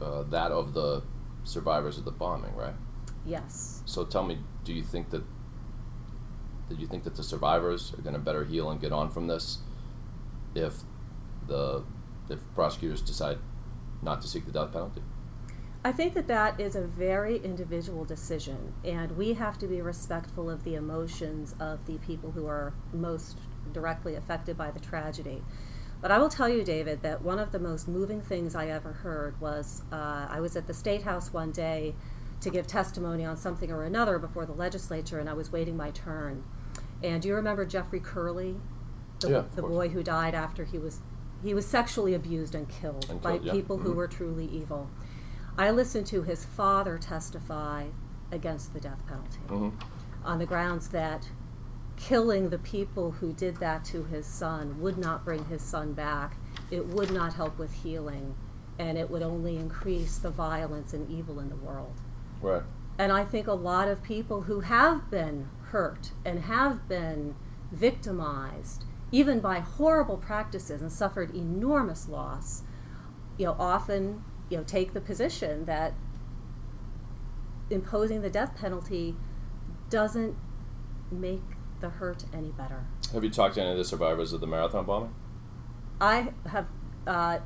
uh, 0.00 0.22
that 0.30 0.50
of 0.52 0.74
the 0.78 1.02
survivors 1.42 1.98
of 1.98 2.04
the 2.04 2.16
bombing, 2.22 2.54
right? 2.64 2.76
Yes. 3.26 3.82
So 3.84 4.04
tell 4.04 4.24
me, 4.30 4.34
do 4.66 4.72
you 4.72 4.84
think 4.92 5.10
that 5.10 5.24
do 6.74 6.80
you 6.80 6.86
think 6.86 7.04
that 7.04 7.16
the 7.16 7.22
survivors 7.22 7.92
are 7.98 8.02
going 8.02 8.14
to 8.14 8.20
better 8.20 8.44
heal 8.44 8.70
and 8.70 8.80
get 8.80 8.92
on 8.92 9.10
from 9.10 9.26
this 9.26 9.58
if 10.54 10.82
the 11.46 11.84
if 12.28 12.38
prosecutors 12.54 13.00
decide 13.00 13.38
not 14.02 14.20
to 14.22 14.28
seek 14.28 14.46
the 14.46 14.52
death 14.52 14.72
penalty? 14.72 15.02
I 15.82 15.92
think 15.92 16.14
that 16.14 16.28
that 16.28 16.60
is 16.60 16.76
a 16.76 16.82
very 16.82 17.38
individual 17.38 18.04
decision, 18.04 18.74
and 18.84 19.16
we 19.16 19.32
have 19.32 19.58
to 19.58 19.66
be 19.66 19.80
respectful 19.80 20.50
of 20.50 20.62
the 20.62 20.74
emotions 20.74 21.54
of 21.58 21.86
the 21.86 21.96
people 21.98 22.32
who 22.32 22.46
are 22.46 22.74
most 22.92 23.38
directly 23.72 24.14
affected 24.14 24.58
by 24.58 24.70
the 24.70 24.80
tragedy. 24.80 25.42
But 26.02 26.10
I 26.10 26.18
will 26.18 26.28
tell 26.28 26.48
you, 26.48 26.62
David, 26.62 27.02
that 27.02 27.22
one 27.22 27.38
of 27.38 27.52
the 27.52 27.58
most 27.58 27.88
moving 27.88 28.20
things 28.20 28.54
I 28.54 28.68
ever 28.68 28.92
heard 28.92 29.40
was 29.40 29.82
uh, 29.90 30.26
I 30.30 30.40
was 30.40 30.54
at 30.54 30.66
the 30.66 30.74
State 30.74 31.02
House 31.02 31.32
one 31.32 31.50
day 31.50 31.94
to 32.40 32.50
give 32.50 32.66
testimony 32.66 33.24
on 33.24 33.36
something 33.36 33.70
or 33.70 33.84
another 33.84 34.18
before 34.18 34.46
the 34.46 34.52
legislature, 34.52 35.18
and 35.18 35.28
I 35.28 35.34
was 35.34 35.52
waiting 35.52 35.76
my 35.76 35.90
turn. 35.90 36.44
And 37.02 37.22
do 37.22 37.28
you 37.28 37.34
remember 37.34 37.64
Jeffrey 37.64 38.00
Curley, 38.00 38.56
the, 39.20 39.30
Yeah, 39.30 39.42
the 39.54 39.62
boy 39.62 39.88
who 39.88 40.02
died 40.02 40.34
after 40.34 40.64
he 40.64 40.78
was 40.78 41.00
he 41.42 41.54
was 41.54 41.66
sexually 41.66 42.12
abused 42.12 42.54
and 42.54 42.68
killed 42.68 43.06
And 43.08 43.18
by 43.22 43.38
yeah. 43.42 43.52
people 43.52 43.78
who 43.78 43.92
Mhm. 43.92 43.96
were 43.96 44.08
truly 44.08 44.44
evil? 44.46 44.90
I 45.56 45.70
listened 45.70 46.06
to 46.08 46.22
his 46.22 46.44
father 46.44 46.98
testify 46.98 47.86
against 48.30 48.74
the 48.74 48.80
death 48.80 49.02
penalty 49.06 49.40
Mhm. 49.48 49.72
on 50.22 50.38
the 50.38 50.44
grounds 50.44 50.88
that 50.88 51.30
killing 51.96 52.50
the 52.50 52.58
people 52.58 53.12
who 53.12 53.32
did 53.32 53.56
that 53.56 53.84
to 53.86 54.04
his 54.04 54.26
son 54.26 54.80
would 54.80 54.98
not 54.98 55.24
bring 55.24 55.46
his 55.46 55.62
son 55.62 55.94
back. 55.94 56.36
It 56.70 56.86
would 56.88 57.10
not 57.10 57.32
help 57.34 57.58
with 57.58 57.72
healing, 57.72 58.34
and 58.78 58.96
it 58.98 59.10
would 59.10 59.22
only 59.22 59.56
increase 59.56 60.18
the 60.18 60.30
violence 60.30 60.92
and 60.94 61.08
evil 61.10 61.40
in 61.40 61.48
the 61.48 61.56
world. 61.56 61.94
Right. 62.42 62.62
And 63.00 63.12
I 63.12 63.24
think 63.24 63.46
a 63.46 63.54
lot 63.54 63.88
of 63.88 64.02
people 64.02 64.42
who 64.42 64.60
have 64.60 65.10
been 65.10 65.48
hurt 65.68 66.10
and 66.22 66.40
have 66.40 66.86
been 66.86 67.34
victimized, 67.72 68.84
even 69.10 69.40
by 69.40 69.60
horrible 69.60 70.18
practices, 70.18 70.82
and 70.82 70.92
suffered 70.92 71.34
enormous 71.34 72.10
loss, 72.10 72.62
you 73.38 73.46
know, 73.46 73.56
often 73.58 74.22
you 74.50 74.58
know 74.58 74.64
take 74.64 74.92
the 74.92 75.00
position 75.00 75.64
that 75.64 75.94
imposing 77.70 78.20
the 78.20 78.28
death 78.28 78.54
penalty 78.54 79.16
doesn't 79.88 80.36
make 81.10 81.40
the 81.80 81.88
hurt 81.88 82.26
any 82.34 82.50
better. 82.50 82.84
Have 83.14 83.24
you 83.24 83.30
talked 83.30 83.54
to 83.54 83.62
any 83.62 83.70
of 83.70 83.78
the 83.78 83.84
survivors 83.84 84.34
of 84.34 84.42
the 84.42 84.46
marathon 84.46 84.84
bombing? 84.84 85.14
I 86.02 86.34
have. 86.46 86.66
Uh, 87.06 87.38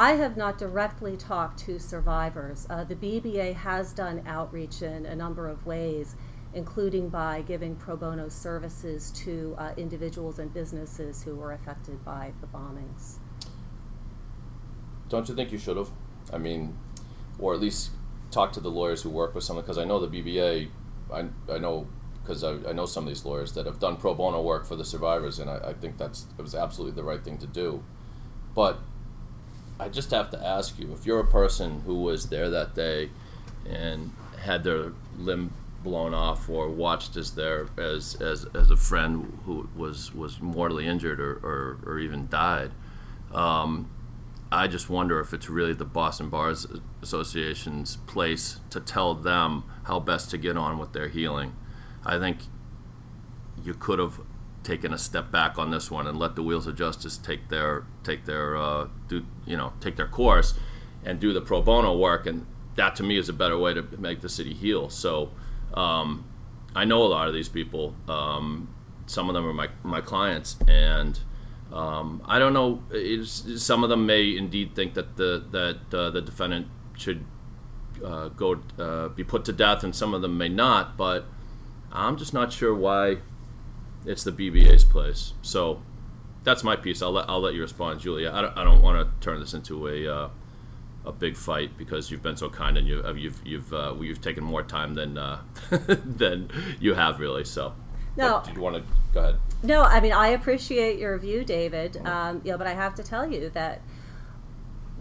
I 0.00 0.12
have 0.12 0.34
not 0.34 0.56
directly 0.56 1.14
talked 1.14 1.58
to 1.66 1.78
survivors. 1.78 2.66
Uh, 2.70 2.84
the 2.84 2.94
BBA 2.94 3.54
has 3.54 3.92
done 3.92 4.22
outreach 4.26 4.80
in 4.80 5.04
a 5.04 5.14
number 5.14 5.46
of 5.46 5.66
ways, 5.66 6.16
including 6.54 7.10
by 7.10 7.42
giving 7.42 7.76
pro 7.76 7.98
bono 7.98 8.30
services 8.30 9.10
to 9.10 9.54
uh, 9.58 9.74
individuals 9.76 10.38
and 10.38 10.54
businesses 10.54 11.24
who 11.24 11.36
were 11.36 11.52
affected 11.52 12.02
by 12.02 12.32
the 12.40 12.46
bombings. 12.46 13.18
Don't 15.10 15.28
you 15.28 15.34
think 15.34 15.52
you 15.52 15.58
should 15.58 15.76
have? 15.76 15.90
I 16.32 16.38
mean, 16.38 16.78
or 17.38 17.52
at 17.52 17.60
least 17.60 17.90
talk 18.30 18.52
to 18.52 18.60
the 18.60 18.70
lawyers 18.70 19.02
who 19.02 19.10
work 19.10 19.34
with 19.34 19.44
someone 19.44 19.66
because 19.66 19.76
I 19.76 19.84
know 19.84 20.00
the 20.00 20.08
BBA. 20.08 20.70
I, 21.12 21.26
I 21.46 21.58
know 21.58 21.88
because 22.22 22.42
I, 22.42 22.52
I 22.66 22.72
know 22.72 22.86
some 22.86 23.04
of 23.04 23.08
these 23.08 23.26
lawyers 23.26 23.52
that 23.52 23.66
have 23.66 23.78
done 23.78 23.98
pro 23.98 24.14
bono 24.14 24.40
work 24.40 24.64
for 24.64 24.76
the 24.76 24.84
survivors, 24.86 25.38
and 25.38 25.50
I, 25.50 25.58
I 25.58 25.72
think 25.74 25.98
that's 25.98 26.24
it 26.38 26.40
was 26.40 26.54
absolutely 26.54 26.96
the 26.96 27.04
right 27.04 27.22
thing 27.22 27.36
to 27.36 27.46
do. 27.46 27.84
But 28.54 28.80
I 29.80 29.88
just 29.88 30.10
have 30.10 30.30
to 30.30 30.46
ask 30.46 30.78
you 30.78 30.92
if 30.92 31.06
you're 31.06 31.20
a 31.20 31.26
person 31.26 31.80
who 31.86 32.02
was 32.02 32.28
there 32.28 32.50
that 32.50 32.74
day 32.74 33.10
and 33.68 34.12
had 34.38 34.62
their 34.62 34.92
limb 35.18 35.52
blown 35.82 36.12
off 36.12 36.48
or 36.48 36.68
watched 36.68 37.16
as 37.16 37.34
their 37.34 37.68
as 37.78 38.14
as, 38.20 38.46
as 38.54 38.70
a 38.70 38.76
friend 38.76 39.38
who 39.46 39.68
was 39.74 40.14
was 40.14 40.40
mortally 40.40 40.86
injured 40.86 41.18
or, 41.18 41.32
or, 41.42 41.78
or 41.86 41.98
even 41.98 42.28
died 42.28 42.70
um, 43.32 43.90
I 44.52 44.66
just 44.66 44.90
wonder 44.90 45.20
if 45.20 45.32
it's 45.32 45.48
really 45.48 45.74
the 45.74 45.84
Boston 45.84 46.28
Bars 46.28 46.66
Association's 47.02 47.96
place 47.96 48.60
to 48.70 48.80
tell 48.80 49.14
them 49.14 49.64
how 49.84 50.00
best 50.00 50.30
to 50.30 50.38
get 50.38 50.56
on 50.56 50.78
with 50.78 50.92
their 50.92 51.08
healing. 51.08 51.54
I 52.04 52.18
think 52.18 52.38
you 53.62 53.74
could 53.74 54.00
have 54.00 54.20
taken 54.62 54.92
a 54.92 54.98
step 54.98 55.30
back 55.30 55.58
on 55.58 55.70
this 55.70 55.90
one 55.90 56.06
and 56.06 56.18
let 56.18 56.36
the 56.36 56.42
wheels 56.42 56.66
of 56.66 56.76
justice 56.76 57.16
take 57.16 57.48
their 57.48 57.84
take 58.04 58.26
their 58.26 58.56
uh, 58.56 58.88
do 59.08 59.24
you 59.46 59.56
know 59.56 59.72
take 59.80 59.96
their 59.96 60.08
course 60.08 60.54
and 61.04 61.20
do 61.20 61.32
the 61.32 61.40
pro 61.40 61.62
bono 61.62 61.96
work. 61.96 62.26
And 62.26 62.46
that 62.76 62.96
to 62.96 63.02
me 63.02 63.18
is 63.18 63.28
a 63.28 63.32
better 63.32 63.58
way 63.58 63.74
to 63.74 63.82
make 63.98 64.20
the 64.20 64.28
city 64.28 64.54
heal. 64.54 64.88
So 64.90 65.30
um, 65.74 66.24
I 66.74 66.84
know 66.84 67.02
a 67.02 67.08
lot 67.08 67.28
of 67.28 67.34
these 67.34 67.48
people. 67.48 67.94
Um, 68.08 68.74
some 69.06 69.28
of 69.28 69.34
them 69.34 69.46
are 69.46 69.52
my, 69.52 69.68
my 69.82 70.00
clients. 70.00 70.56
And 70.68 71.18
um, 71.72 72.22
I 72.26 72.38
don't 72.38 72.52
know 72.52 72.82
some 73.24 73.84
of 73.84 73.90
them 73.90 74.06
may 74.06 74.36
indeed 74.36 74.74
think 74.74 74.94
that 74.94 75.16
the 75.16 75.44
that 75.50 75.98
uh, 75.98 76.10
the 76.10 76.20
defendant 76.20 76.66
should 76.96 77.24
uh, 78.04 78.28
go 78.28 78.60
uh, 78.78 79.08
be 79.08 79.24
put 79.24 79.44
to 79.44 79.52
death 79.52 79.84
and 79.84 79.94
some 79.94 80.14
of 80.14 80.22
them 80.22 80.36
may 80.36 80.48
not. 80.48 80.96
But 80.96 81.26
I'm 81.92 82.16
just 82.16 82.34
not 82.34 82.52
sure 82.52 82.74
why 82.74 83.18
it's 84.06 84.24
the 84.24 84.32
BBA's 84.32 84.84
place. 84.84 85.34
So 85.42 85.82
that's 86.44 86.64
my 86.64 86.76
piece. 86.76 87.02
I'll 87.02 87.12
let 87.12 87.28
I'll 87.28 87.40
let 87.40 87.54
you 87.54 87.60
respond, 87.60 88.00
Julia. 88.00 88.30
I 88.32 88.42
don't, 88.42 88.58
I 88.58 88.64
don't 88.64 88.82
want 88.82 88.98
to 88.98 89.24
turn 89.24 89.40
this 89.40 89.54
into 89.54 89.88
a 89.88 90.08
uh, 90.08 90.28
a 91.04 91.12
big 91.12 91.36
fight 91.36 91.76
because 91.76 92.10
you've 92.10 92.22
been 92.22 92.36
so 92.36 92.48
kind 92.48 92.76
and 92.76 92.86
you, 92.86 93.02
uh, 93.04 93.12
you've 93.12 93.40
you've 93.44 93.72
uh, 93.72 93.94
you've 94.00 94.20
taken 94.20 94.44
more 94.44 94.62
time 94.62 94.94
than 94.94 95.18
uh, 95.18 95.40
than 95.70 96.50
you 96.80 96.94
have 96.94 97.20
really. 97.20 97.44
So 97.44 97.74
No. 98.16 98.42
Did 98.44 98.56
you 98.56 98.62
want 98.62 98.76
to 98.76 98.82
go 99.12 99.20
ahead? 99.20 99.36
No, 99.62 99.82
I 99.82 100.00
mean 100.00 100.12
I 100.12 100.28
appreciate 100.28 100.98
your 100.98 101.18
view, 101.18 101.44
David. 101.44 101.96
Um, 102.06 102.40
you 102.44 102.52
know, 102.52 102.58
but 102.58 102.66
I 102.66 102.74
have 102.74 102.94
to 102.96 103.02
tell 103.02 103.30
you 103.30 103.50
that 103.50 103.82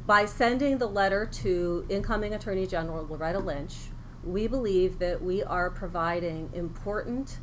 by 0.06 0.26
sending 0.26 0.80
the 0.80 0.88
letter 0.88 1.26
to 1.26 1.86
incoming 1.88 2.34
Attorney 2.34 2.66
General 2.66 3.06
Loretta 3.08 3.40
Lynch, 3.40 3.76
we 4.24 4.48
believe 4.48 5.00
that 5.00 5.22
we 5.22 5.44
are 5.44 5.70
providing 5.70 6.50
important 6.54 7.38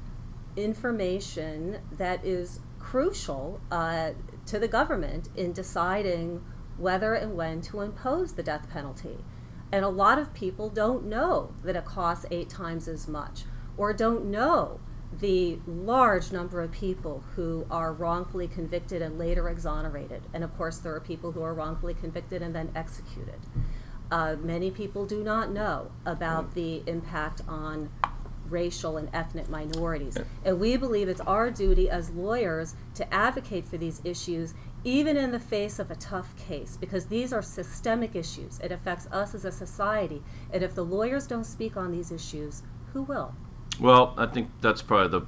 information 0.57 1.81
that 1.93 2.25
is 2.25 2.61
crucial 2.79 3.61
uh, 3.71 4.11
to 4.47 4.59
the 4.59 4.69
government 4.69 5.29
in 5.37 5.53
deciding 5.53 6.45
whether 6.79 7.15
and 7.15 7.37
when 7.37 7.61
to 7.63 7.81
impose 7.81 8.35
the 8.35 8.43
death 8.43 8.69
penalty. 8.71 9.19
And 9.73 9.85
a 9.85 9.89
lot 9.89 10.19
of 10.19 10.33
people 10.33 10.69
don't 10.71 11.05
know 11.07 11.53
that 11.65 11.77
it 11.77 11.85
costs 11.85 12.27
eight 12.31 12.49
times 12.49 12.87
as 12.87 13.09
much, 13.09 13.45
or 13.77 13.93
don't 13.93 14.27
know 14.27 14.81
the 15.21 15.59
large 15.67 16.33
number 16.33 16.61
of 16.61 16.71
people 16.73 17.25
who 17.35 17.67
are 17.71 17.93
wrongfully 17.93 18.49
convicted 18.49 19.03
and 19.03 19.19
later 19.19 19.49
exonerated. 19.49 20.23
And 20.33 20.45
of 20.45 20.57
course, 20.57 20.79
there 20.79 20.95
are 20.95 21.01
people 21.01 21.33
who 21.33 21.43
are 21.43 21.55
wrongfully 21.55 21.95
convicted 21.95 22.43
and 22.43 22.55
then 22.55 22.71
executed. 22.75 23.41
Uh, 24.11 24.37
many 24.41 24.71
people 24.71 25.07
do 25.07 25.25
not 25.25 25.51
know 25.51 25.91
about 26.05 26.55
the 26.55 26.83
impact 26.87 27.41
on 27.49 27.91
racial 28.51 28.97
and 28.97 29.09
ethnic 29.13 29.49
minorities. 29.49 30.17
And 30.45 30.61
we 30.61 30.77
believe 30.77 31.09
it's 31.09 31.21
our 31.23 31.51
duty 31.51 31.89
as 31.91 32.11
lawyers 32.11 32.75
to 32.95 33.15
advocate 33.15 33.67
for 33.67 33.77
these 33.77 34.01
issues, 34.05 34.55
even 34.85 35.17
in 35.17 35.33
the 35.33 35.41
face 35.41 35.79
of 35.79 35.91
a 35.91 35.97
tough 35.97 36.37
case, 36.37 36.77
because 36.77 37.07
these 37.07 37.33
are 37.33 37.43
systemic 37.43 38.15
issues. 38.15 38.59
It 38.61 38.73
affects 38.73 39.07
us 39.13 39.35
as 39.35 39.45
a 39.45 39.53
society. 39.53 40.23
And 40.53 40.63
if 40.63 40.75
the 40.75 40.85
lawyers 40.85 41.27
don't 41.27 41.45
speak 41.45 41.77
on 41.77 41.93
these 41.93 42.13
issues, 42.13 42.63
who 42.93 43.03
will? 43.03 43.35
Well, 43.81 44.15
I 44.17 44.27
think 44.27 44.51
that's 44.61 44.83
probably 44.83 45.19
the 45.19 45.27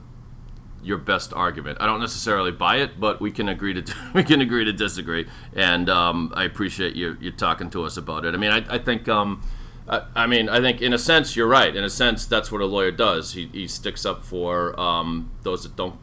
your 0.82 0.98
best 0.98 1.32
argument. 1.32 1.78
I 1.80 1.86
don't 1.86 2.00
necessarily 2.00 2.52
buy 2.52 2.76
it, 2.76 3.00
but 3.00 3.20
we 3.20 3.30
can 3.30 3.48
agree 3.48 3.74
to 3.74 3.94
we 4.14 4.22
can 4.22 4.40
agree 4.40 4.64
to 4.64 4.72
disagree. 4.72 5.28
And 5.54 5.88
um, 5.88 6.32
I 6.36 6.44
appreciate 6.44 6.96
you 6.96 7.16
you 7.20 7.30
talking 7.30 7.70
to 7.70 7.84
us 7.84 7.96
about 7.96 8.24
it. 8.24 8.34
I 8.34 8.38
mean, 8.38 8.50
I, 8.50 8.64
I 8.74 8.78
think 8.78 9.08
um, 9.08 9.42
I, 9.89 10.03
I 10.14 10.26
mean 10.26 10.49
I 10.49 10.61
think 10.61 10.80
in 10.80 10.93
a 10.93 10.99
sense 10.99 11.36
you're 11.36 11.49
right. 11.49 11.74
In 11.74 11.84
a 11.84 11.91
sense, 11.91 12.26
that's 12.26 12.53
what 12.53 12.61
a 12.61 12.66
lawyer 12.66 12.91
does. 12.91 13.32
He 13.32 13.47
he 13.53 13.66
sticks 13.66 14.05
up 14.05 14.24
for 14.24 14.78
um, 14.78 15.30
those 15.43 15.62
that 15.62 15.76
don't 15.76 15.99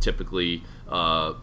typically. 0.00 0.62
Uh, 0.88 1.34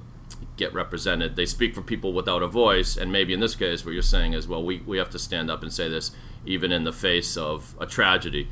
get 0.57 0.73
represented 0.73 1.35
they 1.35 1.45
speak 1.45 1.75
for 1.75 1.81
people 1.81 2.13
without 2.13 2.41
a 2.41 2.47
voice 2.47 2.95
and 2.95 3.11
maybe 3.11 3.33
in 3.33 3.41
this 3.41 3.55
case 3.55 3.83
what 3.83 3.93
you're 3.93 4.01
saying 4.01 4.31
is 4.33 4.47
well 4.47 4.63
we, 4.63 4.77
we 4.87 4.97
have 4.97 5.09
to 5.09 5.19
stand 5.19 5.51
up 5.51 5.61
and 5.61 5.71
say 5.71 5.89
this 5.89 6.11
even 6.45 6.71
in 6.71 6.85
the 6.85 6.93
face 6.93 7.35
of 7.35 7.75
a 7.79 7.85
tragedy 7.85 8.47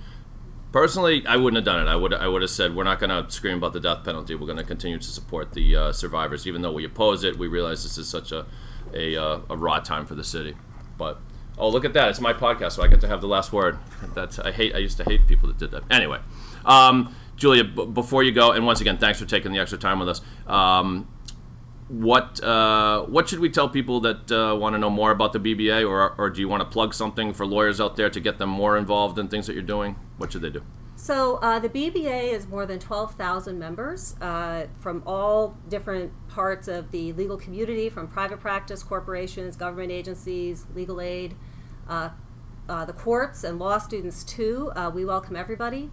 Personally, 0.74 1.24
I 1.28 1.38
wouldn't 1.38 1.56
have 1.56 1.66
done 1.66 1.86
it. 1.88 1.90
I 1.90 1.96
would 1.96 2.16
I 2.16 2.28
would 2.28 2.42
have 2.42 2.50
said 2.50 2.76
we're 2.76 2.84
not 2.84 3.00
going 3.00 3.12
to 3.12 3.32
scream 3.32 3.58
about 3.58 3.74
the 3.74 3.80
death 3.80 4.04
penalty. 4.04 4.34
We're 4.34 4.48
going 4.48 4.58
to 4.58 4.64
continue 4.64 4.98
to 4.98 5.08
support 5.08 5.54
the 5.54 5.76
uh, 5.76 5.92
survivors, 5.92 6.48
even 6.48 6.64
though 6.64 6.72
we 6.72 6.84
oppose 6.84 7.24
it. 7.24 7.38
We 7.38 7.46
realize 7.46 7.84
this 7.84 8.00
is 8.00 8.10
such 8.10 8.32
a 8.32 8.48
a, 8.92 9.16
uh, 9.16 9.40
a 9.52 9.56
raw 9.56 9.80
time 9.80 10.08
for 10.08 10.16
the 10.16 10.24
city. 10.24 10.56
But 10.98 11.22
oh, 11.58 11.70
look 11.70 11.86
at 11.86 11.94
that! 11.94 12.10
It's 12.10 12.20
my 12.22 12.34
podcast, 12.34 12.74
so 12.74 12.84
I 12.84 12.88
get 12.88 13.02
to 13.02 13.08
have 13.08 13.22
the 13.22 13.28
last 13.28 13.54
word. 13.54 13.78
That's 14.14 14.40
I 14.40 14.52
hate. 14.52 14.76
I 14.76 14.80
used 14.80 14.98
to 14.98 15.04
hate 15.04 15.28
people 15.28 15.48
that 15.48 15.58
did 15.58 15.72
that. 15.72 15.84
Anyway, 15.90 16.20
um, 16.66 17.16
Julia, 17.36 17.64
b- 17.64 17.86
before 17.86 18.24
you 18.24 18.32
go, 18.32 18.52
and 18.52 18.66
once 18.66 18.82
again, 18.82 18.98
thanks 18.98 19.20
for 19.20 19.26
taking 19.26 19.52
the 19.52 19.60
extra 19.60 19.78
time 19.78 20.00
with 20.00 20.10
us. 20.10 20.22
Um, 20.48 21.08
what 21.88 22.44
uh, 22.44 23.04
what 23.04 23.30
should 23.30 23.40
we 23.40 23.50
tell 23.50 23.70
people 23.70 24.00
that 24.02 24.32
uh, 24.32 24.56
want 24.56 24.74
to 24.74 24.80
know 24.80 24.90
more 24.90 25.12
about 25.12 25.34
the 25.34 25.40
BBA, 25.40 25.88
or 25.88 26.14
or 26.18 26.30
do 26.30 26.42
you 26.42 26.48
want 26.48 26.62
to 26.62 26.70
plug 26.70 26.94
something 26.94 27.34
for 27.34 27.46
lawyers 27.46 27.80
out 27.80 27.96
there 27.96 28.10
to 28.10 28.20
get 28.20 28.38
them 28.38 28.50
more 28.50 28.78
involved 28.78 29.20
in 29.20 29.28
things 29.28 29.48
that 29.48 29.54
you're 29.54 29.62
doing? 29.62 29.96
What 30.18 30.32
should 30.32 30.42
they 30.42 30.50
do? 30.50 30.64
So 31.04 31.36
uh, 31.42 31.60
the 31.60 31.68
BBA 31.68 32.32
is 32.32 32.48
more 32.48 32.66
than 32.66 32.80
12,000 32.80 33.60
members 33.60 34.16
uh, 34.22 34.68
from 34.80 35.04
all 35.06 35.58
different 35.68 36.14
parts 36.30 36.70
of 36.70 36.92
the 36.92 37.12
legal 37.12 37.36
community, 37.36 37.90
from 37.90 38.08
private 38.08 38.40
practice, 38.40 38.84
corporations, 38.84 39.58
government 39.58 39.92
agencies, 39.92 40.66
legal 40.74 41.02
aid, 41.02 41.36
uh, 41.90 42.12
uh 42.70 42.86
the 42.86 42.94
courts, 42.94 43.44
and 43.44 43.60
law 43.60 43.80
students 43.80 44.24
too. 44.24 44.72
Uh, 44.78 44.90
we 44.96 45.04
welcome 45.04 45.36
everybody. 45.36 45.92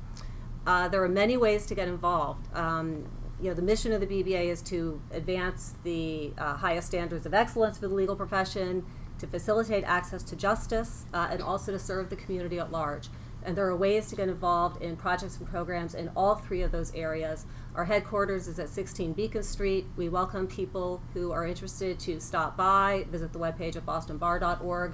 Uh, 0.64 0.86
there 0.86 1.02
are 1.02 1.08
many 1.08 1.36
ways 1.36 1.66
to 1.66 1.74
get 1.74 1.88
involved. 1.88 2.46
Um, 2.54 3.08
you 3.42 3.48
know, 3.48 3.54
the 3.54 3.62
mission 3.62 3.92
of 3.92 4.00
the 4.00 4.06
BBA 4.06 4.44
is 4.44 4.62
to 4.62 5.02
advance 5.10 5.74
the 5.82 6.34
highest 6.38 6.86
standards 6.86 7.26
of 7.26 7.34
excellence 7.34 7.78
for 7.78 7.88
the 7.88 7.94
legal 7.94 8.14
profession, 8.14 8.86
to 9.18 9.26
facilitate 9.26 9.82
access 9.82 10.22
to 10.22 10.36
justice, 10.36 11.06
and 11.12 11.42
also 11.42 11.72
to 11.72 11.80
serve 11.80 12.10
the 12.10 12.16
community 12.16 12.60
at 12.60 12.70
large. 12.70 13.08
And 13.44 13.56
there 13.56 13.66
are 13.66 13.76
ways 13.76 14.08
to 14.08 14.16
get 14.16 14.28
involved 14.28 14.82
in 14.82 14.96
projects 14.96 15.38
and 15.38 15.48
programs 15.48 15.94
in 15.94 16.10
all 16.14 16.34
three 16.34 16.62
of 16.62 16.72
those 16.72 16.94
areas. 16.94 17.46
Our 17.74 17.84
headquarters 17.84 18.48
is 18.48 18.58
at 18.58 18.68
16 18.68 19.12
Beacon 19.14 19.42
Street. 19.42 19.86
We 19.96 20.08
welcome 20.08 20.46
people 20.46 21.00
who 21.14 21.32
are 21.32 21.46
interested 21.46 21.98
to 22.00 22.20
stop 22.20 22.56
by, 22.56 23.06
visit 23.10 23.32
the 23.32 23.38
webpage 23.38 23.76
at 23.76 23.86
bostonbar.org, 23.86 24.92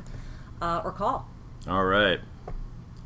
uh, 0.62 0.82
or 0.84 0.92
call. 0.92 1.28
All 1.68 1.84
right. 1.84 2.20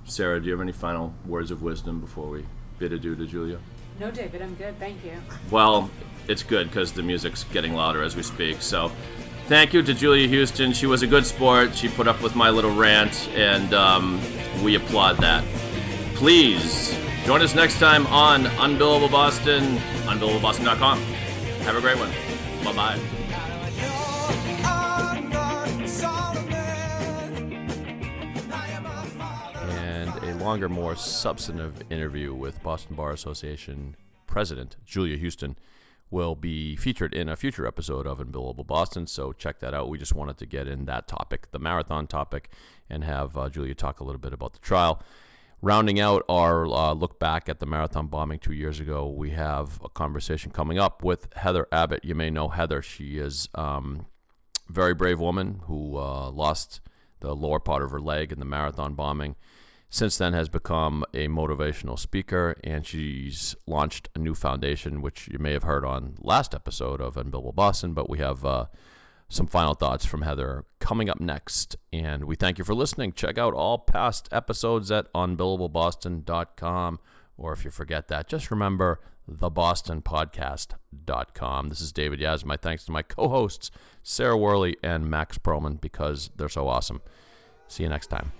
Sarah, 0.05 0.41
do 0.41 0.47
you 0.47 0.53
have 0.53 0.61
any 0.61 0.73
final 0.73 1.15
words 1.25 1.51
of 1.51 1.63
wisdom 1.63 2.01
before 2.01 2.29
we 2.29 2.45
bid 2.79 2.93
adieu 2.93 3.15
to 3.15 3.27
Julia? 3.27 3.59
No, 3.99 4.11
David, 4.11 4.43
I'm 4.43 4.55
good. 4.55 4.79
Thank 4.79 5.05
you. 5.05 5.13
Well, 5.51 5.91
it's 6.27 6.43
good 6.43 6.69
because 6.69 6.93
the 6.93 7.03
music's 7.03 7.45
getting 7.45 7.75
louder 7.75 8.03
as 8.03 8.17
we 8.17 8.23
speak. 8.23 8.63
So 8.63 8.91
thank 9.51 9.75
you 9.75 9.83
to 9.83 9.93
Julia 9.93 10.29
Huston. 10.29 10.73
She 10.73 10.87
was 10.87 11.03
a 11.03 11.09
good 11.09 11.27
sport. 11.27 11.75
She 11.75 11.89
put 11.89 12.07
up 12.07 12.23
with 12.23 12.37
my 12.37 12.51
little 12.51 12.73
rant, 12.73 13.29
and 13.31 13.75
um, 13.75 14.21
we 14.63 14.77
applaud 14.77 15.17
that. 15.17 15.45
Please 16.15 16.97
join 17.25 17.43
us 17.43 17.53
next 17.53 17.81
time 17.81 18.07
on 18.07 18.45
Unbillable 18.45 19.11
Boston, 19.11 19.79
unbillableboston.com. 20.07 21.01
Have 21.01 21.75
a 21.75 21.81
great 21.81 21.99
one. 21.99 22.11
Bye 22.65 22.73
bye. 22.77 22.99
And 29.69 30.15
a 30.23 30.45
longer, 30.45 30.69
more 30.69 30.95
substantive 30.95 31.83
interview 31.91 32.33
with 32.33 32.63
Boston 32.63 32.95
Bar 32.95 33.11
Association 33.11 33.97
President 34.29 34.77
Julia 34.87 35.19
Huston 35.19 35.57
will 36.11 36.35
be 36.35 36.77
featured 36.77 37.15
in 37.15 37.29
a 37.29 37.37
future 37.37 37.67
episode 37.67 38.07
of 38.07 38.19
Unbillable 38.19 38.67
Boston. 38.67 39.07
So 39.07 39.33
check 39.33 39.61
that 39.61 39.75
out. 39.75 39.89
We 39.89 39.99
just 39.99 40.15
wanted 40.15 40.39
to 40.39 40.47
get 40.47 40.67
in 40.67 40.87
that 40.87 41.07
topic, 41.07 41.51
the 41.53 41.59
marathon 41.59 42.07
topic, 42.07 42.51
and 42.89 43.05
have 43.05 43.37
uh, 43.37 43.49
Julia 43.49 43.75
talk 43.75 44.01
a 44.01 44.05
little 44.05 44.21
bit 44.21 44.33
about 44.33 44.53
the 44.53 44.59
trial. 44.59 45.03
Rounding 45.63 46.01
out 46.01 46.25
our 46.29 46.67
uh, 46.67 46.93
look 46.95 47.19
back 47.19 47.49
at 47.49 47.59
the 47.59 47.67
marathon 47.67 48.07
bombing 48.07 48.39
two 48.39 48.55
years 48.55 48.81
ago, 48.81 49.07
we 49.07 49.31
have 49.31 49.79
a 49.85 49.91
conversation 49.91 50.51
coming 50.51 50.79
up 50.79 51.05
with 51.05 51.29
Heather 51.35 51.69
Abbott. 51.71 52.05
You 52.05 52.15
may 52.15 52.31
know 52.31 52.49
Heather. 52.49 52.81
She 52.81 53.19
is 53.19 53.49
um, 53.55 54.07
a 54.69 54.73
very 54.73 54.95
brave 54.95 55.21
woman 55.21 55.61
who 55.67 55.99
uh, 55.99 56.31
lost 56.31 56.81
the 57.21 57.37
lower 57.37 57.61
part 57.61 57.83
of 57.83 57.91
her 57.91 58.01
leg 58.01 58.33
in 58.33 58.39
the 58.39 58.47
marathon 58.47 58.95
bombing 58.95 59.37
since 59.91 60.17
then 60.17 60.33
has 60.33 60.49
become 60.49 61.05
a 61.13 61.29
motivational 61.29 61.99
speaker 61.99 62.57
and 62.63 62.87
she's 62.87 63.57
launched 63.67 64.09
a 64.15 64.19
new 64.19 64.35
foundation 64.35 65.03
which 65.03 65.29
you 65.29 65.39
may 65.39 65.53
have 65.53 65.65
heard 65.65 65.85
on 65.85 66.15
last 66.21 66.55
episode 66.55 67.01
of 67.01 67.17
unbillable 67.17 67.55
boston 67.55 67.93
but 67.93 68.09
we 68.09 68.19
have 68.19 68.45
uh, 68.45 68.67
some 69.29 69.47
final 69.47 69.75
thoughts 69.75 70.05
from 70.05 70.23
heather 70.23 70.65
coming 70.81 71.09
up 71.09 71.21
next 71.21 71.77
and 71.93 72.25
we 72.25 72.35
thank 72.35 72.59
you 72.59 72.65
for 72.65 72.75
listening. 72.75 73.13
Check 73.13 73.39
out 73.39 73.55
all 73.55 73.79
past 73.79 74.29
episodes 74.33 74.91
at 74.91 75.13
unbillableboston.com 75.13 76.99
or 77.39 77.53
if 77.53 77.65
you 77.65 77.71
forget 77.71 78.09
that 78.09 78.29
just 78.29 78.51
remember 78.51 79.01
thebostonpodcast.com 79.31 81.69
this 81.69 81.81
is 81.81 81.93
david 81.93 82.19
yas 82.19 82.45
my 82.45 82.57
thanks 82.57 82.85
to 82.85 82.91
my 82.91 83.03
co-hosts 83.03 83.71
sarah 84.03 84.37
worley 84.37 84.77
and 84.83 85.09
max 85.09 85.39
proman 85.39 85.81
because 85.81 86.33
they're 86.37 86.49
so 86.49 86.67
awesome. 86.67 87.01
See 87.69 87.85
you 87.85 87.89
next 87.89 88.09
time 88.09 88.33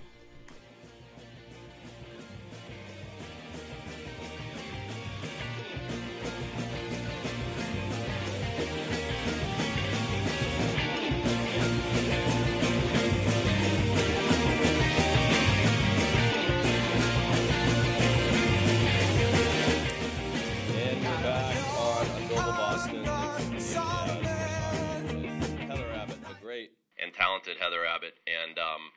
Heather 27.61 27.85
Abbott. 27.85 28.15
And 28.25 28.57
um, 28.57 28.89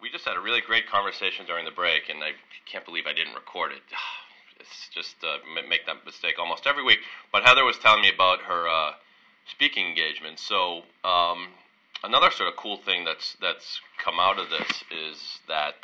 we 0.00 0.08
just 0.10 0.24
had 0.24 0.36
a 0.36 0.40
really 0.40 0.60
great 0.60 0.88
conversation 0.88 1.44
during 1.44 1.64
the 1.64 1.70
break, 1.74 2.08
and 2.08 2.22
I 2.22 2.32
can't 2.64 2.84
believe 2.84 3.04
I 3.06 3.12
didn't 3.12 3.34
record 3.34 3.72
it. 3.72 3.82
It's 4.60 4.90
just 4.94 5.16
uh, 5.24 5.38
make 5.70 5.86
that 5.86 6.04
mistake 6.04 6.34
almost 6.38 6.66
every 6.66 6.84
week. 6.84 6.98
But 7.32 7.44
Heather 7.44 7.64
was 7.64 7.78
telling 7.78 8.02
me 8.02 8.10
about 8.12 8.42
her 8.42 8.68
uh, 8.68 8.92
speaking 9.46 9.86
engagement. 9.86 10.38
So 10.38 10.82
um, 11.02 11.48
another 12.04 12.30
sort 12.30 12.50
of 12.50 12.56
cool 12.56 12.76
thing 12.76 13.02
that's 13.06 13.38
that's 13.40 13.80
come 13.96 14.20
out 14.20 14.38
of 14.38 14.50
this 14.50 14.84
is 14.90 15.38
that 15.48 15.76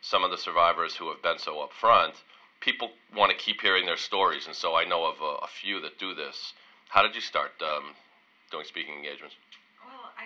some 0.00 0.24
of 0.24 0.32
the 0.32 0.38
survivors 0.38 0.96
who 0.96 1.08
have 1.08 1.22
been 1.22 1.38
so 1.38 1.64
upfront, 1.64 2.14
people 2.58 2.90
want 3.16 3.30
to 3.30 3.36
keep 3.36 3.60
hearing 3.60 3.86
their 3.86 3.96
stories, 3.96 4.48
and 4.48 4.56
so 4.56 4.74
I 4.74 4.84
know 4.84 5.06
of 5.06 5.20
a, 5.20 5.44
a 5.44 5.48
few 5.48 5.80
that 5.82 5.96
do 5.98 6.12
this. 6.12 6.52
How 6.88 7.02
did 7.02 7.14
you 7.14 7.20
start 7.20 7.52
um, 7.62 7.94
doing 8.50 8.64
speaking 8.64 8.94
engagements? 8.94 9.36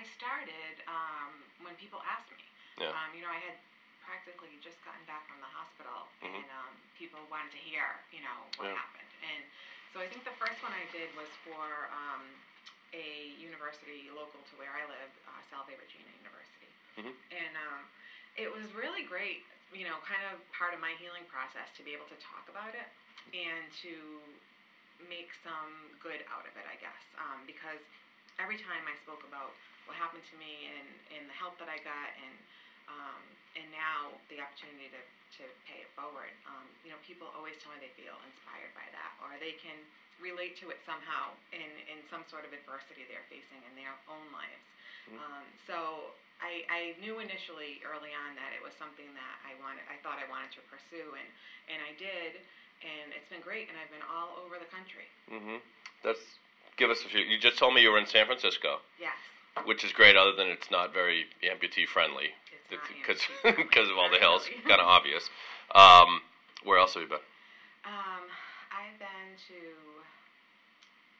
I 0.00 0.08
started 0.16 0.80
um, 0.88 1.44
when 1.60 1.76
people 1.76 2.00
asked 2.08 2.32
me. 2.32 2.40
Yeah. 2.80 2.88
Um, 2.96 3.12
you 3.12 3.20
know, 3.20 3.28
I 3.28 3.36
had 3.44 3.52
practically 4.00 4.56
just 4.64 4.80
gotten 4.80 5.04
back 5.04 5.28
from 5.28 5.36
the 5.44 5.52
hospital, 5.52 6.08
Mhm. 6.24 6.40
and 6.40 6.48
um, 6.56 6.72
people 6.96 7.20
wanted 7.28 7.52
to 7.52 7.60
hear, 7.60 7.84
you 8.08 8.24
know, 8.24 8.38
what 8.56 8.72
Yeah. 8.72 8.80
happened. 8.80 9.12
And 9.20 9.44
so 9.92 10.00
I 10.00 10.08
think 10.08 10.24
the 10.24 10.32
first 10.40 10.56
one 10.64 10.72
I 10.72 10.88
did 10.88 11.12
was 11.14 11.28
for 11.44 11.68
um, 11.92 12.24
a 12.96 13.36
university 13.36 14.08
local 14.16 14.40
to 14.40 14.56
where 14.56 14.72
I 14.72 14.88
live, 14.88 15.12
uh, 15.28 15.40
Salve 15.52 15.68
Regina 15.76 16.10
University. 16.16 16.72
mm-hmm. 16.96 17.12
And 17.36 17.52
um, 17.68 17.80
it 18.36 18.50
was 18.50 18.64
really 18.72 19.04
great, 19.04 19.44
you 19.70 19.84
know, 19.84 20.00
kind 20.08 20.24
of 20.32 20.40
part 20.50 20.72
of 20.72 20.80
my 20.80 20.96
healing 20.96 21.24
process 21.28 21.68
to 21.76 21.82
be 21.84 21.92
able 21.92 22.08
to 22.08 22.16
talk 22.24 22.48
about 22.48 22.74
it 22.74 22.88
and 23.36 23.70
to 23.84 24.24
make 25.08 25.30
some 25.44 25.92
good 26.00 26.24
out 26.32 26.46
of 26.48 26.56
it, 26.56 26.64
I 26.66 26.76
guess. 26.76 27.02
Um, 27.20 27.44
because 27.46 27.78
every 28.38 28.58
time 28.58 28.82
I 28.88 28.96
spoke 29.04 29.22
about 29.28 29.52
what 29.90 29.98
happened 29.98 30.22
to 30.30 30.36
me 30.38 30.70
and, 30.70 30.86
and 31.18 31.22
the 31.26 31.34
help 31.34 31.58
that 31.58 31.66
I 31.66 31.82
got 31.82 32.14
and 32.22 32.36
um, 32.86 33.22
and 33.58 33.66
now 33.74 34.14
the 34.30 34.38
opportunity 34.38 34.90
to, 34.90 35.02
to 35.38 35.44
pay 35.62 35.82
it 35.82 35.90
forward, 35.94 36.30
um, 36.46 36.66
you 36.82 36.90
know, 36.90 36.98
people 37.06 37.30
always 37.38 37.54
tell 37.62 37.70
me 37.74 37.82
they 37.82 37.94
feel 37.98 38.14
inspired 38.26 38.70
by 38.74 38.86
that 38.94 39.14
or 39.22 39.34
they 39.38 39.54
can 39.58 39.74
relate 40.18 40.58
to 40.58 40.70
it 40.74 40.78
somehow 40.82 41.30
in, 41.54 41.70
in 41.86 42.02
some 42.10 42.26
sort 42.26 42.42
of 42.46 42.50
adversity 42.50 43.06
they're 43.06 43.26
facing 43.30 43.62
in 43.66 43.74
their 43.78 43.94
own 44.10 44.26
lives. 44.34 44.62
Mhm. 45.06 45.18
Um, 45.22 45.44
so 45.70 45.78
I, 46.42 46.66
I 46.66 46.80
knew 46.98 47.22
initially 47.22 47.78
early 47.86 48.10
on 48.10 48.34
that 48.38 48.50
it 48.54 48.62
was 48.62 48.74
something 48.74 49.06
that 49.14 49.34
I 49.46 49.54
wanted, 49.62 49.86
I 49.86 49.98
thought 50.02 50.18
I 50.18 50.26
wanted 50.26 50.50
to 50.58 50.62
pursue, 50.66 51.14
and, 51.14 51.28
and 51.70 51.78
I 51.82 51.94
did, 51.94 52.42
and 52.82 53.14
it's 53.14 53.30
been 53.30 53.42
great, 53.42 53.70
and 53.70 53.78
I've 53.78 53.90
been 53.94 54.06
all 54.10 54.34
over 54.42 54.58
the 54.58 54.70
country. 54.70 55.06
Mm-hmm. 55.30 55.62
That's 56.02 56.22
give 56.74 56.90
us 56.90 57.06
a 57.06 57.08
few. 57.12 57.22
You 57.22 57.38
just 57.38 57.54
told 57.60 57.74
me 57.76 57.86
you 57.86 57.94
were 57.94 58.02
in 58.02 58.10
San 58.10 58.26
Francisco, 58.26 58.82
Yes. 58.98 59.14
Which 59.64 59.84
is 59.84 59.92
great. 59.92 60.16
Other 60.16 60.32
than 60.32 60.48
it's 60.48 60.70
not 60.70 60.92
very 60.92 61.26
amputee 61.42 61.86
friendly, 61.86 62.30
because 62.70 63.20
because 63.42 63.88
of 63.90 63.98
all 63.98 64.10
the 64.10 64.18
hills, 64.18 64.48
kind 64.66 64.80
of 64.80 64.86
obvious. 64.86 65.28
Um, 65.74 66.22
where 66.64 66.78
else 66.78 66.94
have 66.94 67.02
you 67.02 67.08
been? 67.08 67.24
Um, 67.86 68.26
I've 68.68 68.98
been 68.98 69.32
to 69.48 69.60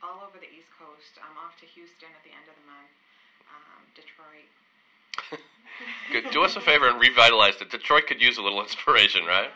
all 0.02 0.26
over 0.26 0.36
the 0.36 0.50
East 0.50 0.68
Coast. 0.76 1.16
I'm 1.20 1.36
off 1.40 1.56
to 1.60 1.66
Houston 1.66 2.12
at 2.12 2.22
the 2.24 2.32
end 2.32 2.44
of 2.48 2.56
the 2.56 2.66
month. 2.68 2.92
Um, 3.48 3.80
Detroit. 3.96 4.50
Good. 6.12 6.30
Do 6.32 6.44
us 6.44 6.56
a 6.56 6.60
favor 6.60 6.88
and 6.88 7.00
revitalize 7.00 7.60
it. 7.60 7.70
Detroit 7.70 8.06
could 8.06 8.20
use 8.20 8.36
a 8.38 8.42
little 8.42 8.60
inspiration, 8.60 9.24
right? 9.24 9.50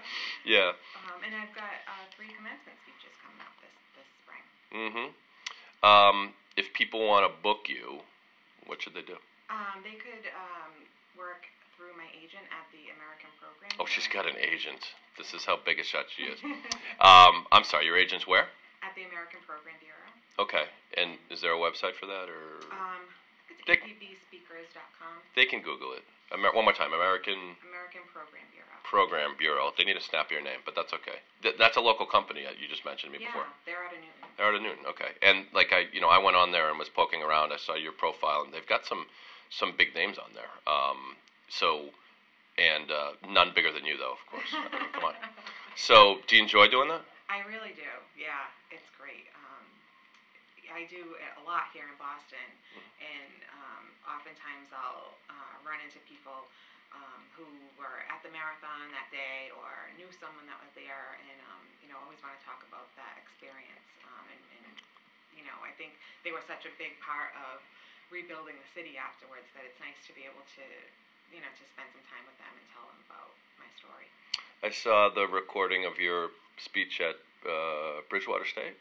Yeah. 0.44 0.72
Um, 1.04 1.20
and 1.24 1.34
I've 1.34 1.54
got 1.54 1.84
uh, 1.84 2.04
three 2.16 2.32
commencement 2.32 2.78
speeches 2.84 3.12
coming 3.20 3.40
up 3.44 3.52
this 3.60 3.76
this 3.98 4.08
spring. 4.24 4.44
Mm-hmm. 4.72 5.08
Um, 5.84 6.32
if 6.56 6.72
people 6.72 7.06
want 7.06 7.28
to 7.28 7.42
book 7.42 7.68
you, 7.68 8.00
what 8.66 8.82
should 8.82 8.94
they 8.94 9.02
do? 9.04 9.16
Um, 9.50 9.84
they 9.84 9.96
could 10.00 10.24
um, 10.32 10.72
work 11.18 11.44
through 11.76 11.92
my 11.98 12.08
agent 12.16 12.46
at 12.54 12.64
the 12.72 12.90
American 12.96 13.28
Program. 13.38 13.70
Oh, 13.78 13.86
she's 13.86 14.08
got 14.08 14.24
an 14.26 14.36
agent. 14.40 14.80
This 15.18 15.34
is 15.34 15.44
how 15.44 15.58
big 15.64 15.78
a 15.78 15.84
shot 15.84 16.06
she 16.10 16.24
is. 16.30 16.38
um, 17.00 17.46
I'm 17.52 17.64
sorry, 17.64 17.86
your 17.86 17.98
agent's 17.98 18.26
where? 18.26 18.48
At 18.82 18.94
the 18.96 19.04
American 19.06 19.40
Program 19.46 19.76
Bureau. 19.80 20.10
Okay, 20.38 20.66
and 20.98 21.18
is 21.30 21.40
there 21.40 21.52
a 21.54 21.58
website 21.60 21.94
for 21.94 22.06
that, 22.06 22.26
or 22.26 22.62
Um, 22.74 23.06
They- 23.66 23.80
they 25.34 25.44
can 25.46 25.60
Google 25.62 25.92
it? 25.92 26.04
Amer- 26.32 26.52
one 26.52 26.64
more 26.64 26.72
time, 26.72 26.92
American 26.92 27.56
American 27.68 28.02
Program 28.12 28.42
Bureau. 28.52 28.76
Program 28.82 29.36
Bureau. 29.36 29.72
They 29.76 29.84
need 29.84 29.96
a 29.96 30.00
snappier 30.00 30.40
name, 30.40 30.60
but 30.64 30.74
that's 30.74 30.92
okay. 30.92 31.18
Th- 31.42 31.56
that's 31.58 31.76
a 31.76 31.80
local 31.80 32.06
company 32.06 32.46
uh, 32.46 32.50
you 32.58 32.68
just 32.68 32.84
mentioned 32.84 33.12
to 33.12 33.18
me 33.18 33.24
yeah, 33.24 33.30
before. 33.32 33.46
they're 33.66 33.84
out 33.84 33.92
of 33.92 33.98
Newton. 34.00 34.28
They're 34.36 34.46
out 34.46 34.54
of 34.54 34.62
Newton, 34.62 34.86
okay. 34.86 35.10
And 35.22 35.46
like 35.52 35.72
I, 35.72 35.86
you 35.92 36.00
know, 36.00 36.08
I 36.08 36.18
went 36.18 36.36
on 36.36 36.52
there 36.52 36.70
and 36.70 36.78
was 36.78 36.88
poking 36.88 37.22
around. 37.22 37.52
I 37.52 37.56
saw 37.56 37.74
your 37.74 37.92
profile, 37.92 38.42
and 38.44 38.52
they've 38.52 38.66
got 38.66 38.86
some 38.86 39.06
some 39.50 39.72
big 39.76 39.94
names 39.94 40.18
on 40.18 40.30
there. 40.34 40.50
Um, 40.66 41.16
so, 41.48 41.90
and 42.58 42.90
uh, 42.90 43.12
none 43.28 43.52
bigger 43.54 43.70
than 43.72 43.84
you, 43.84 43.96
though, 43.98 44.12
of 44.12 44.26
course. 44.26 44.50
I 44.52 44.62
mean, 44.78 44.88
come 44.92 45.04
on. 45.04 45.14
So, 45.76 46.18
do 46.26 46.36
you 46.36 46.42
enjoy 46.42 46.68
doing 46.68 46.88
that? 46.88 47.02
I 47.28 47.40
really 47.48 47.70
do. 47.76 47.86
Yeah, 48.18 48.30
it's 48.70 48.88
great. 48.98 49.26
Um, 49.34 49.53
I 50.72 50.88
do 50.88 51.16
a 51.18 51.42
lot 51.44 51.70
here 51.72 51.88
in 51.88 51.96
Boston, 52.00 52.48
and 53.00 53.36
um, 53.52 53.84
oftentimes 54.08 54.70
I'll 54.72 55.16
uh, 55.28 55.54
run 55.64 55.80
into 55.84 56.00
people 56.08 56.46
um, 56.94 57.20
who 57.34 57.46
were 57.74 58.06
at 58.06 58.22
the 58.22 58.30
marathon 58.30 58.92
that 58.94 59.10
day 59.10 59.50
or 59.58 59.90
knew 59.98 60.08
someone 60.14 60.46
that 60.46 60.58
was 60.62 60.70
there, 60.78 61.18
and 61.28 61.38
um, 61.50 61.64
you 61.82 61.88
know 61.90 61.98
always 62.00 62.22
want 62.22 62.36
to 62.38 62.42
talk 62.46 62.62
about 62.70 62.86
that 62.94 63.18
experience. 63.18 63.88
Um, 64.06 64.24
and, 64.30 64.42
and 64.62 64.74
you 65.34 65.42
know, 65.42 65.58
I 65.66 65.74
think 65.74 65.98
they 66.22 66.30
were 66.30 66.44
such 66.46 66.64
a 66.64 66.72
big 66.78 66.94
part 67.02 67.34
of 67.50 67.58
rebuilding 68.14 68.54
the 68.54 68.70
city 68.70 68.94
afterwards 68.94 69.50
that 69.58 69.66
it's 69.66 69.78
nice 69.82 69.98
to 70.06 70.14
be 70.14 70.22
able 70.22 70.44
to, 70.54 70.64
you 71.34 71.42
know, 71.42 71.50
to 71.50 71.64
spend 71.74 71.90
some 71.90 72.04
time 72.06 72.22
with 72.24 72.38
them 72.38 72.54
and 72.54 72.66
tell 72.70 72.86
them 72.86 73.00
about 73.10 73.34
my 73.58 73.66
story. 73.74 74.06
I 74.62 74.70
saw 74.70 75.10
the 75.10 75.26
recording 75.26 75.84
of 75.84 75.98
your 75.98 76.30
speech 76.56 77.02
at 77.02 77.18
uh, 77.44 78.06
Bridgewater 78.08 78.46
State. 78.46 78.78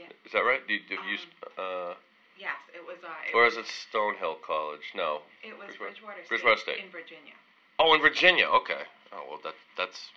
Yeah. 0.00 0.08
Is 0.24 0.32
that 0.32 0.40
right? 0.40 0.64
Do 0.66 0.72
you, 0.72 0.80
have 0.96 1.04
you, 1.04 1.18
uh, 1.62 1.94
Yes, 2.40 2.56
it 2.72 2.80
was. 2.80 2.96
Uh, 3.04 3.12
it 3.28 3.36
or 3.36 3.44
was, 3.44 3.60
is 3.60 3.68
it 3.68 3.68
Stonehill 3.68 4.40
College? 4.40 4.96
No. 4.96 5.20
It 5.44 5.52
was 5.52 5.76
Bridgewater- 5.76 5.92
Bridgewater, 5.92 6.24
Bridgewater 6.28 6.56
State, 6.56 6.80
State. 6.80 6.84
in 6.86 6.90
Virginia. 6.90 7.36
Oh, 7.78 7.92
in 7.92 8.00
Virginia. 8.00 8.46
Okay. 8.48 8.88
Oh 9.12 9.24
well, 9.28 9.40
that 9.44 9.54
that's 9.76 10.08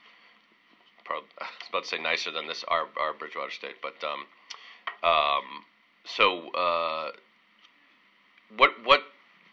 probably 1.03 1.27
I 1.41 1.51
was 1.59 1.67
about 1.69 1.83
to 1.83 1.89
say 1.89 1.99
nicer 1.99 2.31
than 2.31 2.47
this 2.47 2.63
our 2.69 2.87
our 2.95 3.11
Bridgewater 3.13 3.51
State, 3.51 3.75
but 3.83 3.99
um, 4.07 4.23
um, 5.03 5.43
so 6.05 6.47
uh, 6.55 7.11
what 8.55 8.71
what 8.85 9.03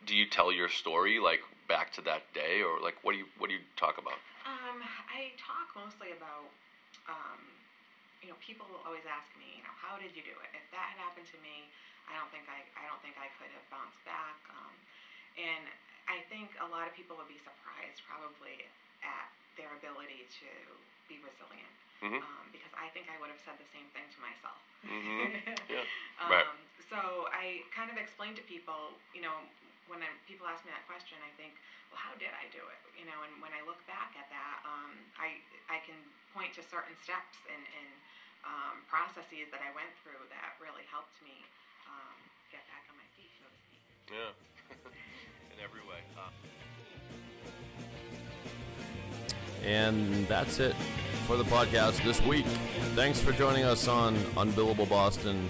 do 0.07 0.15
you 0.15 0.27
tell 0.27 0.53
your 0.53 0.69
story 0.69 1.19
like 1.19 1.41
back 1.67 1.93
to 1.95 2.03
that 2.03 2.23
day, 2.35 2.63
or 2.63 2.79
like 2.81 2.95
what 3.03 3.13
do 3.13 3.19
you 3.19 3.27
what 3.39 3.49
do 3.49 3.55
you 3.55 3.63
talk 3.77 3.99
about? 3.99 4.19
Um, 4.47 4.79
I 5.11 5.35
talk 5.39 5.71
mostly 5.75 6.11
about, 6.17 6.51
um, 7.09 7.41
you 8.21 8.29
know, 8.29 8.39
people 8.45 8.69
will 8.69 8.85
always 8.85 9.05
ask 9.09 9.27
me, 9.41 9.57
you 9.57 9.65
know, 9.65 9.73
how 9.81 9.97
did 9.97 10.13
you 10.13 10.23
do 10.25 10.33
it? 10.45 10.51
If 10.53 10.65
that 10.73 10.93
had 10.93 10.99
happened 11.01 11.29
to 11.33 11.39
me, 11.41 11.69
I 12.09 12.17
don't 12.17 12.29
think 12.33 12.45
I, 12.49 12.65
I 12.77 12.85
don't 12.89 13.01
think 13.01 13.17
I 13.17 13.29
could 13.41 13.49
have 13.53 13.65
bounced 13.73 14.01
back. 14.05 14.37
Um, 14.53 14.75
and 15.41 15.65
I 16.11 16.21
think 16.29 16.53
a 16.61 16.69
lot 16.69 16.85
of 16.89 16.93
people 16.93 17.17
would 17.17 17.31
be 17.31 17.41
surprised 17.41 18.03
probably 18.05 18.61
at 19.01 19.29
their 19.57 19.73
ability 19.79 20.29
to 20.45 20.49
be 21.09 21.17
resilient. 21.25 21.75
Mhm. 22.01 22.21
Um, 22.21 22.45
because 22.53 22.73
I 22.77 22.89
think 22.97 23.09
I 23.13 23.17
would 23.21 23.29
have 23.29 23.41
said 23.45 23.61
the 23.61 23.69
same 23.77 23.89
thing 23.93 24.05
to 24.09 24.19
myself. 24.21 24.61
Mhm. 24.85 25.29
Yeah. 25.71 25.85
Um, 26.21 26.31
Right. 26.33 26.47
So 26.91 27.29
I 27.31 27.63
kind 27.71 27.87
of 27.93 27.97
explain 27.97 28.35
to 28.35 28.43
people, 28.43 28.99
you 29.15 29.21
know, 29.23 29.47
when 29.91 30.01
I, 30.01 30.09
people 30.31 30.47
ask 30.47 30.63
me 30.63 30.71
that 30.71 30.87
question, 30.87 31.19
I 31.21 31.35
think, 31.35 31.59
well, 31.91 31.99
how 31.99 32.15
did 32.15 32.31
I 32.31 32.47
do 32.55 32.63
it? 32.63 32.81
You 32.95 33.05
know, 33.11 33.19
and 33.27 33.43
when 33.43 33.51
I 33.51 33.61
look 33.67 33.83
back 33.91 34.15
at 34.15 34.31
that, 34.31 34.57
um, 34.63 34.95
I 35.19 35.43
I 35.67 35.83
can 35.83 35.99
point 36.31 36.55
to 36.55 36.63
certain 36.63 36.95
steps 37.03 37.35
and, 37.51 37.59
and 37.59 37.91
um, 38.47 38.75
processes 38.87 39.51
that 39.51 39.61
I 39.61 39.75
went 39.75 39.91
through 40.01 40.23
that 40.31 40.55
really 40.63 40.87
helped 40.87 41.19
me 41.27 41.35
um, 41.91 42.17
get 42.55 42.63
back 42.71 42.87
on 42.87 42.95
my 42.95 43.09
feet, 43.19 43.35
so 43.35 43.45
to 43.51 43.59
speak. 43.59 43.83
Yeah. 44.15 44.31
in 45.53 45.59
every 45.59 45.83
way. 45.83 46.01
Uh, 46.15 46.31
And 49.67 50.27
that's 50.27 50.59
it 50.59 50.75
for 51.27 51.37
the 51.37 51.45
podcast 51.45 52.03
this 52.03 52.21
week. 52.23 52.47
Thanks 52.95 53.21
for 53.21 53.33
joining 53.33 53.65
us 53.65 53.89
on 53.89 54.17
Unbillable 54.37 54.89
Boston. 54.89 55.49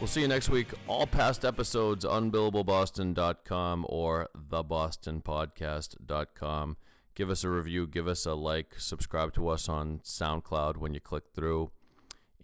We'll 0.00 0.06
see 0.06 0.20
you 0.20 0.28
next 0.28 0.48
week. 0.48 0.68
All 0.86 1.08
past 1.08 1.44
episodes, 1.44 2.04
unbillableboston.com 2.04 3.84
or 3.88 4.28
thebostonpodcast.com. 4.48 6.76
Give 7.16 7.30
us 7.30 7.42
a 7.42 7.50
review, 7.50 7.88
give 7.88 8.06
us 8.06 8.24
a 8.24 8.34
like, 8.34 8.76
subscribe 8.78 9.34
to 9.34 9.48
us 9.48 9.68
on 9.68 9.98
SoundCloud 10.04 10.76
when 10.76 10.94
you 10.94 11.00
click 11.00 11.24
through, 11.34 11.72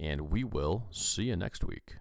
and 0.01 0.33
we 0.33 0.43
will 0.43 0.87
see 0.91 1.27
you 1.27 1.37
next 1.37 1.63
week. 1.63 1.99